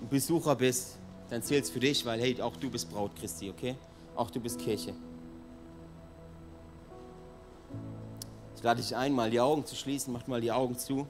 ein 0.00 0.08
Besucher 0.08 0.54
bist, 0.54 0.98
dann 1.30 1.42
zählt 1.42 1.64
es 1.64 1.70
für 1.70 1.80
dich, 1.80 2.04
weil 2.06 2.20
hey, 2.20 2.40
auch 2.40 2.56
du 2.56 2.70
bist 2.70 2.88
Braut 2.90 3.10
Christi, 3.16 3.50
okay? 3.50 3.74
Auch 4.14 4.30
du 4.30 4.38
bist 4.38 4.58
Kirche. 4.60 4.94
Lade 8.66 8.82
dich 8.82 8.94
ein, 8.94 9.12
mal 9.12 9.30
die 9.30 9.40
Augen 9.40 9.64
zu 9.64 9.74
schließen, 9.74 10.12
macht 10.12 10.28
mal 10.28 10.40
die 10.40 10.52
Augen 10.52 10.76
zu. 10.76 11.06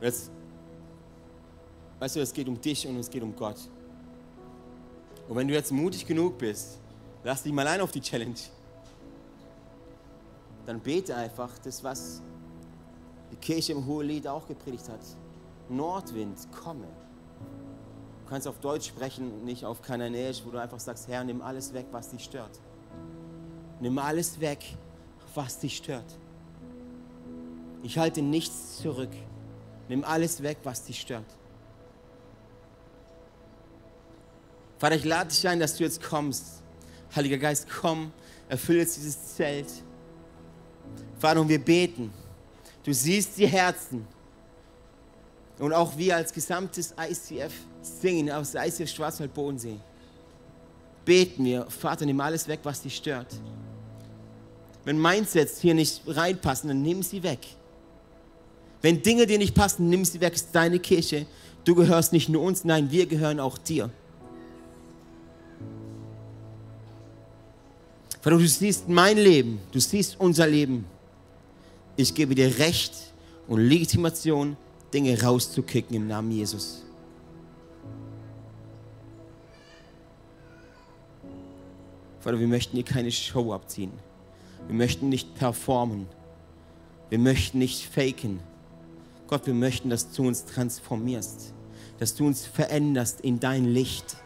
Jetzt, 0.00 0.30
weißt 1.98 2.16
du, 2.16 2.20
es 2.20 2.32
geht 2.32 2.48
um 2.48 2.60
dich 2.60 2.86
und 2.86 2.96
es 2.98 3.10
geht 3.10 3.22
um 3.22 3.34
Gott. 3.34 3.58
Und 5.28 5.36
wenn 5.36 5.48
du 5.48 5.54
jetzt 5.54 5.72
mutig 5.72 6.06
genug 6.06 6.38
bist, 6.38 6.78
lass 7.24 7.42
dich 7.42 7.52
mal 7.52 7.66
ein 7.66 7.80
auf 7.80 7.92
die 7.92 8.00
Challenge 8.00 8.34
dann 10.68 10.80
bete 10.80 11.16
einfach 11.16 11.58
das, 11.60 11.82
was 11.82 12.20
die 13.32 13.36
Kirche 13.36 13.72
im 13.72 13.86
Hohelied 13.86 14.28
auch 14.28 14.46
gepredigt 14.46 14.86
hat. 14.90 15.00
Nordwind, 15.70 16.36
komme. 16.52 16.84
Du 16.84 18.28
kannst 18.28 18.46
auf 18.46 18.58
Deutsch 18.60 18.88
sprechen, 18.88 19.46
nicht 19.46 19.64
auf 19.64 19.80
Kananäisch, 19.80 20.42
wo 20.44 20.50
du 20.50 20.60
einfach 20.60 20.78
sagst, 20.78 21.08
Herr, 21.08 21.24
nimm 21.24 21.40
alles 21.40 21.72
weg, 21.72 21.86
was 21.90 22.10
dich 22.10 22.22
stört. 22.22 22.60
Nimm 23.80 23.98
alles 23.98 24.40
weg, 24.40 24.64
was 25.34 25.58
dich 25.58 25.76
stört. 25.76 26.18
Ich 27.82 27.96
halte 27.96 28.22
nichts 28.22 28.78
zurück. 28.78 29.12
Nimm 29.88 30.04
alles 30.04 30.42
weg, 30.42 30.58
was 30.64 30.84
dich 30.84 31.00
stört. 31.00 31.24
Vater, 34.78 34.96
ich 34.96 35.04
lade 35.04 35.30
dich 35.30 35.46
ein, 35.46 35.58
dass 35.58 35.76
du 35.76 35.84
jetzt 35.84 36.02
kommst. 36.02 36.62
Heiliger 37.14 37.38
Geist, 37.38 37.66
komm, 37.68 38.12
erfülle 38.48 38.80
jetzt 38.80 38.96
dieses 38.96 39.36
Zelt. 39.36 39.68
Vater, 41.18 41.40
und 41.40 41.48
wir 41.48 41.64
beten. 41.64 42.12
Du 42.84 42.92
siehst 42.92 43.38
die 43.38 43.46
Herzen. 43.46 44.06
Und 45.58 45.72
auch 45.72 45.96
wir 45.96 46.16
als 46.16 46.32
gesamtes 46.32 46.94
ICF 46.98 47.52
singen 47.82 48.30
aus 48.30 48.54
ICF 48.54 48.88
Schwarzwald-Bodensee. 48.88 49.78
Beten 51.04 51.44
wir, 51.44 51.68
Vater, 51.70 52.06
nimm 52.06 52.20
alles 52.20 52.46
weg, 52.46 52.60
was 52.62 52.82
dich 52.82 52.96
stört. 52.96 53.34
Wenn 54.88 54.98
Mindsets 54.98 55.60
hier 55.60 55.74
nicht 55.74 56.00
reinpassen, 56.06 56.68
dann 56.68 56.80
nimm 56.80 57.02
sie 57.02 57.22
weg. 57.22 57.40
Wenn 58.80 59.02
Dinge 59.02 59.26
dir 59.26 59.36
nicht 59.36 59.54
passen, 59.54 59.90
nimm 59.90 60.02
sie 60.02 60.18
weg. 60.18 60.32
Es 60.34 60.40
ist 60.40 60.54
deine 60.54 60.78
Kirche. 60.78 61.26
Du 61.66 61.74
gehörst 61.74 62.14
nicht 62.14 62.30
nur 62.30 62.40
uns, 62.40 62.64
nein, 62.64 62.90
wir 62.90 63.04
gehören 63.04 63.38
auch 63.38 63.58
dir. 63.58 63.90
Vater, 68.22 68.38
du 68.38 68.48
siehst 68.48 68.88
mein 68.88 69.18
Leben, 69.18 69.60
du 69.72 69.78
siehst 69.78 70.18
unser 70.18 70.46
Leben. 70.46 70.86
Ich 71.96 72.14
gebe 72.14 72.34
dir 72.34 72.58
Recht 72.58 72.94
und 73.46 73.60
Legitimation, 73.60 74.56
Dinge 74.94 75.22
rauszukicken 75.22 75.94
im 75.96 76.08
Namen 76.08 76.30
Jesus. 76.30 76.82
Vater, 82.20 82.40
wir 82.40 82.48
möchten 82.48 82.74
hier 82.74 82.86
keine 82.86 83.12
Show 83.12 83.52
abziehen. 83.52 84.07
Wir 84.68 84.74
möchten 84.74 85.08
nicht 85.08 85.34
performen. 85.34 86.06
Wir 87.08 87.18
möchten 87.18 87.58
nicht 87.58 87.86
faken. 87.86 88.38
Gott, 89.26 89.46
wir 89.46 89.54
möchten, 89.54 89.90
dass 89.90 90.12
du 90.12 90.28
uns 90.28 90.44
transformierst, 90.44 91.52
dass 91.98 92.14
du 92.14 92.26
uns 92.26 92.46
veränderst 92.46 93.22
in 93.22 93.40
dein 93.40 93.64
Licht 93.64 94.18